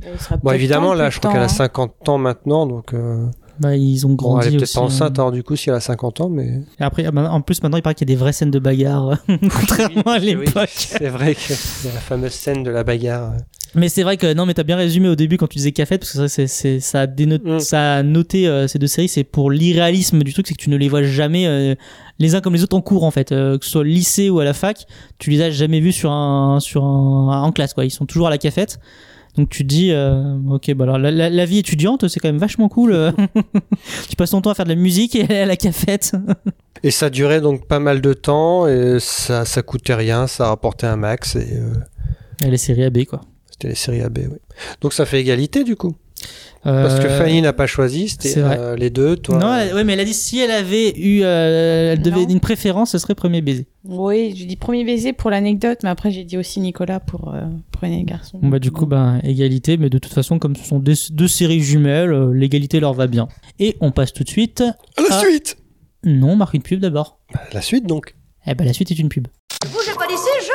Bon, 0.42 0.50
évidemment, 0.52 0.88
temps, 0.88 0.94
là, 0.94 1.10
je 1.10 1.18
crois 1.20 1.32
qu'elle 1.32 1.40
a 1.42 1.46
temps, 1.46 1.52
hein. 1.52 1.56
50 1.56 2.08
ans 2.10 2.18
maintenant, 2.18 2.66
donc. 2.66 2.92
euh, 2.92 3.24
Bah, 3.60 3.76
ils 3.76 4.04
ont 4.06 4.10
Bon, 4.10 4.14
grandi 4.16 4.48
elle 4.48 4.54
est 4.54 4.56
peut-être 4.58 4.74
pas 4.74 4.80
enceinte, 4.80 5.18
hein. 5.18 5.22
alors 5.22 5.32
du 5.32 5.42
coup, 5.42 5.54
si 5.56 5.68
elle 5.70 5.76
a 5.76 5.80
50 5.80 6.20
ans, 6.22 6.28
mais. 6.28 6.60
Et 6.80 6.82
après, 6.82 7.04
ah 7.06 7.10
bah, 7.12 7.30
en 7.30 7.40
plus, 7.40 7.62
maintenant, 7.62 7.78
il 7.78 7.82
paraît 7.82 7.94
qu'il 7.94 8.08
y 8.08 8.12
a 8.12 8.14
des 8.14 8.18
vraies 8.20 8.32
scènes 8.32 8.50
de 8.50 8.58
bagarre, 8.58 9.18
contrairement 9.28 10.02
à 10.06 10.18
Oui, 10.18 10.24
l'époque. 10.26 10.70
c'est 10.74 11.08
vrai 11.08 11.34
que 11.34 11.52
la 11.52 12.00
fameuse 12.00 12.32
scène 12.32 12.62
de 12.64 12.70
la 12.70 12.82
bagarre. 12.84 13.32
Mais 13.76 13.88
c'est 13.88 14.04
vrai 14.04 14.16
que 14.16 14.32
non, 14.34 14.46
mais 14.46 14.54
t'as 14.54 14.62
bien 14.62 14.76
résumé 14.76 15.08
au 15.08 15.16
début 15.16 15.36
quand 15.36 15.48
tu 15.48 15.58
disais 15.58 15.72
café, 15.72 15.98
parce 15.98 16.12
que 16.12 16.28
c'est, 16.28 16.46
c'est, 16.46 16.78
ça 16.78 17.02
a 17.02 17.06
dénoté, 17.08 17.50
Mm. 17.50 17.58
ça 17.58 17.94
a 17.96 18.02
noté 18.04 18.46
euh, 18.46 18.68
ces 18.68 18.78
deux 18.78 18.86
séries, 18.86 19.08
c'est 19.08 19.24
pour 19.24 19.50
l'irréalisme 19.50 20.22
du 20.22 20.32
truc, 20.32 20.46
c'est 20.46 20.54
que 20.54 20.62
tu 20.62 20.70
ne 20.70 20.76
les 20.76 20.88
vois 20.88 21.02
jamais 21.02 21.46
euh, 21.48 21.74
les 22.20 22.36
uns 22.36 22.40
comme 22.40 22.54
les 22.54 22.62
autres 22.62 22.76
en 22.76 22.80
cours 22.82 23.02
en 23.02 23.10
fait, 23.10 23.32
Euh, 23.32 23.58
que 23.58 23.64
ce 23.64 23.72
soit 23.72 23.80
au 23.80 23.84
lycée 23.84 24.30
ou 24.30 24.38
à 24.38 24.44
la 24.44 24.52
fac, 24.54 24.86
tu 25.18 25.30
les 25.30 25.42
as 25.42 25.50
jamais 25.50 25.80
vus 25.80 25.90
sur 25.92 26.12
un, 26.12 26.60
sur 26.60 26.84
un, 26.84 27.42
en 27.42 27.50
classe 27.50 27.74
quoi. 27.74 27.84
Ils 27.84 27.90
sont 27.90 28.06
toujours 28.06 28.28
à 28.28 28.30
la 28.30 28.38
cafette. 28.38 28.78
Donc 29.36 29.48
tu 29.48 29.62
te 29.64 29.68
dis, 29.68 29.90
euh, 29.90 30.36
ok, 30.48 30.72
bah 30.74 30.84
alors 30.84 30.98
la, 30.98 31.10
la- 31.10 31.28
la 31.30 31.44
vie 31.44 31.58
étudiante, 31.58 32.06
c'est 32.08 32.20
quand 32.20 32.28
même 32.28 32.38
vachement 32.38 32.68
cool. 32.68 32.92
euh. 32.92 33.10
tu 34.08 34.16
passes 34.16 34.30
ton 34.30 34.40
temps 34.40 34.50
à 34.50 34.54
faire 34.54 34.64
de 34.64 34.70
la 34.70 34.76
musique 34.76 35.16
et 35.16 35.28
à 35.40 35.46
la 35.46 35.56
cafette. 35.56 36.12
Et 36.82 36.90
ça 36.90 37.10
durait 37.10 37.40
donc 37.40 37.66
pas 37.66 37.80
mal 37.80 38.00
de 38.00 38.12
temps, 38.12 38.66
et 38.68 38.98
ça, 39.00 39.44
ça 39.44 39.62
coûtait 39.62 39.94
rien, 39.94 40.26
ça 40.26 40.46
rapportait 40.48 40.86
un 40.86 40.96
max, 40.96 41.34
et 41.36 41.48
euh, 41.58 41.72
Et 42.44 42.50
les 42.50 42.56
séries 42.58 42.84
AB 42.84 43.04
quoi. 43.06 43.22
c'était 43.50 43.68
les 43.68 43.74
séries 43.74 44.02
AB, 44.02 44.18
oui. 44.30 44.38
Donc 44.80 44.92
ça 44.92 45.04
fait 45.06 45.20
égalité 45.20 45.64
du 45.64 45.74
coup. 45.76 45.96
Parce 46.62 46.98
que 46.98 47.06
Euh, 47.06 47.18
Fanny 47.18 47.42
n'a 47.42 47.52
pas 47.52 47.66
choisi, 47.66 48.08
c'était 48.08 48.38
euh, 48.38 48.74
les 48.74 48.88
deux, 48.88 49.16
toi. 49.16 49.36
Non, 49.38 49.54
elle- 49.54 49.74
ouais, 49.74 49.84
mais 49.84 49.92
elle 49.92 50.00
a 50.00 50.04
dit 50.06 50.14
si 50.14 50.38
elle 50.38 50.50
avait 50.50 50.98
eu, 50.98 51.20
euh, 51.22 51.92
elle 51.92 52.00
devait 52.00 52.22
Non. 52.24 52.28
une 52.30 52.40
préférence, 52.40 52.92
ce 52.92 52.98
serait 52.98 53.14
premier 53.14 53.42
baiser. 53.42 53.66
Oui, 53.84 54.32
j'ai 54.34 54.46
dit 54.46 54.56
premier 54.56 54.82
baiser 54.84 55.12
pour 55.12 55.28
l'anecdote, 55.30 55.80
mais 55.82 55.90
après 55.90 56.10
j'ai 56.10 56.24
dit 56.24 56.38
aussi 56.38 56.60
Nicolas 56.60 57.00
pour 57.00 57.34
euh, 57.34 57.42
premier 57.70 58.02
garçon. 58.04 58.38
Bon, 58.40 58.48
bah 58.48 58.58
du 58.60 58.70
coup 58.70 58.86
bah 58.86 59.16
égalité, 59.24 59.76
mais 59.76 59.90
de 59.90 59.98
toute 59.98 60.14
façon 60.14 60.38
comme 60.38 60.56
ce 60.56 60.64
sont 60.64 60.78
deux, 60.78 60.94
deux 61.10 61.28
séries 61.28 61.60
jumelles, 61.60 62.12
euh, 62.12 62.32
l'égalité 62.32 62.80
leur 62.80 62.94
va 62.94 63.08
bien. 63.08 63.28
Et 63.58 63.76
on 63.82 63.90
passe 63.90 64.14
tout 64.14 64.24
de 64.24 64.30
suite. 64.30 64.60
La 64.96 65.04
Ah. 65.10 65.20
suite 65.20 65.58
Non, 66.02 66.30
on 66.30 66.36
marque 66.36 66.54
une 66.54 66.62
pub 66.62 66.80
d'abord. 66.80 67.18
Bah, 67.34 67.40
La 67.52 67.60
suite 67.60 67.86
donc. 67.86 68.14
Eh 68.46 68.54
ben 68.54 68.64
la 68.64 68.72
suite 68.72 68.90
est 68.90 68.98
une 68.98 69.10
pub. 69.10 69.26
Bougez 69.70 69.92
pas 69.98 70.06
d'ici, 70.06 70.28
je 70.40 70.46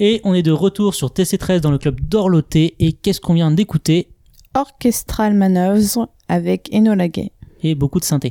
Et 0.00 0.20
on 0.22 0.32
est 0.32 0.42
de 0.42 0.52
retour 0.52 0.94
sur 0.94 1.08
TC13 1.08 1.58
dans 1.60 1.72
le 1.72 1.78
club 1.78 2.00
d'Orloté. 2.00 2.76
Et 2.78 2.92
qu'est-ce 2.92 3.20
qu'on 3.20 3.34
vient 3.34 3.50
d'écouter? 3.50 4.08
Orchestral 4.54 5.34
Manoeuvres 5.34 6.08
avec 6.28 6.70
Enola 6.72 7.08
Gay. 7.08 7.32
Et 7.64 7.74
beaucoup 7.74 7.98
de 7.98 8.04
synthé. 8.04 8.30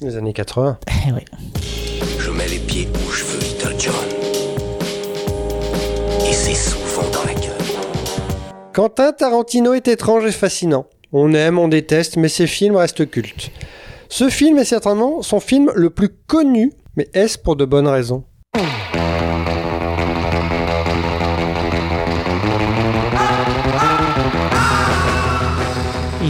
Les 0.00 0.16
années 0.16 0.32
80. 0.32 0.78
Eh 1.08 1.12
ouais. 1.12 1.24
Je 2.18 2.30
mets 2.30 2.48
les 2.48 2.58
pieds 2.58 2.88
où 2.92 3.10
je 3.12 3.24
veux, 3.24 3.38
Little 3.38 3.74
John. 3.78 3.94
Et 6.28 6.32
c'est 6.32 6.54
souvent 6.54 7.08
dans 7.12 7.24
la 7.24 7.34
gueule. 7.34 7.52
Quentin 8.72 9.12
Tarantino 9.12 9.74
est 9.74 9.86
étrange 9.86 10.24
et 10.26 10.32
fascinant. 10.32 10.86
On 11.12 11.32
aime, 11.34 11.60
on 11.60 11.68
déteste, 11.68 12.16
mais 12.16 12.28
ses 12.28 12.48
films 12.48 12.74
restent 12.74 13.08
cultes. 13.08 13.52
Ce 14.08 14.28
film 14.28 14.58
est 14.58 14.64
certainement 14.64 15.22
son 15.22 15.38
film 15.38 15.70
le 15.76 15.90
plus 15.90 16.08
connu, 16.26 16.72
mais 16.96 17.08
est-ce 17.14 17.38
pour 17.38 17.54
de 17.54 17.64
bonnes 17.64 17.86
raisons? 17.86 18.24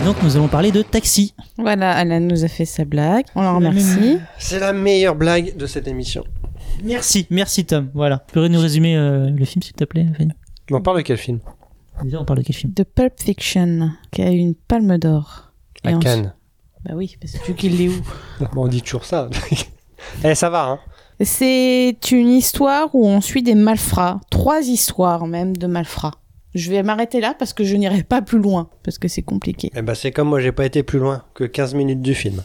Donc 0.06 0.22
nous 0.22 0.36
allons 0.36 0.46
parler 0.46 0.70
de 0.70 0.82
Taxi. 0.82 1.34
Voilà, 1.58 1.90
Alan 1.90 2.20
nous 2.20 2.44
a 2.44 2.48
fait 2.48 2.64
sa 2.64 2.84
blague. 2.84 3.24
On 3.34 3.42
l'en 3.42 3.58
la 3.58 3.70
remercie. 3.70 4.18
C'est 4.38 4.60
la 4.60 4.72
meilleure 4.72 5.16
blague 5.16 5.56
de 5.56 5.66
cette 5.66 5.88
émission. 5.88 6.22
Merci, 6.84 7.26
merci 7.28 7.64
Tom. 7.64 7.90
Voilà. 7.92 8.22
Tu 8.28 8.34
pourrais 8.34 8.48
nous 8.48 8.60
résumer 8.60 8.96
euh, 8.96 9.28
le 9.30 9.44
film 9.44 9.64
s'il 9.64 9.72
te 9.74 9.82
plaît, 9.82 10.06
Fanny? 10.16 10.30
On 10.70 10.80
parle 10.80 10.98
de 10.98 11.02
quel 11.02 11.16
film? 11.16 11.40
Déjà, 12.04 12.20
on 12.20 12.24
parle 12.24 12.38
de 12.38 12.44
quel 12.44 12.54
film? 12.54 12.72
De 12.72 12.84
Pulp 12.84 13.14
Fiction, 13.20 13.90
qui 14.12 14.22
a 14.22 14.30
eu 14.30 14.36
une 14.36 14.54
palme 14.54 14.96
d'or. 14.96 15.50
À 15.82 15.90
Et 15.90 15.94
ensuite- 15.94 16.04
Cannes. 16.04 16.34
Bah 16.84 16.92
oui, 16.94 17.16
parce 17.20 17.32
que 17.32 17.44
tu 17.44 17.54
qu'il 17.54 17.80
est 17.82 17.88
où? 17.88 18.00
Bon, 18.54 18.66
on 18.66 18.68
dit 18.68 18.82
toujours 18.82 19.04
ça. 19.04 19.28
eh, 20.24 20.36
ça 20.36 20.50
va, 20.50 20.66
hein 20.66 20.78
C'est 21.20 21.96
une 22.12 22.28
histoire 22.28 22.94
où 22.94 23.04
on 23.04 23.20
suit 23.20 23.42
des 23.42 23.56
malfrats. 23.56 24.20
Trois 24.30 24.60
histoires 24.60 25.26
même 25.26 25.56
de 25.56 25.66
malfrats. 25.66 26.14
Je 26.56 26.70
vais 26.70 26.82
m'arrêter 26.82 27.20
là 27.20 27.34
parce 27.38 27.52
que 27.52 27.64
je 27.64 27.76
n'irai 27.76 28.02
pas 28.02 28.22
plus 28.22 28.38
loin, 28.38 28.68
parce 28.82 28.98
que 28.98 29.08
c'est 29.08 29.20
compliqué. 29.22 29.70
Eh 29.76 29.82
ben, 29.82 29.94
c'est 29.94 30.10
comme 30.10 30.28
moi, 30.28 30.40
j'ai 30.40 30.52
pas 30.52 30.64
été 30.64 30.82
plus 30.82 30.98
loin 30.98 31.22
que 31.34 31.44
15 31.44 31.74
minutes 31.74 32.00
du 32.02 32.14
film. 32.14 32.42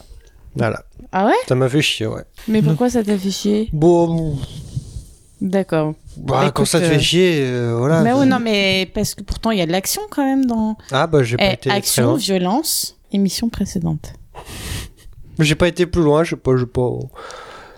Voilà. 0.54 0.84
Ah 1.12 1.24
ouais? 1.26 1.32
Ça 1.48 1.54
m'a 1.54 1.68
fait 1.68 1.80
chier, 1.80 2.06
ouais. 2.06 2.22
Mais 2.46 2.60
pourquoi 2.60 2.90
ça 2.90 3.02
t'a 3.02 3.16
fait 3.16 3.30
chier? 3.30 3.70
Bon, 3.72 4.36
D'accord. 5.40 5.94
bah, 6.18 6.42
Bah, 6.44 6.50
quand 6.54 6.64
ça 6.66 6.78
te 6.78 6.84
euh, 6.84 6.90
fait 6.90 7.00
chier, 7.00 7.40
euh, 7.42 7.74
voilà. 7.76 8.02
mais 8.02 8.12
oui, 8.12 8.26
non, 8.26 8.38
mais 8.38 8.88
parce 8.94 9.14
que 9.14 9.22
pourtant 9.22 9.50
il 9.50 9.58
y 9.58 9.62
a 9.62 9.66
de 9.66 9.72
l'action 9.72 10.02
quand 10.10 10.24
même 10.24 10.44
dans. 10.44 10.76
Ah, 10.90 11.06
bah, 11.06 11.22
j'ai 11.22 11.36
pas 11.38 11.46
Eh, 11.50 11.54
été 11.54 11.70
action, 11.70 12.14
violence, 12.16 12.98
émission 13.12 13.48
précédente. 13.48 14.12
J'ai 15.38 15.54
pas 15.54 15.68
été 15.68 15.86
plus 15.86 16.02
loin, 16.02 16.22
je 16.22 16.30
sais 16.30 16.36
pas, 16.36 16.54
je 16.56 16.64
sais 16.64 16.70
pas. 16.70 16.90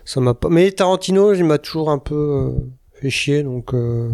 Ça 0.05 0.21
m'a 0.21 0.35
pas. 0.35 0.49
Mais 0.51 0.71
Tarantino, 0.73 1.33
il 1.33 1.45
m'a 1.45 1.59
toujours 1.59 1.91
un 1.91 1.99
peu 1.99 2.15
euh, 2.15 2.51
fait 3.01 3.11
chier, 3.11 3.43
donc. 3.45 3.73
euh, 3.73 4.11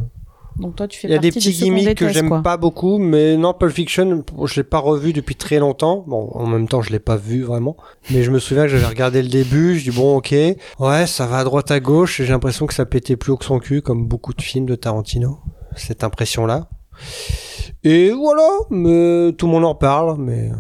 Donc 0.61 0.77
toi, 0.77 0.87
tu 0.87 0.99
fais 1.01 1.09
Il 1.09 1.11
y 1.13 1.15
a 1.15 1.17
partie 1.17 1.31
des 1.31 1.35
petits 1.41 1.49
de 1.49 1.65
gimmicks 1.65 1.95
que 1.97 2.09
j'aime 2.09 2.43
pas 2.43 2.57
beaucoup, 2.57 2.99
mais 2.99 3.37
non, 3.37 3.55
Pulp 3.55 3.73
Fiction, 3.73 4.25
je 4.45 4.55
l'ai 4.57 4.65
pas 4.65 4.79
revu 4.79 5.13
depuis 5.13 5.35
très 5.35 5.59
longtemps. 5.59 6.05
Bon, 6.07 6.31
en 6.35 6.47
même 6.47 6.69
temps, 6.69 6.83
je 6.83 6.91
l'ai 6.91 6.99
pas 6.99 7.17
vu 7.17 7.43
vraiment, 7.43 7.77
mais 8.11 8.23
je 8.23 8.31
me 8.31 8.39
souviens 8.39 8.65
que 8.65 8.69
j'avais 8.69 8.87
regardé 8.87 9.23
le 9.23 9.29
début. 9.29 9.79
Je 9.79 9.91
dis 9.91 9.97
bon, 9.97 10.17
ok, 10.19 10.33
ouais, 10.33 11.07
ça 11.07 11.27
va 11.27 11.39
à 11.39 11.45
droite 11.45 11.71
à 11.71 11.81
gauche. 11.81 12.21
et 12.21 12.25
J'ai 12.27 12.33
l'impression 12.33 12.67
que 12.67 12.75
ça 12.75 12.85
pétait 12.87 13.17
plus 13.17 13.33
haut 13.33 13.37
que 13.37 13.45
son 13.45 13.59
cul, 13.59 13.81
comme 13.83 14.07
beaucoup 14.07 14.35
de 14.35 14.43
films 14.43 14.67
de 14.67 14.75
Tarantino. 14.75 15.39
Cette 15.77 16.05
impression-là. 16.05 16.69
Et 17.85 18.11
voilà, 18.11 18.49
mais 18.69 19.33
tout 19.33 19.47
le 19.47 19.53
monde 19.53 19.65
en 19.65 19.75
parle, 19.75 20.17
mais. 20.19 20.51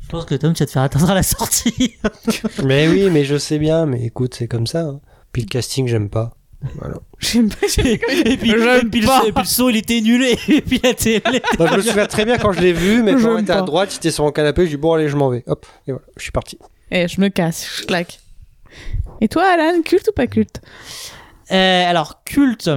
Je 0.00 0.08
pense 0.08 0.24
que 0.24 0.34
Tom, 0.34 0.52
tu 0.54 0.62
vas 0.62 0.66
te 0.66 0.70
faire 0.72 0.82
atteindre 0.82 1.10
à 1.10 1.14
la 1.14 1.22
sortie. 1.22 1.94
mais 2.64 2.88
oui, 2.88 3.08
mais 3.10 3.24
je 3.24 3.36
sais 3.36 3.58
bien. 3.58 3.84
Mais 3.86 4.04
écoute, 4.06 4.34
c'est 4.34 4.48
comme 4.48 4.66
ça. 4.66 4.80
hein. 4.82 5.00
Puis 5.32 5.42
le 5.42 5.48
casting, 5.48 5.88
j'aime 5.88 6.08
pas. 6.08 6.36
Voilà. 6.78 6.96
J'aime 7.18 7.48
pas. 7.48 7.66
et 7.78 7.98
puis, 7.98 8.32
et 8.32 8.36
puis 8.36 8.50
le, 8.50 8.78
et 8.78 8.88
puis 8.88 9.00
le 9.00 9.44
son, 9.44 9.68
il 9.68 9.76
était 9.76 10.00
nul. 10.00 10.24
Et 10.24 10.36
puis 10.62 10.80
la 10.82 10.94
télé. 10.94 11.20
Bah, 11.58 11.66
je 11.70 11.76
me 11.76 11.82
souviens 11.82 12.06
très 12.06 12.24
bien 12.24 12.38
quand 12.38 12.52
je 12.52 12.60
l'ai 12.60 12.72
vu, 12.72 13.02
mais 13.02 13.14
quand 13.14 13.34
on 13.34 13.38
était 13.38 13.52
à 13.52 13.62
droite, 13.62 13.92
j'étais 13.92 14.10
sur 14.10 14.24
mon 14.24 14.32
canapé, 14.32 14.64
je 14.64 14.70
dis 14.70 14.76
bon 14.76 14.94
allez, 14.94 15.08
je 15.08 15.16
m'en 15.16 15.28
vais. 15.28 15.44
Hop, 15.46 15.66
et 15.86 15.92
voilà, 15.92 16.06
je 16.16 16.22
suis 16.22 16.32
parti. 16.32 16.58
Eh, 16.90 17.08
je 17.08 17.20
me 17.20 17.28
casse, 17.28 17.66
je 17.80 17.84
claque. 17.86 18.20
Et 19.20 19.28
toi, 19.28 19.44
Alan, 19.44 19.82
culte 19.82 20.08
ou 20.08 20.12
pas 20.12 20.26
culte? 20.26 20.60
Euh, 21.50 21.90
alors, 21.90 22.22
culte. 22.24 22.70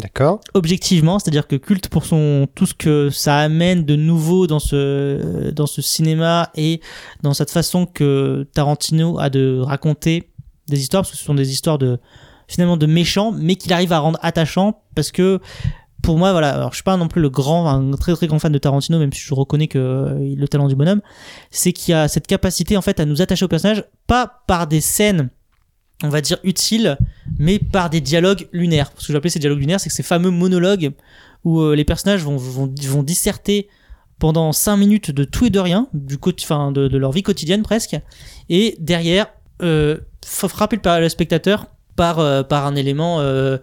D'accord. 0.00 0.40
objectivement, 0.54 1.18
c'est-à-dire 1.18 1.46
que 1.46 1.56
culte 1.56 1.88
pour 1.88 2.06
son 2.06 2.48
tout 2.54 2.64
ce 2.64 2.72
que 2.72 3.10
ça 3.10 3.38
amène 3.38 3.84
de 3.84 3.96
nouveau 3.96 4.46
dans 4.46 4.60
ce 4.60 5.50
dans 5.50 5.66
ce 5.66 5.82
cinéma 5.82 6.50
et 6.54 6.80
dans 7.22 7.34
cette 7.34 7.50
façon 7.50 7.84
que 7.84 8.48
Tarantino 8.54 9.18
a 9.18 9.28
de 9.28 9.58
raconter 9.60 10.30
des 10.68 10.80
histoires 10.80 11.02
parce 11.02 11.10
que 11.10 11.18
ce 11.18 11.24
sont 11.24 11.34
des 11.34 11.52
histoires 11.52 11.76
de 11.76 11.98
finalement 12.50 12.76
de 12.76 12.86
méchants 12.86 13.32
mais 13.32 13.56
qu'il 13.56 13.72
arrive 13.72 13.92
à 13.92 13.98
rendre 13.98 14.18
attachants 14.22 14.82
parce 14.94 15.12
que 15.12 15.40
pour 16.02 16.18
moi 16.18 16.32
voilà 16.32 16.54
alors 16.54 16.70
je 16.70 16.76
suis 16.76 16.84
pas 16.84 16.96
non 16.96 17.08
plus 17.08 17.22
le 17.22 17.30
grand 17.30 17.68
un 17.68 17.92
très 17.92 18.14
très 18.14 18.26
grand 18.26 18.38
fan 18.38 18.52
de 18.52 18.58
Tarantino 18.58 18.98
même 18.98 19.12
si 19.12 19.20
je 19.20 19.34
reconnais 19.34 19.68
que 19.68 19.78
euh, 19.78 20.34
le 20.36 20.48
talent 20.48 20.68
du 20.68 20.74
bonhomme 20.74 21.00
c'est 21.50 21.72
qu'il 21.72 21.94
a 21.94 22.08
cette 22.08 22.26
capacité 22.26 22.76
en 22.76 22.82
fait 22.82 23.00
à 23.00 23.04
nous 23.04 23.22
attacher 23.22 23.44
au 23.44 23.48
personnage 23.48 23.84
pas 24.06 24.42
par 24.46 24.66
des 24.66 24.80
scènes 24.80 25.30
on 26.02 26.08
va 26.08 26.20
dire 26.20 26.38
utiles 26.42 26.96
mais 27.38 27.58
par 27.58 27.90
des 27.90 28.00
dialogues 28.00 28.48
lunaires. 28.52 28.90
Ce 28.98 29.06
que 29.06 29.12
j'appelais 29.12 29.30
ces 29.30 29.38
dialogues 29.38 29.60
lunaires, 29.60 29.80
c'est 29.80 29.88
que 29.88 29.94
ces 29.94 30.02
fameux 30.02 30.30
monologues 30.30 30.92
où 31.44 31.60
euh, 31.60 31.74
les 31.74 31.84
personnages 31.84 32.22
vont, 32.22 32.36
vont, 32.36 32.72
vont 32.88 33.02
disserter 33.02 33.68
pendant 34.18 34.52
5 34.52 34.76
minutes 34.76 35.10
de 35.10 35.24
tout 35.24 35.46
et 35.46 35.50
de 35.50 35.58
rien, 35.58 35.88
du 35.94 36.18
enfin, 36.22 36.72
de, 36.72 36.96
leur 36.96 37.12
vie 37.12 37.22
quotidienne 37.22 37.62
presque, 37.62 37.96
et 38.50 38.76
derrière, 38.78 39.28
euh, 39.62 39.96
frapper 40.22 40.78
le 40.84 41.08
spectateur 41.08 41.66
par, 42.00 42.18
euh, 42.18 42.42
par 42.42 42.64
un 42.64 42.76
élément, 42.76 43.20
euh, 43.20 43.58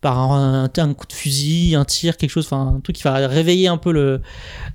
par 0.00 0.16
un, 0.20 0.70
un- 0.72 0.94
coup 0.94 1.08
de 1.08 1.12
fusil, 1.12 1.74
un 1.74 1.84
tir, 1.84 2.16
quelque 2.16 2.30
chose, 2.30 2.46
enfin 2.46 2.74
un 2.76 2.80
truc 2.80 2.94
qui 2.94 3.02
va 3.02 3.14
réveiller 3.26 3.66
un 3.66 3.78
peu 3.78 4.20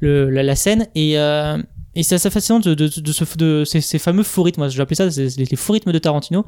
la, 0.01 0.55
scène. 0.57 0.87
Et, 0.95 1.17
euh, 1.17 1.57
et 1.95 2.03
c'est 2.03 2.15
assez 2.15 2.29
fascinant 2.29 2.59
de, 2.59 2.73
de, 2.73 2.89
ce- 2.89 3.63
ces, 3.79 3.99
fameux 3.99 4.23
faux 4.23 4.43
rythmes, 4.43 4.59
moi 4.59 4.67
j'appelais 4.67 4.97
ça 4.97 5.09
c'est 5.09 5.37
les, 5.37 5.45
les 5.45 5.55
faux 5.55 5.71
rythmes 5.71 5.93
de 5.93 5.97
Tarantino. 5.97 6.45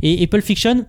Et, 0.00 0.26
Pulp 0.26 0.42
Fiction, 0.42 0.86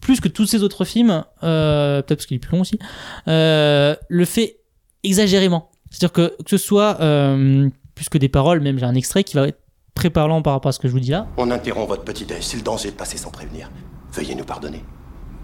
plus 0.00 0.20
que 0.20 0.28
tous 0.28 0.46
ces 0.46 0.62
autres 0.62 0.86
films, 0.86 1.22
peut-être 1.42 2.06
parce 2.16 2.24
qu'il 2.24 2.36
est 2.36 2.40
plus 2.40 2.56
long 2.56 2.62
aussi, 2.62 2.78
le 3.26 4.24
fait 4.24 4.60
exagérément. 5.02 5.70
C'est-à-dire 5.90 6.12
que 6.12 6.42
que 6.42 6.48
ce 6.48 6.56
soit 6.56 6.96
euh, 7.02 7.68
plus 7.94 8.08
que 8.08 8.16
des 8.16 8.30
paroles, 8.30 8.60
même 8.60 8.78
j'ai 8.78 8.86
un 8.86 8.94
extrait 8.94 9.22
qui 9.22 9.36
va 9.36 9.48
être 9.48 9.60
très 9.94 10.08
parlant 10.08 10.40
par 10.40 10.54
rapport 10.54 10.70
à 10.70 10.72
ce 10.72 10.78
que 10.78 10.88
je 10.88 10.92
vous 10.94 11.00
dis 11.00 11.10
là. 11.10 11.26
On 11.36 11.50
interrompt 11.50 11.88
votre 11.88 12.04
petit 12.04 12.24
déj, 12.24 12.38
c'est 12.40 12.56
le 12.56 12.62
danger 12.62 12.90
de 12.90 12.96
passer 12.96 13.18
sans 13.18 13.30
prévenir. 13.30 13.70
Veuillez 14.16 14.34
nous 14.34 14.44
pardonner. 14.44 14.82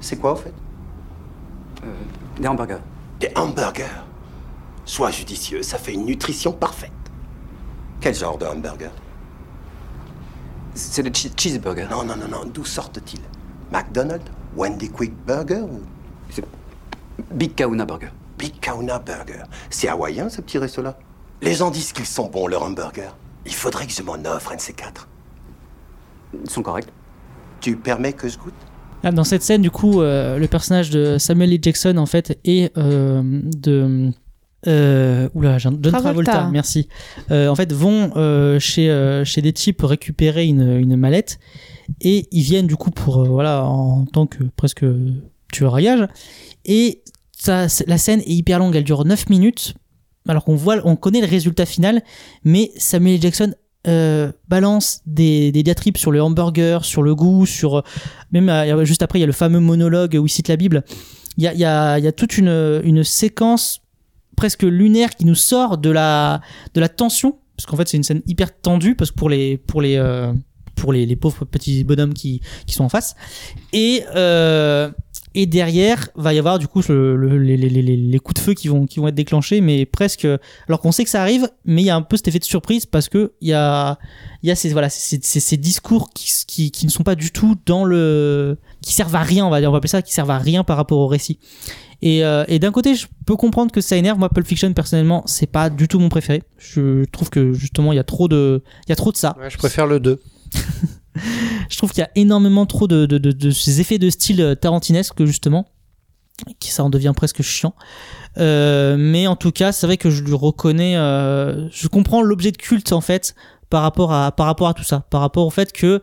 C'est 0.00 0.16
quoi, 0.16 0.32
au 0.32 0.36
fait? 0.36 0.54
Des 2.40 2.48
hamburgers. 2.48 2.80
Des 3.20 3.30
hamburgers? 3.36 4.02
Sois 4.86 5.10
judicieux, 5.10 5.62
ça 5.62 5.76
fait 5.76 5.92
une 5.92 6.06
nutrition 6.06 6.52
parfaite. 6.52 6.90
Quel 8.00 8.14
genre 8.14 8.38
de 8.38 8.46
hamburger? 8.46 8.90
C'est 10.74 11.02
des 11.02 11.10
che- 11.10 11.30
cheeseburgers. 11.36 11.86
Non, 11.90 12.02
non, 12.02 12.16
non, 12.16 12.28
non, 12.28 12.44
d'où 12.46 12.64
sortent-ils? 12.64 13.20
McDonald's? 13.70 14.24
Wendy 14.56 14.88
Quick 14.90 15.12
Burger 15.26 15.60
ou? 15.60 15.82
Big 17.30 17.54
Kahuna 17.54 17.84
Burger. 17.84 18.08
Big 18.38 18.58
Kahuna 18.58 18.98
Burger 18.98 19.42
C'est 19.68 19.88
hawaïen, 19.88 20.30
ce 20.30 20.40
petit 20.40 20.56
resto-là? 20.58 20.96
Les 21.42 21.54
gens 21.54 21.70
disent 21.70 21.92
qu'ils 21.92 22.06
sont 22.06 22.28
bons, 22.28 22.46
leurs 22.46 22.62
hamburgers. 22.62 23.12
Il 23.44 23.54
faudrait 23.54 23.86
que 23.86 23.92
je 23.92 24.02
m'en 24.02 24.14
offre 24.24 24.52
un 24.52 24.56
de 24.56 24.60
ces 24.62 24.72
quatre. 24.72 25.08
Ils 26.32 26.48
sont 26.50 26.62
corrects. 26.62 26.88
Tu 27.62 27.76
permets 27.76 28.12
que 28.12 28.28
je 28.28 28.36
goûte? 28.36 28.52
Ah, 29.04 29.10
Dans 29.12 29.24
cette 29.24 29.42
scène, 29.42 29.62
du 29.62 29.70
coup, 29.70 30.00
euh, 30.02 30.38
le 30.38 30.46
personnage 30.48 30.90
de 30.90 31.16
Samuel 31.18 31.52
L. 31.52 31.58
Jackson, 31.62 31.96
en 31.96 32.06
fait, 32.06 32.38
et 32.44 32.70
euh, 32.76 33.22
de. 33.56 34.10
Euh, 34.68 35.28
oula, 35.34 35.58
John 35.58 35.80
Travolta, 35.80 36.00
Travolta. 36.00 36.48
merci. 36.52 36.86
Euh, 37.32 37.48
en 37.48 37.56
fait, 37.56 37.72
vont 37.72 38.12
euh, 38.14 38.60
chez, 38.60 38.88
euh, 38.90 39.24
chez 39.24 39.42
des 39.42 39.52
types 39.52 39.82
récupérer 39.82 40.46
une, 40.46 40.76
une 40.78 40.94
mallette 40.94 41.40
et 42.00 42.28
ils 42.30 42.42
viennent 42.42 42.68
du 42.68 42.76
coup 42.76 42.92
pour, 42.92 43.22
euh, 43.22 43.28
voilà, 43.28 43.64
en 43.64 44.04
tant 44.04 44.26
que 44.28 44.44
presque 44.56 44.84
tueur 45.52 45.74
à 45.74 45.82
gage. 45.82 46.06
Et 46.64 47.02
ça, 47.36 47.66
la 47.88 47.98
scène 47.98 48.20
est 48.20 48.30
hyper 48.30 48.60
longue, 48.60 48.76
elle 48.76 48.84
dure 48.84 49.04
9 49.04 49.30
minutes. 49.30 49.74
Alors 50.28 50.44
qu'on 50.44 50.54
voit, 50.54 50.76
on 50.84 50.94
connaît 50.94 51.20
le 51.20 51.26
résultat 51.26 51.66
final, 51.66 52.00
mais 52.44 52.70
Samuel 52.76 53.16
L. 53.16 53.22
Jackson 53.22 53.54
euh, 53.86 54.30
balance 54.48 55.00
des, 55.06 55.52
des 55.52 55.62
diatribes 55.62 55.96
sur 55.96 56.12
le 56.12 56.22
hamburger, 56.22 56.84
sur 56.84 57.02
le 57.02 57.14
goût, 57.14 57.46
sur 57.46 57.82
même 58.30 58.48
euh, 58.48 58.84
juste 58.84 59.02
après 59.02 59.18
il 59.18 59.22
y 59.22 59.24
a 59.24 59.26
le 59.26 59.32
fameux 59.32 59.60
monologue 59.60 60.16
où 60.20 60.26
il 60.26 60.30
cite 60.30 60.48
la 60.48 60.56
Bible. 60.56 60.84
Il 61.36 61.44
y 61.44 61.48
a, 61.48 61.54
y 61.54 61.64
a, 61.64 61.98
y 61.98 62.06
a 62.06 62.12
toute 62.12 62.38
une, 62.38 62.80
une 62.84 63.04
séquence 63.04 63.82
presque 64.36 64.62
lunaire 64.62 65.10
qui 65.10 65.24
nous 65.24 65.34
sort 65.34 65.78
de 65.78 65.90
la 65.90 66.40
de 66.74 66.80
la 66.80 66.88
tension 66.88 67.38
parce 67.56 67.66
qu'en 67.66 67.76
fait 67.76 67.88
c'est 67.88 67.96
une 67.96 68.02
scène 68.02 68.22
hyper 68.26 68.58
tendue 68.58 68.94
parce 68.94 69.10
que 69.10 69.16
pour 69.16 69.30
les 69.30 69.58
pour 69.58 69.82
les 69.82 69.96
euh, 69.96 70.32
pour 70.74 70.92
les 70.92 71.16
pauvres 71.16 71.44
petits 71.44 71.84
bonhommes 71.84 72.14
qui 72.14 72.40
qui 72.66 72.74
sont 72.74 72.84
en 72.84 72.88
face 72.88 73.14
et 73.72 74.04
euh, 74.14 74.90
Et 75.34 75.46
derrière, 75.46 76.08
va 76.14 76.34
y 76.34 76.38
avoir 76.38 76.58
du 76.58 76.68
coup 76.68 76.82
le- 76.88 77.16
le- 77.16 77.38
les, 77.38 77.56
les- 77.56 77.68
les- 77.70 77.96
les 77.96 78.18
coups 78.18 78.34
de 78.40 78.44
feu 78.44 78.52
qui 78.54 78.68
vont, 78.68 78.84
qui 78.86 79.00
vont 79.00 79.08
être 79.08 79.14
déclenchés, 79.14 79.60
mais 79.62 79.86
presque. 79.86 80.26
Alors 80.68 80.80
qu'on 80.80 80.92
sait 80.92 81.04
que 81.04 81.10
ça 81.10 81.22
arrive, 81.22 81.48
mais 81.64 81.80
il 81.82 81.86
y 81.86 81.90
a 81.90 81.96
un 81.96 82.02
peu 82.02 82.16
cet 82.16 82.28
effet 82.28 82.38
de 82.38 82.44
surprise 82.44 82.84
parce 82.84 83.08
que 83.08 83.32
il 83.40 83.48
y 83.48 83.52
a, 83.54 83.98
il 84.42 84.48
y 84.48 84.52
a 84.52 84.54
ces, 84.54 84.68
voilà, 84.72 84.90
ces, 84.90 85.18
ces- 85.22 85.40
ces 85.40 85.56
discours 85.56 86.10
qui, 86.14 86.30
qui, 86.46 86.70
qui 86.70 86.84
ne 86.86 86.90
sont 86.90 87.02
pas 87.02 87.14
du 87.14 87.30
tout 87.30 87.56
dans 87.64 87.84
le. 87.84 88.58
qui 88.82 88.92
servent 88.92 89.16
à 89.16 89.22
rien, 89.22 89.46
on 89.46 89.50
va 89.50 89.60
dire, 89.60 89.70
on 89.70 89.72
va 89.72 89.78
appeler 89.78 89.88
ça, 89.88 90.02
qui 90.02 90.12
servent 90.12 90.30
à 90.30 90.38
rien 90.38 90.64
par 90.64 90.76
rapport 90.76 90.98
au 90.98 91.06
récit. 91.06 91.38
Et, 92.02 92.24
euh, 92.24 92.44
et 92.48 92.58
d'un 92.58 92.72
côté, 92.72 92.94
je 92.96 93.06
peux 93.26 93.36
comprendre 93.36 93.70
que 93.70 93.80
ça 93.80 93.96
énerve. 93.96 94.18
Moi, 94.18 94.28
Pulp 94.28 94.44
Fiction, 94.46 94.72
personnellement, 94.74 95.22
c'est 95.26 95.46
pas 95.46 95.70
du 95.70 95.86
tout 95.88 96.00
mon 96.00 96.08
préféré. 96.08 96.42
Je 96.58 97.04
trouve 97.06 97.30
que 97.30 97.52
justement, 97.52 97.92
il 97.92 97.96
y 97.96 98.00
a 98.00 98.04
trop 98.04 98.26
de, 98.28 98.62
il 98.86 98.90
y 98.90 98.92
a 98.92 98.96
trop 98.96 99.12
de 99.12 99.16
ça. 99.16 99.36
Ouais, 99.40 99.48
je 99.48 99.56
préfère 99.56 99.86
le 99.86 100.00
2. 100.00 100.20
Je 101.68 101.76
trouve 101.76 101.90
qu'il 101.90 102.00
y 102.00 102.04
a 102.04 102.10
énormément 102.14 102.66
trop 102.66 102.86
de, 102.86 103.50
ces 103.50 103.80
effets 103.80 103.98
de 103.98 104.10
style 104.10 104.40
euh, 104.40 104.54
tarantinesque, 104.54 105.24
justement, 105.24 105.66
qui 106.60 106.70
ça 106.70 106.84
en 106.84 106.90
devient 106.90 107.12
presque 107.14 107.42
chiant. 107.42 107.74
Euh, 108.38 108.96
mais 108.98 109.26
en 109.26 109.36
tout 109.36 109.52
cas, 109.52 109.72
c'est 109.72 109.86
vrai 109.86 109.96
que 109.96 110.10
je 110.10 110.22
lui 110.22 110.34
reconnais, 110.34 110.96
euh, 110.96 111.68
je 111.70 111.88
comprends 111.88 112.22
l'objet 112.22 112.50
de 112.50 112.56
culte 112.56 112.92
en 112.92 113.00
fait 113.00 113.34
par 113.68 113.82
rapport 113.82 114.12
à 114.12 114.74
tout 114.74 114.84
ça, 114.84 115.06
par 115.10 115.20
rapport 115.20 115.46
au 115.46 115.50
fait 115.50 115.72
que 115.72 116.02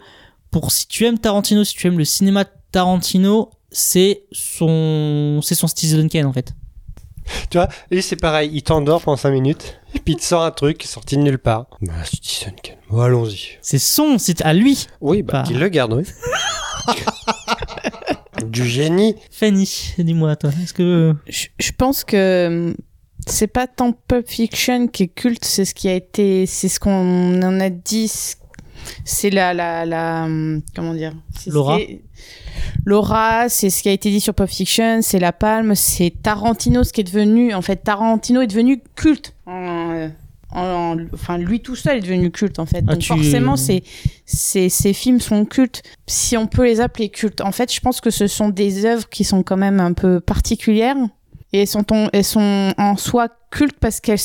pour 0.51 0.72
si 0.72 0.88
tu 0.88 1.05
aimes 1.05 1.20
Tarantino, 1.20 1.64
si 1.64 1.76
tu 1.76 1.88
aimes 1.88 1.97
le 1.97 2.05
cinéma 2.05 2.45
Tarantino, 2.72 3.51
c'est 3.72 4.24
son 4.32 5.39
c'est 5.43 5.55
son 5.55 5.68
Kane 6.07 6.26
en 6.26 6.34
fait. 6.34 6.53
Tu 7.49 7.57
vois, 7.57 7.67
lui 7.91 8.01
c'est 8.01 8.15
pareil, 8.15 8.49
il 8.53 8.61
t'endort 8.63 9.01
pendant 9.01 9.17
5 9.17 9.32
minutes, 9.32 9.80
et 9.95 9.99
puis 9.99 10.13
il 10.13 10.17
te 10.17 10.23
sort 10.23 10.43
un 10.43 10.51
truc 10.51 10.77
qui 10.80 10.88
est 10.88 10.91
sorti 10.91 11.15
de 11.17 11.21
nulle 11.21 11.38
part. 11.39 11.67
Bah, 11.82 11.93
Kane. 12.41 12.53
Bon, 12.89 13.01
allons-y. 13.01 13.57
C'est 13.61 13.80
son, 13.80 14.17
c'est 14.17 14.41
à 14.43 14.53
lui. 14.53 14.88
Oui, 15.01 15.21
bah, 15.23 15.43
qu'il 15.45 15.59
le 15.59 15.69
garde, 15.69 15.93
oui. 15.93 16.03
du 18.45 18.65
génie. 18.65 19.15
Fanny, 19.32 19.93
dis-moi 19.97 20.36
toi, 20.36 20.51
est-ce 20.61 20.73
que 20.73 21.13
Je, 21.27 21.47
je 21.59 21.71
pense 21.77 22.03
que 22.03 22.47
hum, 22.47 22.75
c'est 23.27 23.47
pas 23.47 23.67
tant 23.67 23.91
Pulp 23.91 24.27
Fiction 24.27 24.88
qui 24.88 25.03
est 25.03 25.07
culte, 25.09 25.45
c'est 25.45 25.65
ce 25.65 25.73
qui 25.75 25.88
a 25.89 25.93
été, 25.93 26.45
c'est 26.45 26.69
ce 26.69 26.80
qu'on 26.80 27.41
en 27.43 27.59
a 27.59 27.69
dit. 27.69 28.11
C'est 29.03 29.30
la, 29.30 29.53
la, 29.53 29.86
la, 29.86 30.23
hum, 30.23 30.61
comment 30.75 30.93
dire 30.93 31.13
ce 31.38 31.49
L'aura. 31.49 31.77
qui 31.77 31.84
est- 31.84 32.01
L'aura, 32.86 33.49
c'est 33.49 33.70
ce 33.70 33.82
qui 33.84 33.89
a 33.89 33.91
été 33.91 34.10
dit 34.10 34.20
sur 34.20 34.34
Pulp 34.34 34.49
Fiction, 34.49 34.99
c'est 35.01 35.20
La 35.20 35.32
Palme, 35.34 35.76
c'est 35.76 36.14
Tarantino, 36.24 36.84
ce 36.84 36.93
qui 36.93 37.01
est 37.01 37.03
devenu, 37.03 37.53
en 37.53 37.62
fait, 37.62 37.78
Tarantino 37.78 38.41
est 38.41 38.47
devenu 38.47 38.82
culte. 38.95 39.34
En, 39.45 40.10
en- 40.51 40.60
en- 40.62 40.97
enfin, 41.14 41.38
lui 41.38 41.60
tout 41.60 41.76
seul 41.76 41.97
est 41.97 42.01
devenu 42.01 42.32
culte, 42.32 42.57
en 42.60 42.66
fait. 42.66 42.84
Ah, 42.88 42.93
Donc, 42.93 42.99
tu- 42.99 43.07
forcément, 43.07 43.55
c'est, 43.55 43.84
c'est, 44.26 44.70
ces 44.70 44.93
films 44.93 45.20
sont 45.20 45.45
cultes, 45.45 45.84
si 46.07 46.38
on 46.38 46.47
peut 46.47 46.64
les 46.66 46.82
appeler 46.82 47.10
cultes. 47.10 47.41
En 47.41 47.51
fait, 47.51 47.72
je 47.74 47.80
pense 47.80 48.01
que 48.01 48.10
ce 48.10 48.26
sont 48.28 48.49
des 48.49 48.86
œuvres 48.86 49.07
qui 49.10 49.24
sont 49.24 49.43
quand 49.43 49.57
même 49.57 49.80
un 49.80 49.93
peu 49.93 50.20
particulières 50.20 50.95
et 51.53 51.62
elles 51.62 51.68
sont, 51.68 51.91
en- 51.93 52.10
elles 52.14 52.24
sont 52.24 52.74
en 52.78 52.97
soi 52.97 53.28
cultes 53.51 53.78
parce 53.80 53.99
qu'elles 53.99 54.18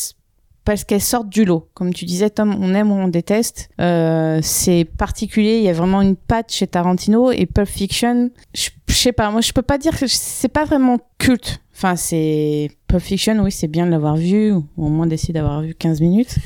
parce 0.65 0.85
qu'elles 0.85 1.03
sortent 1.03 1.29
du 1.29 1.45
lot. 1.45 1.69
Comme 1.75 1.93
tu 1.93 2.05
disais, 2.05 2.31
Tom, 2.31 2.57
on 2.61 2.75
aime 2.75 2.91
ou 2.91 2.95
on 2.95 3.09
déteste. 3.09 3.69
Euh, 3.81 4.41
c'est 4.43 4.85
particulier. 4.85 5.59
Il 5.59 5.65
y 5.65 5.69
a 5.69 5.73
vraiment 5.73 6.01
une 6.01 6.17
patte 6.17 6.53
chez 6.53 6.67
Tarantino 6.67 7.31
et 7.31 7.47
Pulp 7.47 7.69
Fiction. 7.69 8.31
Je, 8.55 8.71
je 8.89 8.95
sais 8.95 9.13
pas. 9.13 9.31
Moi, 9.31 9.41
je 9.41 9.53
peux 9.53 9.63
pas 9.63 9.79
dire 9.79 9.99
que 9.99 10.07
c'est 10.07 10.49
pas 10.49 10.65
vraiment 10.65 10.99
culte. 11.19 11.61
Enfin, 11.75 11.97
c'est 11.97 12.71
Pulp 12.89 13.03
Fiction. 13.03 13.39
Oui, 13.43 13.53
c'est 13.53 13.69
bien 13.69 13.85
de 13.87 13.91
l'avoir 13.91 14.17
vu 14.17 14.53
ou 14.53 14.65
au 14.77 14.89
moins 14.89 15.07
d'essayer 15.07 15.35
d'avoir 15.35 15.61
vu 15.61 15.75
15 15.75 16.01
minutes. 16.01 16.37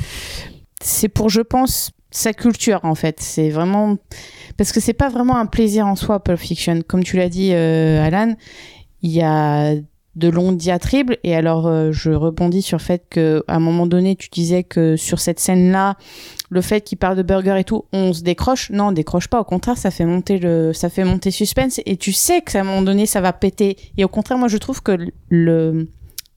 C'est 0.80 1.08
pour, 1.08 1.28
je 1.28 1.40
pense, 1.40 1.92
sa 2.10 2.32
culture 2.32 2.80
en 2.82 2.94
fait. 2.94 3.20
C'est 3.20 3.50
vraiment 3.50 3.96
parce 4.56 4.72
que 4.72 4.80
c'est 4.80 4.92
pas 4.92 5.08
vraiment 5.08 5.36
un 5.36 5.46
plaisir 5.46 5.86
en 5.86 5.94
soi, 5.94 6.22
Pulp 6.22 6.38
Fiction. 6.38 6.80
Comme 6.86 7.04
tu 7.04 7.16
l'as 7.16 7.28
dit, 7.28 7.52
euh, 7.52 8.04
Alan, 8.04 8.34
il 9.02 9.10
y 9.10 9.22
a 9.22 9.74
de 10.18 10.28
longues 10.28 10.56
diatribes 10.56 11.12
et 11.22 11.34
alors 11.34 11.66
euh, 11.66 11.92
je 11.92 12.10
rebondis 12.10 12.62
sur 12.62 12.78
le 12.78 12.82
fait 12.82 13.04
que 13.08 13.44
à 13.46 13.56
un 13.56 13.60
moment 13.60 13.86
donné 13.86 14.16
tu 14.16 14.28
disais 14.30 14.64
que 14.64 14.96
sur 14.96 15.20
cette 15.20 15.38
scène 15.38 15.70
là 15.70 15.96
le 16.50 16.60
fait 16.60 16.80
qu'il 16.80 16.98
parle 16.98 17.16
de 17.16 17.22
burger 17.22 17.56
et 17.58 17.64
tout 17.64 17.84
on 17.92 18.12
se 18.12 18.22
décroche. 18.22 18.70
Non 18.70 18.88
on 18.88 18.92
décroche 18.92 19.28
pas. 19.28 19.40
Au 19.40 19.44
contraire 19.44 19.78
ça 19.78 19.90
fait 19.90 20.04
monter 20.04 20.38
le 20.38 20.72
ça 20.72 20.90
fait 20.90 21.04
monter 21.04 21.30
suspense. 21.30 21.80
Et 21.86 21.96
tu 21.96 22.12
sais 22.12 22.40
que 22.40 22.58
à 22.58 22.62
un 22.62 22.64
moment 22.64 22.82
donné 22.82 23.06
ça 23.06 23.20
va 23.20 23.32
péter. 23.32 23.76
Et 23.96 24.04
au 24.04 24.08
contraire 24.08 24.38
moi 24.38 24.48
je 24.48 24.58
trouve 24.58 24.82
que 24.82 24.96
le 25.28 25.88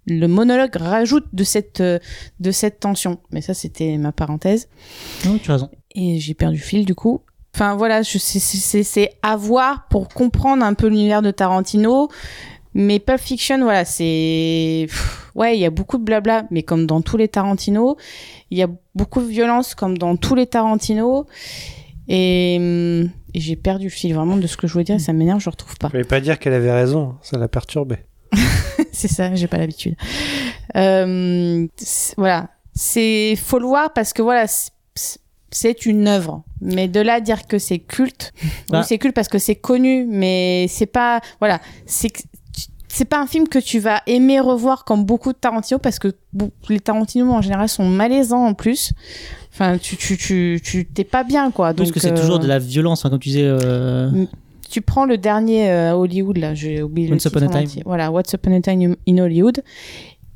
le 0.08 0.28
monologue 0.28 0.76
rajoute 0.76 1.26
de 1.34 1.44
cette 1.44 1.82
euh, 1.82 1.98
de 2.40 2.52
cette 2.52 2.80
tension. 2.80 3.20
Mais 3.32 3.42
ça 3.42 3.54
c'était 3.56 3.98
ma 3.98 4.12
parenthèse. 4.12 4.70
Non, 5.26 5.38
tu 5.40 5.50
as 5.50 5.56
raison. 5.56 5.70
et 5.96 6.20
j'ai 6.20 6.36
perdu 6.36 6.60
fil 6.60 6.86
du 6.86 6.94
coup. 6.94 7.22
Enfin 7.54 7.76
voilà, 7.76 8.02
c'est 8.04 9.10
à 9.22 9.36
voir 9.36 9.88
pour 9.90 10.08
comprendre 10.08 10.64
un 10.64 10.74
peu 10.74 10.88
l'univers 10.88 11.22
de 11.22 11.32
Tarantino. 11.32 12.10
Mais 12.74 13.00
Pulp 13.00 13.20
Fiction, 13.20 13.60
voilà, 13.64 13.84
c'est 13.86 14.88
ouais, 15.36 15.58
il 15.58 15.60
y 15.60 15.66
a 15.66 15.70
beaucoup 15.70 15.98
de 15.98 16.04
blabla, 16.04 16.46
mais 16.52 16.64
comme 16.64 16.86
dans 16.86 17.02
tous 17.02 17.18
les 17.18 17.28
Tarantino, 17.28 17.98
il 18.50 18.58
y 18.58 18.64
a 18.64 18.68
beaucoup 18.96 19.20
de 19.22 19.28
violence 19.28 19.76
comme 19.76 19.98
dans 19.98 20.16
tous 20.16 20.36
les 20.36 20.48
Tarantino. 20.48 21.26
Et, 22.08 22.58
hum, 22.60 23.10
et 23.34 23.40
j'ai 23.40 23.56
perdu 23.56 23.86
le 23.86 23.90
fil 23.92 24.14
vraiment 24.14 24.36
de 24.38 24.48
ce 24.48 24.58
que 24.58 24.68
je 24.68 24.74
voulais 24.74 24.84
dire. 24.86 24.96
et 24.96 25.00
Ça 25.00 25.14
m'énerve, 25.14 25.40
je 25.40 25.46
le 25.46 25.52
retrouve 25.52 25.78
pas. 25.78 25.88
Je 25.88 25.92
voulais 25.94 26.04
pas 26.04 26.20
dire 26.22 26.40
qu'elle 26.40 26.54
avait 26.54 26.72
raison, 26.72 27.16
ça 27.22 27.38
l'a 27.38 27.48
perturbé. 27.48 27.98
c'est 28.92 29.08
ça, 29.08 29.34
j'ai 29.36 29.48
pas 29.48 29.58
l'habitude. 29.58 29.96
Euh, 30.76 31.68
voilà, 32.18 32.50
c'est 32.74 33.36
faut 33.36 33.60
le 33.60 33.66
voir 33.68 33.94
parce 33.94 34.14
que 34.14 34.22
voilà, 34.22 34.46
c'est- 34.48 35.86
une 35.86 36.08
œuvre. 36.08 36.44
Mais 36.62 36.88
de 36.88 37.00
là 37.02 37.16
à 37.16 37.20
dire 37.22 37.46
que 37.48 37.60
c'est 37.60 37.80
culte, 37.80 38.32
oui, 38.72 38.80
c'est 38.86 38.98
culte 38.98 39.14
parce 39.16 39.28
que 39.28 39.40
c'est 39.40 39.56
connu, 39.56 40.06
mais 40.10 40.68
c'est 40.70 40.86
pas 40.86 41.20
voilà, 41.40 41.60
c'est 41.86 42.12
c'est 42.94 43.06
pas 43.06 43.20
un 43.22 43.28
film 43.28 43.48
que 43.48 43.60
tu 43.60 43.80
vas 43.80 44.02
aimer 44.06 44.40
revoir 44.40 44.84
comme 44.84 45.06
beaucoup 45.06 45.32
de 45.32 45.38
Tarantino 45.38 45.80
parce 45.80 45.98
que 45.98 46.14
bon, 46.34 46.52
les 46.68 46.80
Tarantino 46.80 47.32
en 47.32 47.42
général 47.42 47.70
sont 47.70 47.86
malaisants 47.86 48.46
en 48.46 48.54
plus. 48.54 48.92
Enfin, 49.54 49.78
tu 49.78 49.96
tu 49.96 50.18
tu 50.18 50.62
tu 50.64 50.86
t'es 50.86 51.04
pas 51.04 51.24
bien 51.24 51.52
quoi. 51.52 51.74
Parce 51.74 51.90
Donc 51.90 51.94
que 51.94 52.00
c'est 52.00 52.12
euh, 52.12 52.20
toujours 52.20 52.40
de 52.40 52.48
la 52.48 52.60
violence, 52.60 53.06
hein, 53.06 53.10
comme 53.10 53.20
tu 53.20 53.30
disais. 53.30 53.46
euh, 53.46 54.26
tu 54.70 54.82
prends 54.82 55.06
le 55.06 55.18
dernier 55.18 55.70
euh, 55.70 55.94
Hollywood 55.94 56.38
là, 56.38 56.54
j'ai 56.54 56.82
oublié 56.82 57.08
le 57.08 57.16
Once 57.16 57.24
titre 57.24 57.38
Upon 57.42 57.54
a 57.54 57.64
Time. 57.64 57.84
Voilà, 57.86 58.12
What's 58.12 58.34
Upon 58.34 58.54
a 58.56 58.62
Time 58.62 58.96
in 59.08 59.18
Hollywood. 59.18 59.64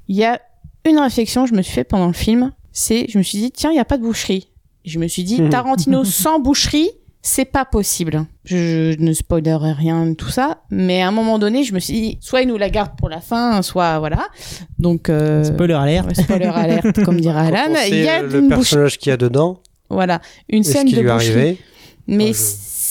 Il 0.07 0.15
y 0.15 0.23
a 0.23 0.39
une 0.85 0.99
réflexion 0.99 1.43
que 1.43 1.49
je 1.49 1.55
me 1.55 1.61
suis 1.61 1.73
fait 1.73 1.83
pendant 1.83 2.07
le 2.07 2.13
film, 2.13 2.51
c'est 2.71 3.05
je 3.09 3.17
me 3.17 3.23
suis 3.23 3.37
dit 3.37 3.51
tiens, 3.51 3.71
il 3.71 3.75
y 3.75 3.79
a 3.79 3.85
pas 3.85 3.97
de 3.97 4.03
boucherie. 4.03 4.47
Je 4.85 4.99
me 4.99 5.07
suis 5.07 5.23
dit 5.23 5.41
Tarantino 5.49 6.03
sans 6.05 6.39
boucherie, 6.39 6.89
c'est 7.27 7.45
pas 7.45 7.65
possible. 7.65 8.25
Je, 8.43 8.93
je 8.93 9.03
ne 9.03 9.11
spoilerai 9.13 9.71
rien 9.73 10.05
de 10.05 10.13
tout 10.13 10.29
ça, 10.29 10.59
mais 10.69 11.01
à 11.01 11.07
un 11.07 11.11
moment 11.11 11.39
donné, 11.39 11.63
je 11.63 11.73
me 11.73 11.79
suis 11.79 11.93
dit 11.93 12.17
soit 12.21 12.41
il 12.41 12.47
nous 12.47 12.57
la 12.57 12.69
garde 12.69 12.91
pour 12.97 13.09
la 13.09 13.19
fin, 13.19 13.61
soit 13.63 13.97
voilà. 13.99 14.27
Donc 14.77 15.09
euh, 15.09 15.43
Spoiler 15.43 15.73
alert. 15.73 16.07
ouais, 16.07 16.13
spoiler 16.13 16.45
alerte 16.45 17.03
comme 17.03 17.19
dirait 17.19 17.49
Quand 17.51 17.55
Alan, 17.65 17.79
il 17.87 17.95
y 18.03 18.07
a 18.07 18.21
le, 18.21 18.39
une 18.39 18.49
personnage 18.49 18.97
qu'il 18.99 19.09
y 19.09 19.13
a 19.13 19.17
dedans, 19.17 19.59
Voilà, 19.89 20.21
une 20.49 20.63
scène 20.63 20.85
qui 20.87 20.93
de 20.95 21.01
lui 21.01 21.09
est 21.09 21.13
boucherie. 21.13 21.57
Mais 22.07 22.27
je- 22.33 22.39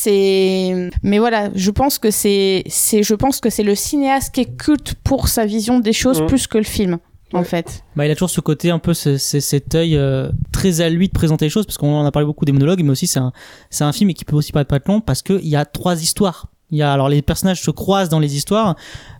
c'est, 0.05 0.91
mais 1.03 1.19
voilà, 1.19 1.51
je 1.55 1.71
pense 1.71 1.99
que 1.99 2.11
c'est, 2.11 2.65
c'est, 2.67 3.03
je 3.03 3.15
pense 3.15 3.41
que 3.41 3.49
c'est 3.51 3.63
le 3.63 3.75
cinéaste 3.75 4.35
qui 4.35 4.41
est 4.43 4.57
culte 4.57 4.95
pour 5.05 5.29
sa 5.29 5.47
vision 5.47 5.79
des 5.79 5.93
choses 5.93 6.21
Mhm. 6.21 6.27
plus 6.27 6.47
que 6.47 6.59
le 6.59 6.65
film, 6.65 6.99
en 7.33 7.43
fait. 7.45 7.83
Bah, 7.97 8.07
il 8.07 8.11
a 8.11 8.15
toujours 8.15 8.31
ce 8.31 8.41
côté 8.41 8.71
un 8.71 8.79
peu 8.79 8.95
ce- 8.95 9.17
ce- 9.19 9.41
cet 9.41 9.75
œil 9.75 9.97
euh, 9.97 10.29
très 10.53 10.81
à 10.81 10.89
lui 10.91 11.09
de 11.09 11.13
présenter 11.13 11.47
les 11.47 11.51
choses 11.51 11.67
parce 11.67 11.79
qu'on 11.79 11.95
en 11.95 12.05
a 12.05 12.13
parlé 12.13 12.27
beaucoup 12.27 12.45
des 12.45 12.53
monologues 12.53 12.83
mais 12.83 12.91
aussi 12.91 13.07
c'est 13.07 13.19
un 13.19 13.33
c'est 13.71 13.85
un 13.85 13.93
film 13.93 14.13
qui 14.15 14.25
peut 14.25 14.37
aussi 14.37 14.53
pas 14.53 14.61
être 14.63 14.87
long 14.89 15.01
parce 15.01 15.23
que 15.23 15.35
il 15.43 15.49
y 15.49 15.57
a 15.57 15.65
trois 15.65 16.01
histoires 16.03 16.49
il 16.75 16.79
y 16.79 16.83
a 16.83 16.93
alors 16.93 17.09
les 17.09 17.23
personnages 17.23 17.63
se 17.63 17.71
croisent 17.71 18.09
dans 18.09 18.19
les 18.19 18.37
histoires. 18.37 18.75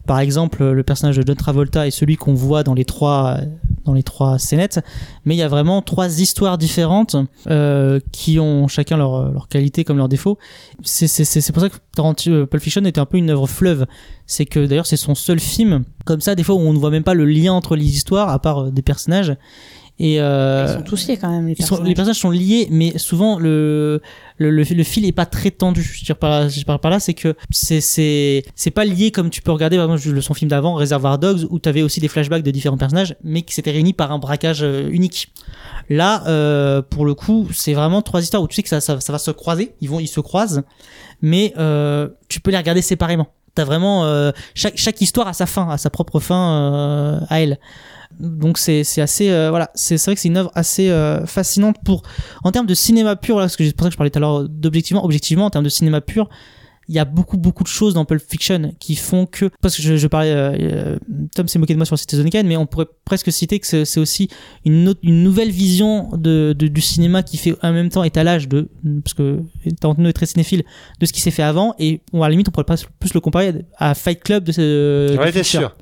Par 0.07 0.19
exemple 0.19 0.65
le 0.65 0.83
personnage 0.83 1.17
de 1.17 1.23
John 1.25 1.37
Travolta 1.37 1.87
est 1.87 1.93
celui 1.93 2.17
qu'on 2.17 2.35
voit 2.35 2.65
dans 2.65 2.75
les 2.75 2.85
trois 2.85 3.39
dans 3.85 3.95
les 3.95 4.03
trois 4.03 4.41
scénettes. 4.41 4.81
Mais 5.25 5.37
il 5.37 5.39
y 5.39 5.43
a 5.43 5.49
vraiment 5.49 5.81
trois 5.81 6.21
histoires 6.21 6.59
différentes 6.59 7.15
euh, 7.49 8.01
qui 8.11 8.41
ont 8.41 8.67
chacun 8.67 8.97
leur 8.97 9.31
leur 9.31 9.47
qualité 9.47 9.85
comme 9.85 9.99
leurs 9.99 10.09
défauts 10.09 10.37
c'est 10.83 11.53
pour 11.53 11.63
ça 11.63 11.69
que 11.69 11.77
Tarantino 11.95 12.47
Pulp 12.47 12.63
Fiction 12.63 12.85
était 12.85 13.01
un 13.01 13.07
peu 13.07 13.19
une 13.19 13.31
œuvre 13.31 13.47
fleuve. 13.47 13.87
C'est 14.27 14.47
que 14.47 14.67
d'ailleurs 14.67 14.87
c'est 14.87 14.97
son 14.97 15.15
seul 15.15 15.39
film. 15.39 15.85
Comme 16.05 16.21
ça 16.21 16.35
des 16.35 16.43
fois 16.43 16.57
où 16.57 16.61
on 16.61 16.73
ne 16.73 16.79
voit 16.79 16.91
même 16.91 17.05
pas 17.05 17.15
le 17.15 17.25
lien 17.25 17.53
entre 17.53 17.77
les 17.77 17.87
histoires 17.87 18.31
à 18.31 18.41
part 18.41 18.65
euh, 18.65 18.71
des 18.73 18.83
personnages 18.83 19.37
et 20.01 20.21
euh, 20.21 20.67
Ils 20.69 20.75
sont 20.75 20.83
tous 20.83 21.07
liés 21.07 21.17
quand 21.17 21.31
même, 21.31 21.47
les 21.47 21.53
ils 21.53 21.57
sont- 21.63 21.69
personnages. 21.77 21.89
les 21.89 21.95
personnages 21.95 22.19
sont 22.19 22.31
liés, 22.31 22.67
mais 22.71 22.99
souvent 22.99 23.39
le 23.39 24.01
le, 24.39 24.51
le, 24.51 24.65
le 24.65 24.83
fil 24.83 25.05
est 25.05 25.13
pas 25.13 25.27
très 25.27 25.53
tendu. 25.53 25.83
Je 25.83 26.05
tire 26.05 26.17
par 26.17 26.31
là, 26.31 26.49
je 26.49 26.65
parle 26.65 26.81
par 26.81 26.91
là, 26.91 26.99
c'est 26.99 27.15
que 27.15 27.35
c'est 27.51 27.81
c'est 27.81 28.45
c'est 28.57 28.73
pas 28.73 28.85
lié 28.85 29.13
comme 29.13 29.31
tu 29.31 29.41
peux 29.41 29.53
regarder 29.53 29.77
par 29.77 29.85
exemple 29.93 30.09
le- 30.15 30.21
son 30.21 30.35
film 30.35 30.51
d'avant, 30.51 30.75
Reservoir 30.75 31.19
Dogs, 31.21 31.47
où 31.51 31.61
tu 31.61 31.69
avais 31.69 31.83
aussi 31.83 32.01
des 32.01 32.09
flashbacks 32.09 32.43
de 32.43 32.51
différents 32.51 32.77
personnages, 32.77 33.15
mais 33.23 33.43
qui 33.43 33.55
s'étaient 33.55 33.71
réunis 33.71 33.93
par 33.93 34.11
un 34.11 34.19
braquage 34.19 34.65
euh, 34.65 34.89
unique. 34.91 35.33
Là, 35.89 36.27
euh, 36.27 36.83
pour 36.83 37.05
le 37.07 37.15
coup, 37.15 37.47
c'est 37.53 37.75
vraiment 37.75 38.03
trois 38.03 38.21
histoires 38.23 38.43
où 38.43 38.49
tu 38.49 38.57
sais 38.57 38.63
que 38.65 38.69
ça, 38.69 38.81
ça, 38.81 38.99
ça 39.01 39.13
va 39.13 39.19
se 39.19 39.31
croiser, 39.31 39.75
ils 39.81 39.89
vont 39.89 40.01
ils 40.01 40.09
se 40.09 40.19
croisent, 40.21 40.63
mais 41.23 41.53
euh, 41.57 42.09
tu 42.29 42.41
peux 42.41 42.51
les 42.51 42.57
regarder 42.57 42.83
séparément. 42.83 43.29
T'as 43.55 43.65
vraiment 43.65 44.05
euh, 44.07 44.33
chaque 44.55 44.77
chaque 44.77 45.01
histoire 45.01 45.29
a 45.29 45.33
sa 45.33 45.47
fin, 45.47 45.69
a 45.71 45.79
sa 45.79 45.89
propre 45.89 46.19
fin 46.19 46.51
euh, 46.75 47.21
à 47.29 47.41
elle. 47.41 47.61
Donc 48.21 48.59
c'est 48.59 48.83
assez 49.01 49.31
euh, 49.31 49.51
voilà. 49.51 49.71
C'est 49.75 49.99
c'est 49.99 50.11
vrai 50.11 50.15
que 50.15 50.21
c'est 50.21 50.29
une 50.29 50.37
œuvre 50.37 50.51
assez 50.55 50.91
euh, 50.91 51.27
fascinante 51.27 51.77
pour 51.85 52.03
en 52.43 52.53
termes 52.53 52.67
de 52.67 52.75
cinéma 52.75 53.17
pur 53.17 53.37
là 53.37 53.45
parce 53.45 53.57
que 53.57 53.65
c'est 53.65 53.77
pour 53.77 53.85
ça 53.85 53.89
que 53.89 53.93
je 53.93 53.97
parlais 53.97 54.11
tout 54.11 54.19
à 54.19 54.21
l'heure 54.21 54.49
d'objectivement. 54.49 55.05
Objectivement 55.05 55.47
en 55.47 55.51
termes 55.51 55.65
de 55.65 55.71
cinéma 55.71 56.01
pur 56.01 56.29
il 56.89 56.95
y 56.95 56.99
a 56.99 57.05
beaucoup 57.05 57.37
beaucoup 57.37 57.63
de 57.63 57.69
choses 57.69 57.95
dans 57.95 58.05
Pulp 58.05 58.23
Fiction 58.29 58.73
qui 58.79 58.95
font 58.97 59.27
que 59.27 59.51
parce 59.63 59.77
que 59.77 59.83
je, 59.83 59.97
je 59.97 60.07
parlais 60.07 60.31
euh, 60.33 60.53
euh, 60.61 60.99
Tom 61.35 61.49
s'est 61.49 61.59
moqué 61.59 61.73
de 61.73 61.79
moi 61.79 61.87
sur 61.87 61.99
Citizen 61.99 62.29
Kane 62.31 62.47
mais 62.47 62.57
on 62.57 62.67
pourrait 62.67 62.87
presque 63.05 63.33
citer 63.33 63.59
que 63.59 63.85
c'est 63.85 64.01
aussi 64.01 64.29
une 64.65 64.89
autre- 64.89 65.01
une 65.03 65.23
nouvelle 65.23 65.51
vision 65.51 66.11
de, 66.17 66.55
de- 66.59 66.69
du 66.69 66.81
cinéma 66.81 67.23
qui 67.23 67.37
fait 67.39 67.55
en 67.63 67.73
même 67.73 67.89
temps 67.89 68.05
étalage 68.05 68.49
de 68.49 68.69
parce 69.03 69.15
que 69.15 69.41
Tarantino 69.81 70.09
est 70.09 70.13
très 70.13 70.27
cinéphile 70.27 70.63
de 71.01 71.07
ce 71.07 71.13
qui 71.13 71.21
s'est 71.21 71.31
fait 71.31 71.43
avant 71.43 71.75
et 71.79 72.01
bon, 72.13 72.23
à 72.23 72.27
la 72.29 72.33
limite 72.33 72.49
on 72.49 72.51
pourrait 72.53 72.65
pas 72.65 72.77
plus 72.99 73.15
le 73.15 73.21
comparer 73.21 73.53
à 73.79 73.95
Fight 73.95 74.23
Club 74.23 74.45
de 74.45 75.17
Ouais, 75.19 75.33
de 75.33 75.43
sûr. 75.43 75.75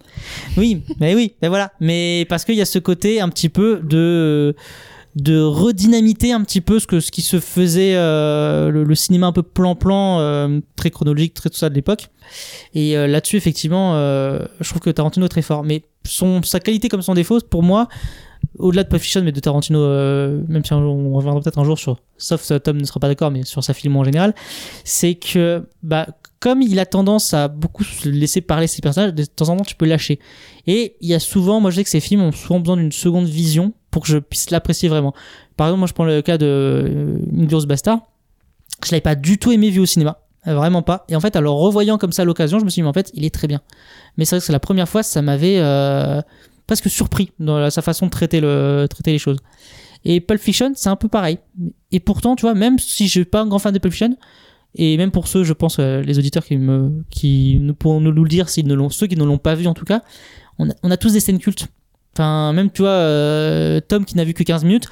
Oui, 0.57 0.83
mais 1.01 1.15
oui, 1.15 1.35
mais 1.41 1.49
voilà. 1.49 1.73
Mais 1.81 2.27
parce 2.29 2.45
qu'il 2.45 2.55
y 2.55 2.61
a 2.61 2.67
ce 2.67 2.79
côté 2.79 3.21
un 3.21 3.29
petit 3.29 3.49
peu 3.49 3.81
de 3.83 4.55
de 5.15 5.41
redynamiter 5.43 6.33
un 6.33 6.43
petit 6.43 6.61
peu 6.61 6.79
ce 6.79 6.87
que 6.87 7.01
ce 7.01 7.11
qui 7.11 7.21
se 7.21 7.39
faisait 7.39 7.95
euh, 7.97 8.71
le, 8.71 8.85
le 8.85 8.95
cinéma 8.95 9.27
un 9.27 9.33
peu 9.33 9.43
plan-plan 9.43 10.21
euh, 10.21 10.61
très 10.75 10.91
chronologique 10.91 11.35
très 11.35 11.51
tout 11.51 11.59
ça 11.59 11.69
de 11.69 11.75
l'époque. 11.75 12.09
Et 12.75 12.97
euh, 12.97 13.07
là-dessus 13.07 13.37
effectivement 13.37 13.95
euh, 13.95 14.41
je 14.61 14.69
trouve 14.71 14.81
que 14.81 14.91
Tarantino 14.91 15.27
est 15.27 15.29
très 15.29 15.43
fort. 15.43 15.65
Mais 15.65 15.83
son 16.05 16.43
sa 16.43 16.61
qualité 16.61 16.89
comme 16.89 17.03
son 17.03 17.15
défaut 17.15 17.39
pour 17.41 17.63
moi 17.63 17.89
au-delà 18.59 18.85
de 18.85 18.89
Pulp 18.89 19.03
Fiction 19.03 19.23
mais 19.23 19.33
de 19.33 19.41
Tarantino 19.41 19.81
euh, 19.81 20.43
même 20.49 20.65
si 20.65 20.73
on 20.73 21.13
reviendra 21.15 21.41
peut-être 21.41 21.59
un 21.59 21.65
jour 21.65 21.79
sur 21.79 21.99
sauf 22.17 22.41
si 22.43 22.59
Tom 22.61 22.79
ne 22.79 22.85
sera 22.85 22.99
pas 22.99 23.09
d'accord 23.09 23.31
mais 23.31 23.45
sur 23.45 23.63
sa 23.63 23.75
film 23.75 23.97
en 23.97 24.05
général 24.05 24.35
c'est 24.85 25.15
que 25.15 25.67
bah 25.83 26.07
comme 26.41 26.61
il 26.61 26.81
a 26.81 26.87
tendance 26.87 27.35
à 27.35 27.47
beaucoup 27.47 27.85
se 27.85 28.09
laisser 28.09 28.41
parler 28.41 28.67
ses 28.67 28.83
personnages 28.83 29.15
de 29.15 29.25
temps 29.25 29.51
en 29.51 29.59
temps 29.59 29.65
tu 29.65 29.77
peux 29.77 29.87
lâcher. 29.87 30.19
Et 30.67 30.97
il 31.01 31.09
y 31.09 31.15
a 31.15 31.21
souvent 31.21 31.61
moi 31.61 31.71
je 31.71 31.77
sais 31.77 31.85
que 31.85 31.91
ces 31.91 32.01
films 32.01 32.23
ont 32.23 32.33
souvent 32.33 32.59
besoin 32.59 32.79
d'une 32.79 32.93
seconde 32.93 33.27
vision 33.27 33.75
pour 33.93 34.03
que 34.03 34.09
je 34.09 34.19
puisse 34.19 34.51
l'apprécier 34.51 34.89
vraiment. 34.89 35.15
Par 35.57 35.69
exemple 35.69 35.79
moi 35.79 35.87
je 35.87 35.93
prends 35.93 36.05
le 36.05 36.21
cas 36.23 36.39
de 36.39 36.47
euh, 36.47 37.19
Inglourious 37.41 37.67
Bastard 37.67 38.01
je 38.85 38.91
l'avais 38.91 39.03
pas 39.03 39.15
du 39.15 39.39
tout 39.39 39.53
aimé 39.53 39.71
vu 39.71 39.79
au 39.79 39.87
cinéma. 39.87 40.19
Vraiment 40.45 40.83
pas. 40.83 41.05
Et 41.09 41.15
en 41.15 41.21
fait 41.21 41.37
alors 41.37 41.61
revoyant 41.61 41.99
comme 41.99 42.11
ça 42.11 42.25
l'occasion 42.25 42.59
je 42.59 42.65
me 42.65 42.71
suis 42.71 42.81
dit 42.81 42.83
mais 42.83 42.89
en 42.89 42.93
fait 42.93 43.13
il 43.15 43.25
est 43.25 43.33
très 43.33 43.47
bien. 43.47 43.61
Mais 44.17 44.25
c'est 44.25 44.35
vrai 44.35 44.41
que 44.41 44.47
c'est 44.47 44.53
la 44.53 44.59
première 44.59 44.89
fois 44.89 45.05
ça 45.05 45.23
m'avait 45.23 45.59
euh, 45.59 46.21
presque 46.67 46.91
surpris 46.91 47.31
dans 47.39 47.71
sa 47.71 47.83
façon 47.83 48.07
de 48.07 48.11
traiter 48.11 48.41
le 48.41 48.87
traiter 48.91 49.13
les 49.13 49.19
choses. 49.19 49.39
Et 50.05 50.21
Pulp 50.21 50.41
Fiction 50.41 50.73
c'est 50.75 50.89
un 50.89 50.97
peu 50.97 51.09
pareil. 51.09 51.39
Et 51.93 52.01
pourtant 52.01 52.35
tu 52.35 52.43
vois 52.43 52.55
même 52.55 52.79
si 52.81 53.07
je 53.07 53.11
suis 53.11 53.25
pas 53.25 53.43
un 53.43 53.47
grand 53.47 53.61
fan 53.61 53.73
de 53.73 53.79
Pulp 53.79 53.93
Fiction 53.93 54.17
et 54.75 54.97
même 54.97 55.11
pour 55.11 55.29
ceux 55.29 55.45
je 55.45 55.53
pense 55.53 55.77
euh, 55.79 56.01
les 56.01 56.19
auditeurs 56.19 56.45
qui 56.45 56.57
me 56.57 57.05
qui 57.11 57.59
nous 57.61 57.75
pourront 57.75 58.01
nous 58.01 58.11
le 58.11 58.29
dire 58.29 58.49
s'ils 58.49 58.67
ne 58.67 58.75
l'ont 58.75 58.91
ceux 58.91 59.07
qui 59.07 59.17
ne 59.17 59.25
l'ont 59.25 59.39
pas 59.39 59.55
vu 59.55 59.67
en 59.67 59.75
tout 59.75 59.85
cas 59.85 60.03
on 60.59 60.91
a 60.91 60.97
tous 60.97 61.13
des 61.13 61.21
scènes 61.21 61.41
cultes 61.41 61.67
enfin 62.15 62.53
même 62.53 62.71
tu 62.71 62.83
vois 62.83 62.91
euh, 62.91 63.81
Tom 63.81 64.05
qui 64.05 64.17
n'a 64.17 64.25
vu 64.25 64.35
que 64.35 64.43
15 64.43 64.65
minutes 64.65 64.87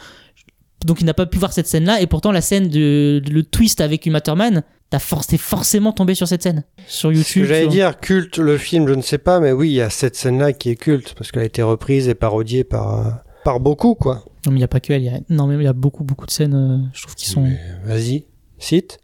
donc 0.87 1.01
il 1.01 1.05
n'a 1.05 1.15
pas 1.15 1.27
pu 1.27 1.39
voir 1.39 1.53
cette 1.53 1.67
scène 1.67 1.85
là 1.85 2.01
et 2.01 2.07
pourtant 2.07 2.33
la 2.33 2.41
scène 2.41 2.69
de, 2.69 3.21
de- 3.25 3.31
le 3.33 3.43
twist 3.43 3.81
avec 3.81 4.07
Uma 4.07 4.21
Thurman 4.21 4.63
t'as 4.89 4.99
for 4.99 5.25
t'es 5.27 5.37
forcément 5.37 5.93
tombé 5.93 6.15
sur 6.17 6.27
cette 6.27 6.43
scène. 6.43 6.65
Sur 6.89 7.13
YouTube 7.13 7.45
j'allais 7.47 7.69
dire, 7.69 8.01
culte, 8.01 8.39
le 8.39 8.59
film, 8.59 8.89
je 8.89 8.95
ne 8.95 9.03
sais 9.03 9.19
pas, 9.19 9.39
mais 9.39 9.53
oui, 9.53 9.69
il 9.69 9.75
y 9.75 9.81
a 9.81 9.89
cette 9.89 10.17
scène-là 10.17 10.53
qui 10.53 10.69
est 10.71 10.75
culte, 10.75 11.15
parce 11.17 11.31
qu'elle 11.31 11.43
a 11.43 11.45
été 11.45 11.63
reprise 11.63 12.09
et 12.09 12.17
parodiée 12.17 12.65
par, 12.65 13.07
euh, 13.07 13.11
par 13.45 13.61
beaucoup, 13.61 13.95
quoi. 13.95 14.25
non 14.47 14.51
mais 14.53 14.59
il 14.59 14.61
y 14.63 14.65
a 14.65 14.69
pas 14.69 14.81
que 14.81 14.93
elle 14.93 15.03
il 15.03 15.05
y 15.05 15.09
a 15.15 15.21
non 15.29 15.47
mais 15.47 15.55
il 15.55 15.63
y 15.63 15.67
a 15.69 15.73
beaucoup 15.75 16.03
beaucoup 16.03 16.27
de 16.27 16.33
scènes 16.33 16.55
euh, 16.55 16.79
je 16.93 17.03
trouve 17.03 17.15
qui 17.15 17.29
sont 17.29 17.47
Vas-y, 17.85 18.25
cite. 18.61 18.99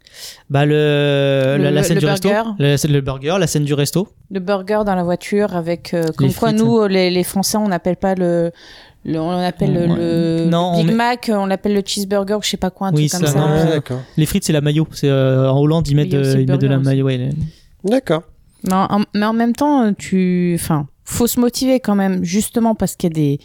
bah 0.49 0.65
le, 0.65 1.57
Le- 1.59 1.69
la, 1.69 1.83
scène 1.83 1.95
le 1.95 1.99
du 2.01 2.05
resto 2.07 2.29
burger. 2.29 2.49
le, 2.59 2.93
le 2.93 3.01
burger 3.01 3.35
la 3.39 3.47
scène 3.47 3.65
du 3.65 3.73
resto 3.73 4.07
Le 4.31 4.39
burger 4.39 4.81
dans 4.85 4.95
la 4.95 5.03
voiture 5.03 5.55
avec 5.55 5.93
euh, 5.93 6.05
comme 6.15 6.27
Les 6.27 6.33
quoi 6.33 6.49
frites. 6.49 6.59
nous 6.61 6.87
les, 6.87 7.09
les 7.11 7.23
Français 7.23 7.57
on 7.57 7.67
n'appelle 7.67 7.97
pas 7.97 8.15
le, 8.15 8.51
le- 9.05 9.19
on 9.19 9.29
appelle 9.31 9.73
le, 9.73 9.81
Ouais. 9.87 9.95
le 9.97 10.45
Non, 10.49 10.71
on 10.73 10.77
Big 10.79 10.87
met- 10.87 10.93
Mac 10.95 11.31
on 11.33 11.45
l'appelle 11.45 11.73
le 11.75 11.81
cheeseburger 11.85 12.35
ou 12.37 12.41
je 12.41 12.49
sais 12.49 12.57
pas 12.57 12.71
quoi 12.71 12.87
un 12.87 12.93
Oui, 12.93 13.07
truc 13.09 13.21
comme 13.21 13.29
ça, 13.29 13.39
non, 13.39 13.47
Ah, 13.47 13.93
les 14.17 14.25
frites 14.25 14.43
c'est 14.43 14.53
la 14.53 14.61
mayo 14.61 14.87
c'est 14.91 15.09
euh, 15.09 15.49
en 15.51 15.59
Hollande 15.59 15.87
ils 15.87 15.95
mettent 15.95 16.13
le 16.13 16.39
ils 16.41 16.47
mettent 16.49 16.61
de 16.61 16.67
la 16.67 16.79
mayo 16.79 17.05
ouais, 17.05 17.17
les- 17.17 17.25
Euh, 17.29 17.89
D'accord. 17.89 18.23
Mais 18.63 18.73
en, 18.73 19.01
mais 19.13 19.25
en 19.25 19.33
même 19.33 19.53
temps, 19.53 19.93
tu, 19.93 20.57
enfin, 20.59 20.87
faut 21.05 21.27
se 21.27 21.39
motiver 21.39 21.79
quand 21.79 21.93
même, 21.95 22.23
justement 22.23 22.73
parce 22.73 22.95
qu'il 22.95 23.11
y 23.11 23.13
a 23.13 23.15
des, 23.15 23.39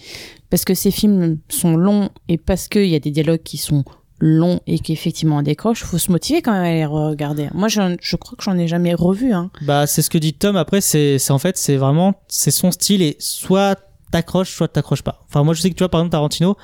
parce 0.49 0.65
que 0.65 0.73
ces 0.75 0.91
films 0.91 1.37
sont 1.51 1.77
longs 1.77 2.09
et 2.29 2.39
parce 2.39 2.67
qu'il 2.67 2.87
y 2.87 2.95
a 2.97 2.99
des 2.99 3.11
dialogues 3.11 3.43
qui 3.45 3.59
sont 3.59 3.85
longs 4.25 4.61
et 4.69 4.79
qu'effectivement 4.79 5.39
on 5.39 5.43
décroche, 5.43 5.83
faut 5.83 5.99
se 5.99 6.13
motiver 6.13 6.43
quand 6.43 6.53
même 6.53 6.63
à 6.63 6.73
les 6.73 6.87
regarder. 6.87 7.49
Moi, 7.55 7.67
je, 7.67 7.97
je 8.01 8.17
crois 8.17 8.37
que 8.39 8.45
j'en 8.45 8.57
ai 8.57 8.69
jamais 8.69 8.95
revu. 8.95 9.33
Hein. 9.33 9.51
Bah, 9.63 9.89
c'est 9.89 10.01
ce 10.01 10.09
que 10.09 10.17
dit 10.17 10.33
Tom. 10.33 10.57
Après, 10.57 10.81
c'est, 10.81 11.19
en 11.31 11.39
fait, 11.39 11.59
c'est 11.59 11.77
vraiment, 11.77 12.15
c'est 12.29 12.53
son 12.53 12.71
style 12.71 13.03
et 13.03 13.17
soit 13.19 13.81
t'accroches, 14.13 14.55
soit 14.55 14.69
t'accroches 14.69 15.03
pas. 15.03 15.25
Enfin, 15.29 15.43
moi, 15.43 15.55
je 15.55 15.61
sais 15.61 15.71
que 15.71 15.75
tu 15.75 15.81
vois, 15.81 15.89
par 15.89 16.01
exemple, 16.01 16.13
Tarantino, 16.13 16.57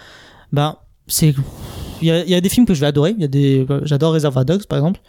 bah, 0.53 0.85
c'est, 1.09 1.35
il 2.01 2.07
y 2.07 2.13
a, 2.13 2.25
y 2.25 2.35
a 2.35 2.41
des 2.41 2.49
films 2.49 2.65
que 2.65 2.75
je 2.75 2.81
vais 2.81 2.87
adorer. 2.87 3.15
Il 3.17 3.21
y 3.21 3.25
a 3.25 3.29
des, 3.29 3.65
bah, 3.65 3.81
j'adore 3.83 4.13
Reservoir 4.13 4.45
Dogs, 4.45 4.67
par 4.67 4.79
exemple. 4.79 5.01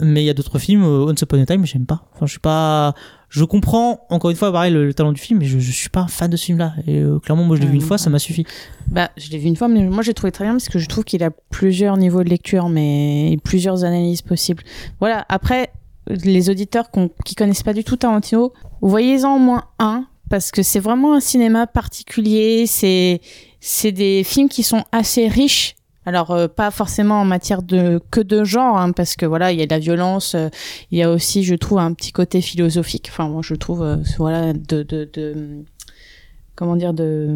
Mais 0.00 0.22
il 0.22 0.26
y 0.26 0.30
a 0.30 0.34
d'autres 0.34 0.58
films, 0.58 0.84
euh, 0.84 1.06
Once 1.06 1.20
Upon 1.20 1.40
a 1.40 1.46
Time, 1.46 1.64
j'aime 1.66 1.86
pas. 1.86 2.08
Enfin, 2.14 2.26
je 2.26 2.32
suis 2.32 2.40
pas, 2.40 2.94
je 3.34 3.44
comprends, 3.44 4.06
encore 4.10 4.30
une 4.30 4.36
fois, 4.36 4.52
pareil, 4.52 4.70
le, 4.72 4.84
le 4.86 4.92
talent 4.92 5.10
du 5.12 5.20
film, 5.20 5.38
mais 5.38 5.46
je, 5.46 5.58
je 5.58 5.72
suis 5.72 5.88
pas 5.88 6.00
un 6.00 6.06
fan 6.06 6.30
de 6.30 6.36
ce 6.36 6.44
film-là. 6.44 6.74
Et 6.86 6.98
euh, 6.98 7.18
clairement, 7.18 7.44
moi, 7.44 7.56
je 7.56 7.62
l'ai 7.62 7.66
vu 7.68 7.76
une 7.76 7.82
Euh, 7.82 7.86
fois, 7.86 7.96
ça 7.96 8.10
m'a 8.10 8.18
suffi. 8.18 8.44
Bah, 8.88 9.10
je 9.16 9.30
l'ai 9.30 9.38
vu 9.38 9.46
une 9.48 9.56
fois, 9.56 9.68
mais 9.68 9.82
moi 9.84 10.02
j'ai 10.02 10.12
trouvé 10.12 10.30
très 10.32 10.44
bien 10.44 10.52
parce 10.52 10.68
que 10.68 10.78
je 10.78 10.86
trouve 10.86 11.04
qu'il 11.04 11.22
a 11.24 11.30
plusieurs 11.48 11.96
niveaux 11.96 12.22
de 12.22 12.28
lecture, 12.28 12.68
mais 12.68 13.32
et 13.32 13.38
plusieurs 13.38 13.84
analyses 13.84 14.20
possibles. 14.20 14.62
Voilà. 15.00 15.24
Après, 15.30 15.72
les 16.08 16.50
auditeurs 16.50 16.90
qu'on- 16.90 17.10
qui 17.24 17.34
connaissent 17.34 17.62
pas 17.62 17.72
du 17.72 17.84
tout 17.84 17.96
Tarantino, 17.96 18.52
voyez-en 18.82 19.36
au 19.36 19.38
moins 19.38 19.64
un 19.78 20.04
parce 20.28 20.50
que 20.50 20.62
c'est 20.62 20.80
vraiment 20.80 21.14
un 21.14 21.20
cinéma 21.20 21.66
particulier. 21.66 22.66
C'est 22.66 23.20
c'est 23.60 23.92
des 23.92 24.24
films 24.24 24.48
qui 24.48 24.62
sont 24.62 24.84
assez 24.92 25.26
riches. 25.28 25.74
Alors 26.04 26.32
euh, 26.32 26.48
pas 26.48 26.70
forcément 26.70 27.20
en 27.20 27.24
matière 27.24 27.62
de 27.62 28.00
que 28.10 28.20
de 28.20 28.44
genre, 28.44 28.76
hein, 28.78 28.92
parce 28.92 29.14
que 29.16 29.26
voilà, 29.26 29.52
il 29.52 29.58
y 29.58 29.62
a 29.62 29.66
de 29.66 29.70
la 29.70 29.78
violence, 29.78 30.34
euh, 30.34 30.48
il 30.90 30.98
y 30.98 31.02
a 31.02 31.10
aussi, 31.10 31.44
je 31.44 31.54
trouve, 31.54 31.78
un 31.78 31.92
petit 31.92 32.12
côté 32.12 32.40
philosophique. 32.40 33.08
Enfin, 33.10 33.28
moi, 33.28 33.42
je 33.44 33.54
trouve, 33.54 33.82
euh, 33.82 33.96
voilà, 34.18 34.52
de, 34.52 34.82
de, 34.82 35.08
de 35.12 35.64
comment 36.54 36.76
dire 36.76 36.92
de, 36.92 37.28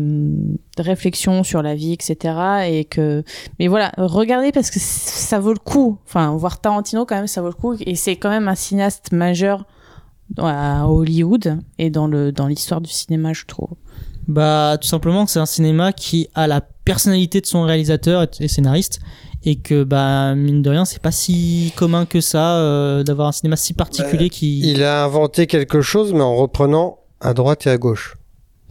de 0.76 0.82
réflexion 0.82 1.42
sur 1.42 1.62
la 1.62 1.74
vie 1.74 1.94
etc 1.94 2.68
et 2.68 2.84
que 2.84 3.24
mais 3.58 3.66
voilà 3.66 3.90
regardez 3.96 4.52
parce 4.52 4.70
que 4.70 4.78
ça 4.78 5.38
vaut 5.40 5.54
le 5.54 5.58
coup 5.58 5.98
enfin 6.04 6.36
voir 6.36 6.60
Tarantino 6.60 7.06
quand 7.06 7.16
même 7.16 7.26
ça 7.26 7.40
vaut 7.40 7.48
le 7.48 7.54
coup 7.54 7.74
et 7.80 7.94
c'est 7.94 8.16
quand 8.16 8.28
même 8.28 8.46
un 8.46 8.54
cinéaste 8.54 9.12
majeur 9.12 9.64
à 10.36 10.86
Hollywood 10.86 11.58
et 11.78 11.88
dans 11.88 12.06
le 12.06 12.30
dans 12.30 12.46
l'histoire 12.46 12.82
du 12.82 12.90
cinéma 12.90 13.32
je 13.32 13.46
trouve 13.46 13.70
Bah, 14.28 14.76
tout 14.78 14.86
simplement 14.88 15.26
c'est 15.26 15.38
un 15.38 15.46
cinéma 15.46 15.94
qui 15.94 16.28
a 16.34 16.46
la 16.46 16.60
personnalité 16.86 17.42
de 17.42 17.46
son 17.46 17.64
réalisateur 17.64 18.26
et, 18.40 18.48
scénariste. 18.48 19.00
Et 19.44 19.56
que, 19.56 19.84
bah, 19.84 20.34
mine 20.34 20.62
de 20.62 20.70
rien, 20.70 20.84
c'est 20.86 21.00
pas 21.02 21.12
si 21.12 21.72
commun 21.76 22.04
que 22.06 22.20
ça 22.22 22.56
euh, 22.56 23.02
d'avoir 23.04 23.28
un 23.28 23.32
cinéma 23.32 23.54
si 23.56 23.74
particulier 23.74 24.30
qui. 24.30 24.60
Il 24.60 24.82
a 24.82 25.04
inventé 25.04 25.46
quelque 25.46 25.82
chose, 25.82 26.14
mais 26.14 26.22
en 26.22 26.34
reprenant 26.34 26.98
à 27.20 27.32
droite 27.34 27.66
et 27.66 27.70
à 27.70 27.76
gauche. 27.76 28.16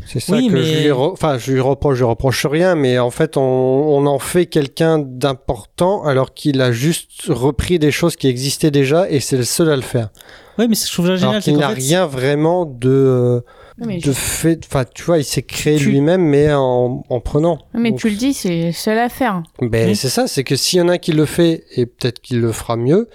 C'est 0.05 0.19
ça 0.19 0.33
Oui, 0.35 0.47
que 0.49 0.53
mais- 0.53 0.63
je 0.63 0.79
lui, 0.81 0.89
re- 0.89 1.11
enfin, 1.13 1.37
je 1.37 1.51
lui 1.53 1.61
reproche, 1.61 1.95
je 1.97 2.03
lui 2.03 2.09
reproche 2.09 2.45
rien, 2.45 2.75
mais 2.75 2.99
en 2.99 3.09
fait, 3.09 3.37
on, 3.37 3.41
on 3.41 4.05
en 4.05 4.19
fait 4.19 4.47
quelqu'un 4.47 4.99
d'important 4.99 6.03
alors 6.03 6.33
qu'il 6.33 6.61
a 6.61 6.71
juste 6.71 7.23
repris 7.29 7.79
des 7.79 7.91
choses 7.91 8.15
qui 8.17 8.27
existaient 8.27 8.69
déjà 8.71 9.09
et 9.09 9.19
c'est 9.21 9.37
le 9.37 9.45
seul 9.45 9.69
à 9.71 9.75
le 9.77 9.81
faire. 9.81 10.09
Ouais, 10.57 10.67
mais 10.67 10.75
je 10.75 10.91
trouve 10.91 11.07
ça 11.07 11.15
génial. 11.15 11.29
alors 11.31 11.41
qu'il 11.43 11.57
n'a 11.57 11.69
fait, 11.69 11.73
rien 11.75 12.05
vraiment 12.05 12.65
de, 12.65 12.89
euh, 12.89 13.41
Non, 13.77 13.87
mais 13.87 13.97
de 13.97 14.03
je- 14.03 14.11
fait, 14.11 14.61
enfin, 14.65 14.85
tu 14.93 15.03
vois, 15.03 15.17
il 15.17 15.23
s'est 15.25 15.41
créé 15.41 15.77
Tu- 15.77 15.89
lui-même, 15.89 16.21
mais 16.21 16.53
en, 16.53 17.03
en 17.09 17.19
prenant. 17.19 17.59
mais 17.73 17.89
Donc, 17.91 17.99
tu 17.99 18.09
le 18.09 18.15
dis 18.15 18.33
c'est 18.33 18.71
seul 18.71 18.97
à 18.97 19.09
faire 19.09 19.43
ben, 19.61 19.89
Oui. 19.89 19.95
c'est 19.95 20.07
ça, 20.09 20.27
c'est 20.27 20.43
que 20.45 20.55
s'il 20.55 20.79
y 20.79 20.81
en 20.81 20.87
a 20.87 20.93
un 20.93 20.97
qui 20.97 21.11
le 21.11 21.25
fait 21.25 21.63
et 21.75 21.85
peut-être 21.85 22.21
qu'il 22.21 22.39
le 22.39 22.51
fera 22.53 22.77
mieux, 22.77 23.09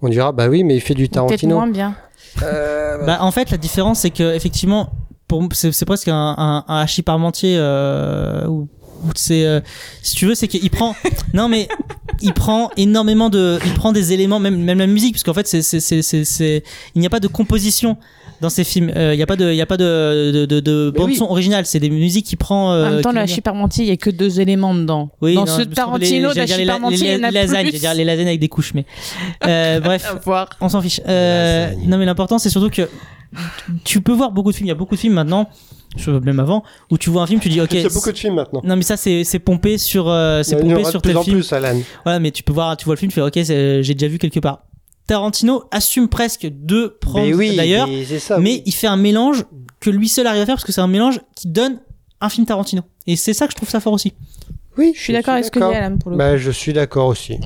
on 0.00 0.08
dira, 0.08 0.32
bah 0.32 0.48
oui, 0.48 0.64
mais 0.64 0.76
il 0.76 0.80
fait 0.80 0.94
du 0.94 1.02
peut-être 1.08 1.14
Tarantino. 1.14 1.56
moins 1.56 1.66
bien 1.66 1.94
Euh, 2.42 2.98
Bah, 3.06 3.18
en 3.20 3.30
fait, 3.30 3.50
la 3.50 3.58
différence, 3.58 4.00
c'est 4.00 4.10
que 4.10 4.34
effectivement, 4.34 4.90
pour 5.26 5.46
c'est 5.52 5.72
c'est 5.72 5.84
presque 5.84 6.08
un, 6.08 6.34
un, 6.38 6.64
un 6.68 6.80
hachis 6.80 7.02
parmentier 7.02 7.56
euh, 7.58 8.46
où 8.46 8.66
c'est, 9.14 9.44
euh, 9.44 9.60
si 10.02 10.16
tu 10.16 10.24
veux, 10.26 10.34
c'est 10.34 10.48
qu'il 10.48 10.70
prend. 10.70 10.94
non, 11.34 11.48
mais 11.48 11.68
il 12.22 12.32
prend 12.32 12.70
énormément 12.76 13.30
de, 13.30 13.58
il 13.66 13.72
prend 13.74 13.92
des 13.92 14.12
éléments, 14.12 14.38
même 14.40 14.56
même 14.58 14.78
la 14.78 14.86
musique, 14.86 15.14
parce 15.14 15.22
qu'en 15.24 15.34
fait, 15.34 15.46
c'est 15.46 15.62
c'est 15.62 15.80
c'est 15.80 16.02
c'est 16.02 16.24
c'est- 16.24 16.62
il 16.94 17.00
n'y 17.00 17.06
a 17.06 17.10
pas 17.10 17.20
de 17.20 17.28
composition 17.28 17.96
dans 18.40 18.50
ces 18.50 18.62
films. 18.62 18.92
Euh, 18.94 19.14
Il 19.14 19.16
n'y 19.16 19.22
a 19.22 19.26
pas 19.26 19.34
de, 19.36 19.50
il 19.50 19.56
y 19.56 19.60
a 19.60 19.66
pas 19.66 19.76
de 19.76 20.30
de, 20.32 20.46
de, 20.46 20.60
de 20.60 20.92
bande 20.96 21.08
oui. 21.08 21.16
son 21.16 21.24
originale. 21.24 21.66
C'est 21.66 21.80
des 21.80 21.90
musiques 21.90 22.26
qui 22.26 22.36
prend. 22.36 22.72
euh, 22.72 22.86
en 22.86 22.90
même 22.92 23.00
temps 23.02 23.10
qui 23.10 23.14
le 23.16 23.20
vont 23.20 23.24
hachis 23.24 23.40
parmentier 23.40 23.84
il 23.84 23.88
y 23.88 23.92
a 23.92 23.96
que 23.96 24.10
deux 24.10 24.40
éléments 24.40 24.74
dedans 24.74 25.10
Oui, 25.20 25.34
dans 25.34 25.44
non, 25.44 25.56
ce 25.56 25.62
Tarantino 25.62 26.32
les, 26.32 26.66
parmentier 26.66 27.14
il 27.14 27.18
y 27.18 27.20
en 27.20 27.24
a 27.24 27.30
lasagnes, 27.32 27.68
plus 27.70 27.80
dire 27.80 27.94
les 27.94 28.04
lasagnes 28.04 28.28
avec 28.28 28.38
des 28.40 28.48
couches, 28.48 28.74
mais 28.74 28.84
euh, 29.46 29.80
bref, 29.84 30.14
on 30.60 30.68
s'en 30.68 30.80
fiche. 30.82 31.00
Euh, 31.08 31.70
non, 31.86 31.98
mais 31.98 32.04
l'important 32.04 32.38
c'est 32.38 32.50
surtout 32.50 32.70
que 32.70 32.88
tu 33.84 34.00
peux 34.00 34.12
voir 34.12 34.32
beaucoup 34.32 34.50
de 34.50 34.56
films. 34.56 34.66
Il 34.66 34.70
y 34.70 34.72
a 34.72 34.76
beaucoup 34.76 34.94
de 34.94 35.00
films 35.00 35.14
maintenant, 35.14 35.48
je- 35.96 36.10
même 36.10 36.40
avant, 36.40 36.62
où 36.90 36.98
tu 36.98 37.10
vois 37.10 37.22
un 37.22 37.26
film, 37.26 37.40
tu 37.40 37.48
dis 37.48 37.60
ok. 37.60 37.72
il 37.72 37.82
y 37.82 37.86
a 37.86 37.88
beaucoup 37.88 38.12
de 38.12 38.16
films 38.18 38.34
maintenant. 38.34 38.60
Non 38.64 38.76
mais 38.76 38.82
ça 38.82 38.96
c'est 38.96 39.24
c'est 39.24 39.38
pompé 39.38 39.78
sur 39.78 40.08
euh, 40.08 40.42
c'est 40.42 40.52
Il 40.52 40.54
y 40.54 40.56
en 40.58 40.60
pompé 40.68 40.80
aura 40.82 40.90
sur 40.90 41.00
de 41.00 41.02
plus 41.02 41.10
tel 41.10 41.16
en 41.18 41.22
film. 41.22 41.36
plus, 41.38 41.52
Alan. 41.52 41.80
Voilà, 42.04 42.20
mais 42.20 42.30
tu 42.30 42.42
peux 42.42 42.52
voir, 42.52 42.76
tu 42.76 42.84
vois 42.84 42.94
le 42.94 42.98
film, 42.98 43.10
tu 43.10 43.16
fais 43.16 43.22
ok, 43.22 43.32
c'est- 43.44 43.82
j'ai 43.82 43.94
déjà 43.94 44.08
vu 44.10 44.18
quelque 44.18 44.40
part. 44.40 44.64
Tarantino 45.06 45.64
assume 45.70 46.08
presque 46.08 46.46
de 46.50 46.96
prendre 47.00 47.26
Mais 47.26 47.34
oui, 47.34 47.56
d'ailleurs, 47.56 47.88
mais 47.88 48.04
c'est 48.04 48.18
ça. 48.18 48.38
mais 48.38 48.50
oui. 48.56 48.62
il 48.66 48.72
fait 48.74 48.86
un 48.88 48.96
mélange 48.98 49.44
que 49.80 49.88
lui 49.90 50.08
seul 50.08 50.26
arrive 50.26 50.42
à 50.42 50.46
faire 50.46 50.56
parce 50.56 50.64
que 50.64 50.72
c'est 50.72 50.80
un 50.82 50.86
mélange 50.88 51.20
qui 51.34 51.48
donne 51.48 51.80
un 52.20 52.28
film 52.28 52.46
Tarantino. 52.46 52.82
Et 53.06 53.16
c'est 53.16 53.32
ça 53.32 53.46
que 53.46 53.52
je 53.52 53.56
trouve 53.56 53.70
ça 53.70 53.80
fort 53.80 53.94
aussi. 53.94 54.12
oui, 54.76 54.92
je 54.94 55.00
suis 55.00 55.12
d'accord 55.14 55.34
avec 55.34 55.46
ce 55.46 55.50
que 55.50 55.58
dit. 55.60 55.64
Alan 55.64 55.96
pour 55.96 56.10
le 56.10 56.16
coup 56.16 56.18
Bah, 56.18 56.36
je 56.36 56.50
suis 56.50 56.72
d'accord 56.74 57.06
aussi. 57.08 57.38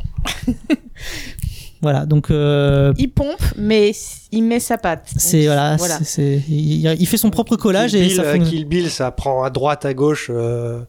Voilà, 1.83 2.07
donc 2.07 2.31
euh, 2.31 2.93
Il 2.97 3.11
pompe, 3.11 3.43
mais 3.57 3.93
il 4.31 4.43
met 4.43 4.61
sa 4.61 4.79
patte. 4.79 5.09
C'est 5.17 5.47
voilà, 5.47 5.77
c'est- 5.99 6.05
c'est 6.05 6.43
il, 6.49 6.87
il 6.99 7.07
fait 7.07 7.17
son 7.17 7.31
propre 7.31 7.57
collage 7.57 7.91
Kill 7.91 8.01
et 8.03 8.07
Bill, 8.07 8.17
ça 8.17 8.23
euh, 8.23 8.33
fonctionne. 8.35 8.49
Kill 8.51 8.65
Bill, 8.67 8.91
ça 8.91 9.11
prend 9.11 9.43
à 9.43 9.51
droite, 9.51 9.85
à 9.85 9.93
gauche. 9.93 10.29
euh, 10.31 10.81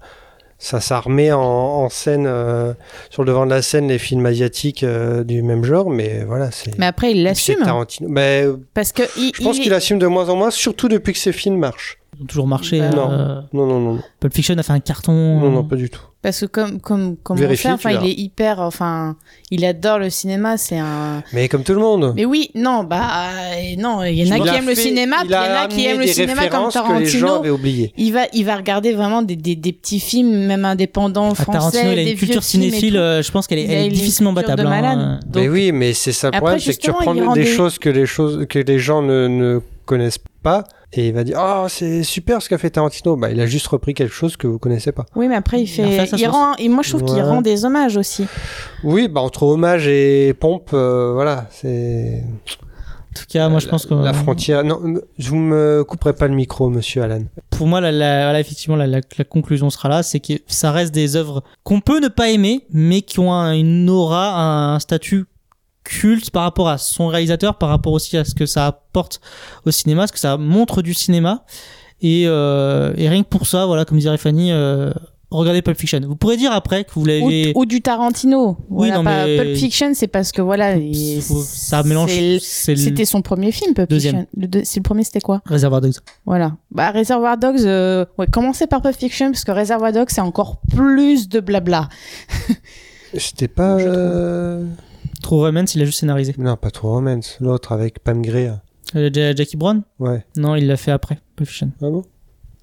ça, 0.60 0.80
ça 0.80 1.00
remet 1.02 1.32
en, 1.34 1.42
en 1.42 1.90
scène, 1.90 2.26
euh, 2.26 2.74
sur 3.10 3.24
le 3.24 3.28
devant 3.28 3.46
de 3.46 3.50
la 3.52 3.62
scène, 3.62 3.90
les 3.90 3.98
films 3.98 4.26
asiatiques 4.26 4.84
euh, 4.84 5.26
du 5.26 5.42
même 5.44 5.66
genre, 5.66 5.90
mais 5.90 6.24
voilà, 6.26 6.52
c'est. 6.52 6.78
Mais 6.80 6.86
après, 6.86 7.12
il 7.12 7.18
c'est 7.18 7.24
l'assume. 7.24 7.56
Tarantino. 7.66 8.08
Mais 8.10 8.46
Parce 8.74 8.94
que 8.94 9.04
il, 9.18 9.32
je 9.36 9.44
pense 9.44 9.60
qu'il 9.60 9.74
assume 9.74 10.00
de 10.00 10.08
moins 10.08 10.30
en 10.30 10.38
moins, 10.38 10.52
surtout 10.52 10.88
depuis 10.88 11.12
que 11.12 11.20
ses 11.20 11.34
films 11.34 11.58
marchent. 11.58 11.98
Ils 12.18 12.24
ont 12.24 12.26
toujours 12.26 12.48
marché. 12.48 12.80
Bah, 12.80 12.90
non. 12.92 13.12
euh, 13.12 13.42
Non, 13.54 13.66
non, 13.66 13.80
non, 13.80 13.94
non, 13.96 14.02
Pulp 14.20 14.34
Fiction 14.34 14.58
a 14.58 14.64
fait 14.64 14.74
un 14.74 14.80
carton. 14.80 15.40
non, 15.40 15.50
non, 15.50 15.64
pas 15.64 15.76
du 15.76 15.90
tout. 15.90 16.02
Parce 16.22 16.40
que 16.40 16.46
comme 16.46 16.80
comme 16.80 17.18
comme 17.18 17.36
on 17.36 17.40
Vérifie, 17.42 17.64
fait, 17.64 17.68
tu 17.70 17.74
enfin, 17.74 17.90
il 18.02 18.10
est 18.10 18.14
hyper, 18.14 18.62
enfin, 18.62 19.18
il 19.52 19.66
adore 19.66 20.00
le 20.00 20.10
cinéma. 20.10 20.56
C'est 20.58 20.78
un. 20.80 21.22
Mais 21.34 21.50
comme 21.50 21.64
tout 21.64 21.74
le 21.74 21.82
monde. 21.82 22.14
Mais 22.16 22.24
oui, 22.24 22.50
non, 22.56 22.86
bah 22.86 23.02
euh, 23.58 23.76
non, 23.78 24.04
il 24.04 24.14
y 24.26 24.32
en 24.32 24.36
a 24.36 24.40
qui 24.40 24.56
aiment 24.56 24.68
le 24.70 24.76
fait- 24.76 24.82
cinéma, 24.84 25.18
puis 25.20 25.28
il 25.30 25.34
y 25.34 25.36
en 25.36 25.42
a 25.64 25.68
qui 25.68 25.86
aiment 25.86 26.00
le 26.00 26.08
cinéma 26.08 26.48
comme 26.48 26.66
références 26.68 26.74
que 26.76 27.00
les 27.00 27.06
gens 27.08 27.20
Tarantino. 27.28 27.40
avaient 27.40 27.50
oubliées. 27.50 27.94
Il 27.98 28.14
va, 28.14 28.22
il 28.32 28.46
va 28.46 28.56
regarder 28.56 28.94
vraiment 28.94 29.22
des, 29.22 29.36
des, 29.36 29.58
des 29.58 29.74
petits 29.74 30.00
films, 30.00 30.46
même 30.46 30.64
indépendants 30.64 31.32
Ah, 31.38 31.44
français, 31.44 31.58
Tarantino, 31.82 31.92
il 31.92 32.00
a 32.00 32.12
une 32.12 32.18
culture 32.18 32.44
cinéphile, 32.44 32.96
euh, 32.96 33.22
je 33.22 33.30
pense 33.30 33.46
qu'elle 33.46 33.60
est, 33.60 33.86
est 33.88 33.90
difficilement 33.90 34.32
battable. 34.32 34.64
malade. 34.64 35.00
hein. 35.00 35.20
Mais 35.36 35.50
oui, 35.50 35.74
mais 35.74 35.92
c'est 35.94 36.14
ça 36.14 36.30
le 36.32 36.38
problème, 36.38 36.60
c'est 36.60 36.74
que 36.76 36.80
tu 36.82 36.92
reprends 36.92 37.34
des 37.34 37.46
choses 37.46 37.78
que 37.80 37.90
les 37.90 38.06
choses 38.06 38.46
que 38.48 38.60
les 38.60 38.80
gens 38.80 39.02
ne, 39.02 39.28
ne 39.28 39.60
connaissent 39.86 40.20
pas 40.42 40.64
et 40.96 41.08
il 41.08 41.14
va 41.14 41.24
dire 41.24 41.38
oh 41.42 41.66
c'est 41.70 42.04
super 42.04 42.42
ce 42.42 42.50
qu'a 42.50 42.58
fait 42.58 42.70
Tarantino. 42.70 43.16
Bah 43.16 43.32
il 43.32 43.40
a 43.42 43.46
juste 43.48 43.68
repris 43.68 43.94
quelque 43.94 44.14
chose 44.14 44.38
que 44.38 44.48
vous 44.48 44.60
connaissez 44.60 44.92
pas. 44.92 45.06
Oui, 45.16 45.28
mais 45.28 45.36
après, 45.36 45.62
il 45.62 45.68
fait, 45.68 46.06
il 46.18 46.28
rend, 46.28 46.56
et 46.58 46.70
moi, 46.70 46.84
je 46.84 46.90
trouve 46.90 47.04
qu'il 47.04 47.22
rend 47.22 47.42
des 47.42 47.66
hommages 47.66 47.98
aussi. 47.98 48.26
Oui, 48.84 49.08
bah 49.08 49.22
entre 49.22 49.44
hommage 49.44 49.88
et 49.88 50.34
pompe, 50.40 50.70
euh, 50.74 51.12
voilà, 51.14 51.48
c'est 51.52 52.24
En 52.24 53.20
tout 53.20 53.26
cas, 53.30 53.48
moi, 53.50 53.60
je 53.60 53.68
pense 53.68 53.86
que 53.86 53.94
la 53.94 54.14
frontière. 54.14 54.64
Non, 54.64 54.80
m- 54.84 55.02
vous 55.20 55.36
me 55.36 55.84
couperez 55.84 56.14
pas 56.14 56.28
le 56.28 56.34
micro, 56.34 56.70
Monsieur 56.70 57.04
Alan. 57.04 57.22
pour 57.52 57.68
moi, 57.68 57.80
la, 57.80 57.92
la- 57.92 58.24
voilà, 58.26 58.40
effectivement, 58.40 58.76
la, 58.76 58.88
la- 58.88 59.02
la 59.18 59.24
conclusion 59.24 59.70
sera 59.70 59.88
là, 59.90 60.02
c'est 60.04 60.20
que 60.20 60.34
ça 60.48 60.72
reste 60.72 60.94
des 60.94 61.16
œuvres 61.16 61.44
qu'on 61.64 61.80
peut 61.80 62.00
ne 62.00 62.08
pas 62.08 62.30
aimer, 62.30 62.66
mais 62.72 63.02
qui 63.02 63.20
ont 63.20 63.32
un- 63.32 63.54
une 63.54 63.88
aura, 63.90 64.74
un 64.74 64.80
statut 64.80 65.26
culte 65.84 66.32
par 66.32 66.44
rapport 66.44 66.70
à 66.70 66.78
son 66.78 67.08
réalisateur, 67.08 67.58
par 67.58 67.70
rapport 67.70 67.94
aussi 67.94 68.18
à 68.18 68.24
ce 68.26 68.34
que 68.36 68.46
ça 68.46 68.68
apporte 68.68 69.20
au 69.66 69.72
cinéma, 69.72 70.08
ce 70.08 70.14
que 70.14 70.20
ça 70.20 70.38
montre 70.38 70.82
du 70.82 70.94
cinéma. 70.94 71.44
Et, 72.02 72.24
euh, 72.28 72.94
et 72.98 73.08
rien 73.10 73.24
que 73.24 73.30
pour 73.30 73.48
ça, 73.48 73.66
voilà, 73.66 73.86
comme 73.86 73.98
dirait 73.98 74.18
Fanny, 74.18 74.52
euh, 74.52 74.92
regardez 75.32 75.62
Pulp 75.62 75.78
Fiction. 75.80 76.02
Vous 76.06 76.16
pourrez 76.18 76.36
dire 76.38 76.52
après 76.52 76.84
que 76.84 76.92
vous 76.96 77.02
Ou, 77.02 77.06
l'avez... 77.06 77.54
ou 77.56 77.66
du 77.66 77.82
Tarantino. 77.82 78.58
Oui, 78.70 78.90
Voilà, 78.90 78.98
non, 78.98 79.04
pas- 79.06 79.26
mais- 79.26 79.38
Pulp 79.38 79.56
Fiction, 79.58 79.92
c'est 79.94 80.08
parce 80.08 80.32
que 80.34 80.42
voilà, 80.42 80.76
il- 80.76 81.22
Ça 81.22 81.82
mélange... 81.84 82.12
C'était 82.42 83.06
son 83.06 83.22
premier 83.22 83.52
film, 83.54 83.74
Pulp 83.74 83.90
Deuxième. 83.90 84.26
Fiction. 84.34 84.50
Le, 84.60 84.66
c'est 84.66 84.80
le 84.80 84.84
premier, 84.84 85.04
c'était 85.06 85.22
quoi? 85.22 85.42
Réservoir 85.46 85.80
Dogs. 85.82 85.96
Voilà. 86.26 86.58
Bah, 86.72 86.92
Reservoir 86.92 87.38
Dogs, 87.38 87.62
euh, 87.66 88.06
ouais, 88.18 88.28
commencez 88.28 88.68
par 88.68 88.82
Pulp 88.82 88.98
Fiction, 88.98 89.32
parce 89.32 89.44
que 89.46 89.52
Reservoir 89.52 89.92
Dogs, 89.94 90.10
c'est 90.10 90.22
encore 90.22 90.60
plus 90.76 91.30
de 91.30 91.40
blabla. 91.40 91.88
C'était 93.18 93.48
pas. 93.48 93.78
True 95.24 95.38
Romance, 95.40 95.74
il 95.74 95.82
a 95.82 95.86
juste 95.86 96.00
scénarisé. 96.02 96.36
Non, 96.38 96.56
pas 96.56 96.70
trop 96.70 96.90
romance. 96.92 97.38
L'autre 97.42 97.72
avec 97.72 98.00
Pam 98.04 98.22
Grier. 98.22 98.52
Euh, 98.96 99.10
Ja- 99.12 99.34
Jackie 99.34 99.58
Brown 99.58 99.82
Ouais. 100.00 100.24
Non, 100.38 100.56
il 100.56 100.68
l'a 100.68 100.78
fait 100.78 100.92
après, 100.92 101.18
Pulp 101.36 101.50
Fiction. 101.50 101.72
Ah 101.82 101.90
bon? 101.90 102.04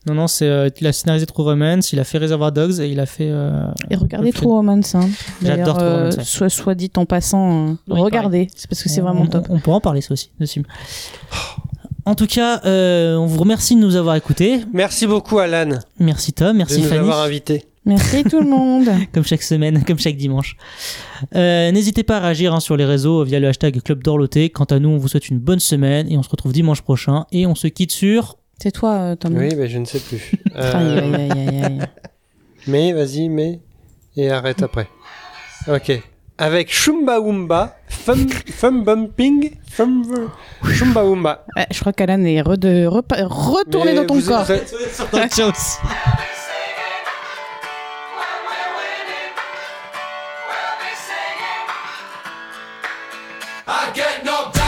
Non, 0.07 0.15
non, 0.15 0.27
c'est, 0.29 0.47
euh, 0.49 0.69
il 0.81 0.87
a 0.87 0.93
scénarisé 0.93 1.27
True 1.27 1.43
Romance, 1.43 1.93
il 1.93 1.99
a 2.01 2.05
fait 2.05 2.17
Reservoir 2.19 2.53
Dogs 2.53 2.81
et 2.81 2.89
il 2.89 3.01
a 3.01 3.07
fait. 3.07 3.29
euh, 3.31 3.65
Et 3.91 3.97
regardez. 3.97 4.33
True 4.33 4.47
Romance. 4.47 4.95
Hein. 4.95 5.09
J'adore 5.43 5.75
D'ailleurs, 5.75 5.77
True 5.77 5.85
euh, 5.87 5.97
Romance, 5.99 6.17
ouais. 6.19 6.25
soit, 6.25 6.49
soit 6.49 6.75
dit 6.75 6.91
en 6.97 7.05
passant, 7.07 7.69
euh, 7.69 7.73
Oui, 7.89 8.01
regardez. 8.01 8.49
C'est 8.57 8.69
parce 8.69 8.83
que 8.83 8.89
c'est 8.89 9.01
on- 9.01 9.05
vraiment 9.05 9.23
on- 9.23 9.27
top. 9.27 9.47
On, 9.51 9.59
pourra 9.59 9.77
en 9.77 9.81
parler, 9.81 10.01
ça 10.01 10.13
aussi, 10.13 10.31
de 10.41 10.47
ce 10.47 10.53
film. 10.55 10.65
En 12.07 12.15
tout 12.15 12.27
cas, 12.27 12.63
euh, 12.65 13.17
on 13.17 13.27
vous 13.27 13.39
remercie 13.41 13.75
de 13.77 13.81
nous 13.81 13.95
avoir 13.97 14.17
écoutés. 14.17 14.61
Merci 14.73 15.07
beaucoup, 15.07 15.39
Alan, 15.39 15.79
Merci 15.99 16.33
Tom, 16.33 16.53
de 16.53 16.57
merci 16.59 16.81
nous 16.81 16.89
Fanny, 16.89 17.01
avoir 17.01 17.21
invités. 17.23 17.65
Merci 17.91 18.23
tout 18.25 18.41
le 18.41 18.49
monde. 18.49 18.89
comme 19.13 19.25
chaque 19.25 19.43
semaine, 19.43 19.83
comme 19.85 19.99
chaque 19.99 20.17
dimanche. 20.17 20.57
Euh, 21.35 21.71
N'hésitez 21.73 22.03
pas 22.05 22.19
à 22.19 22.21
réagir 22.21 22.55
hein, 22.55 22.61
sur 22.61 22.77
les 22.77 22.85
réseaux 22.85 23.25
via 23.25 23.41
le 23.41 23.49
hashtag 23.49 23.83
Club 23.83 24.03
d'Orloté. 24.03 24.49
Quant 24.51 24.65
à 24.65 24.79
nous, 24.79 24.89
on 24.91 24.97
vous 24.97 25.09
souhaite 25.09 25.29
une 25.29 25.39
bonne 25.39 25.59
semaine 25.61 26.11
et 26.11 26.17
on 26.17 26.23
se 26.23 26.31
retrouve 26.31 26.53
dimanche 26.53 26.83
prochain. 26.83 27.27
Et 27.33 27.47
on 27.47 27.55
se 27.55 27.67
quitte 27.67 27.93
sur. 27.93 28.37
C'est 28.63 28.71
toi, 28.73 28.93
euh, 29.01 29.17
Tom. 29.17 29.37
Oui, 29.37 29.49
mais 29.57 29.69
je 29.69 29.79
ne 29.79 29.85
sais 29.85 29.99
plus. 30.01 30.33
Euh, 30.57 30.73
Aïe, 30.75 30.99
aïe, 30.99 31.15
aïe, 31.31 31.49
aïe, 31.49 31.65
aïe. 31.65 31.79
Mais 32.67 32.93
vas-y, 32.93 33.29
mais. 33.29 33.61
Et 34.17 34.31
arrête 34.31 34.63
après. 34.63 34.87
Ok. 35.69 36.01
Avec 36.39 36.73
Shumba 36.73 37.21
Wumba, 37.21 37.77
Fum, 37.89 38.27
fum 38.29 38.83
Bumping, 38.83 39.51
Fum. 39.69 40.05
Shumba 40.73 41.05
Wumba. 41.05 41.45
Ouais, 41.55 41.67
je 41.71 41.81
crois 41.81 41.93
qu'Alan 41.93 42.25
est 42.25 42.41
re- 42.41 42.57
de- 42.57 42.87
repa- 42.87 43.25
retourné 43.25 43.93
Mais 43.93 43.97
dans 43.99 44.07
ton 44.07 44.15
vous- 44.19 44.27
corps. 44.29 44.47
choses. 44.47 45.53
I 53.73 53.93
get 53.95 54.25
knocked 54.25 54.60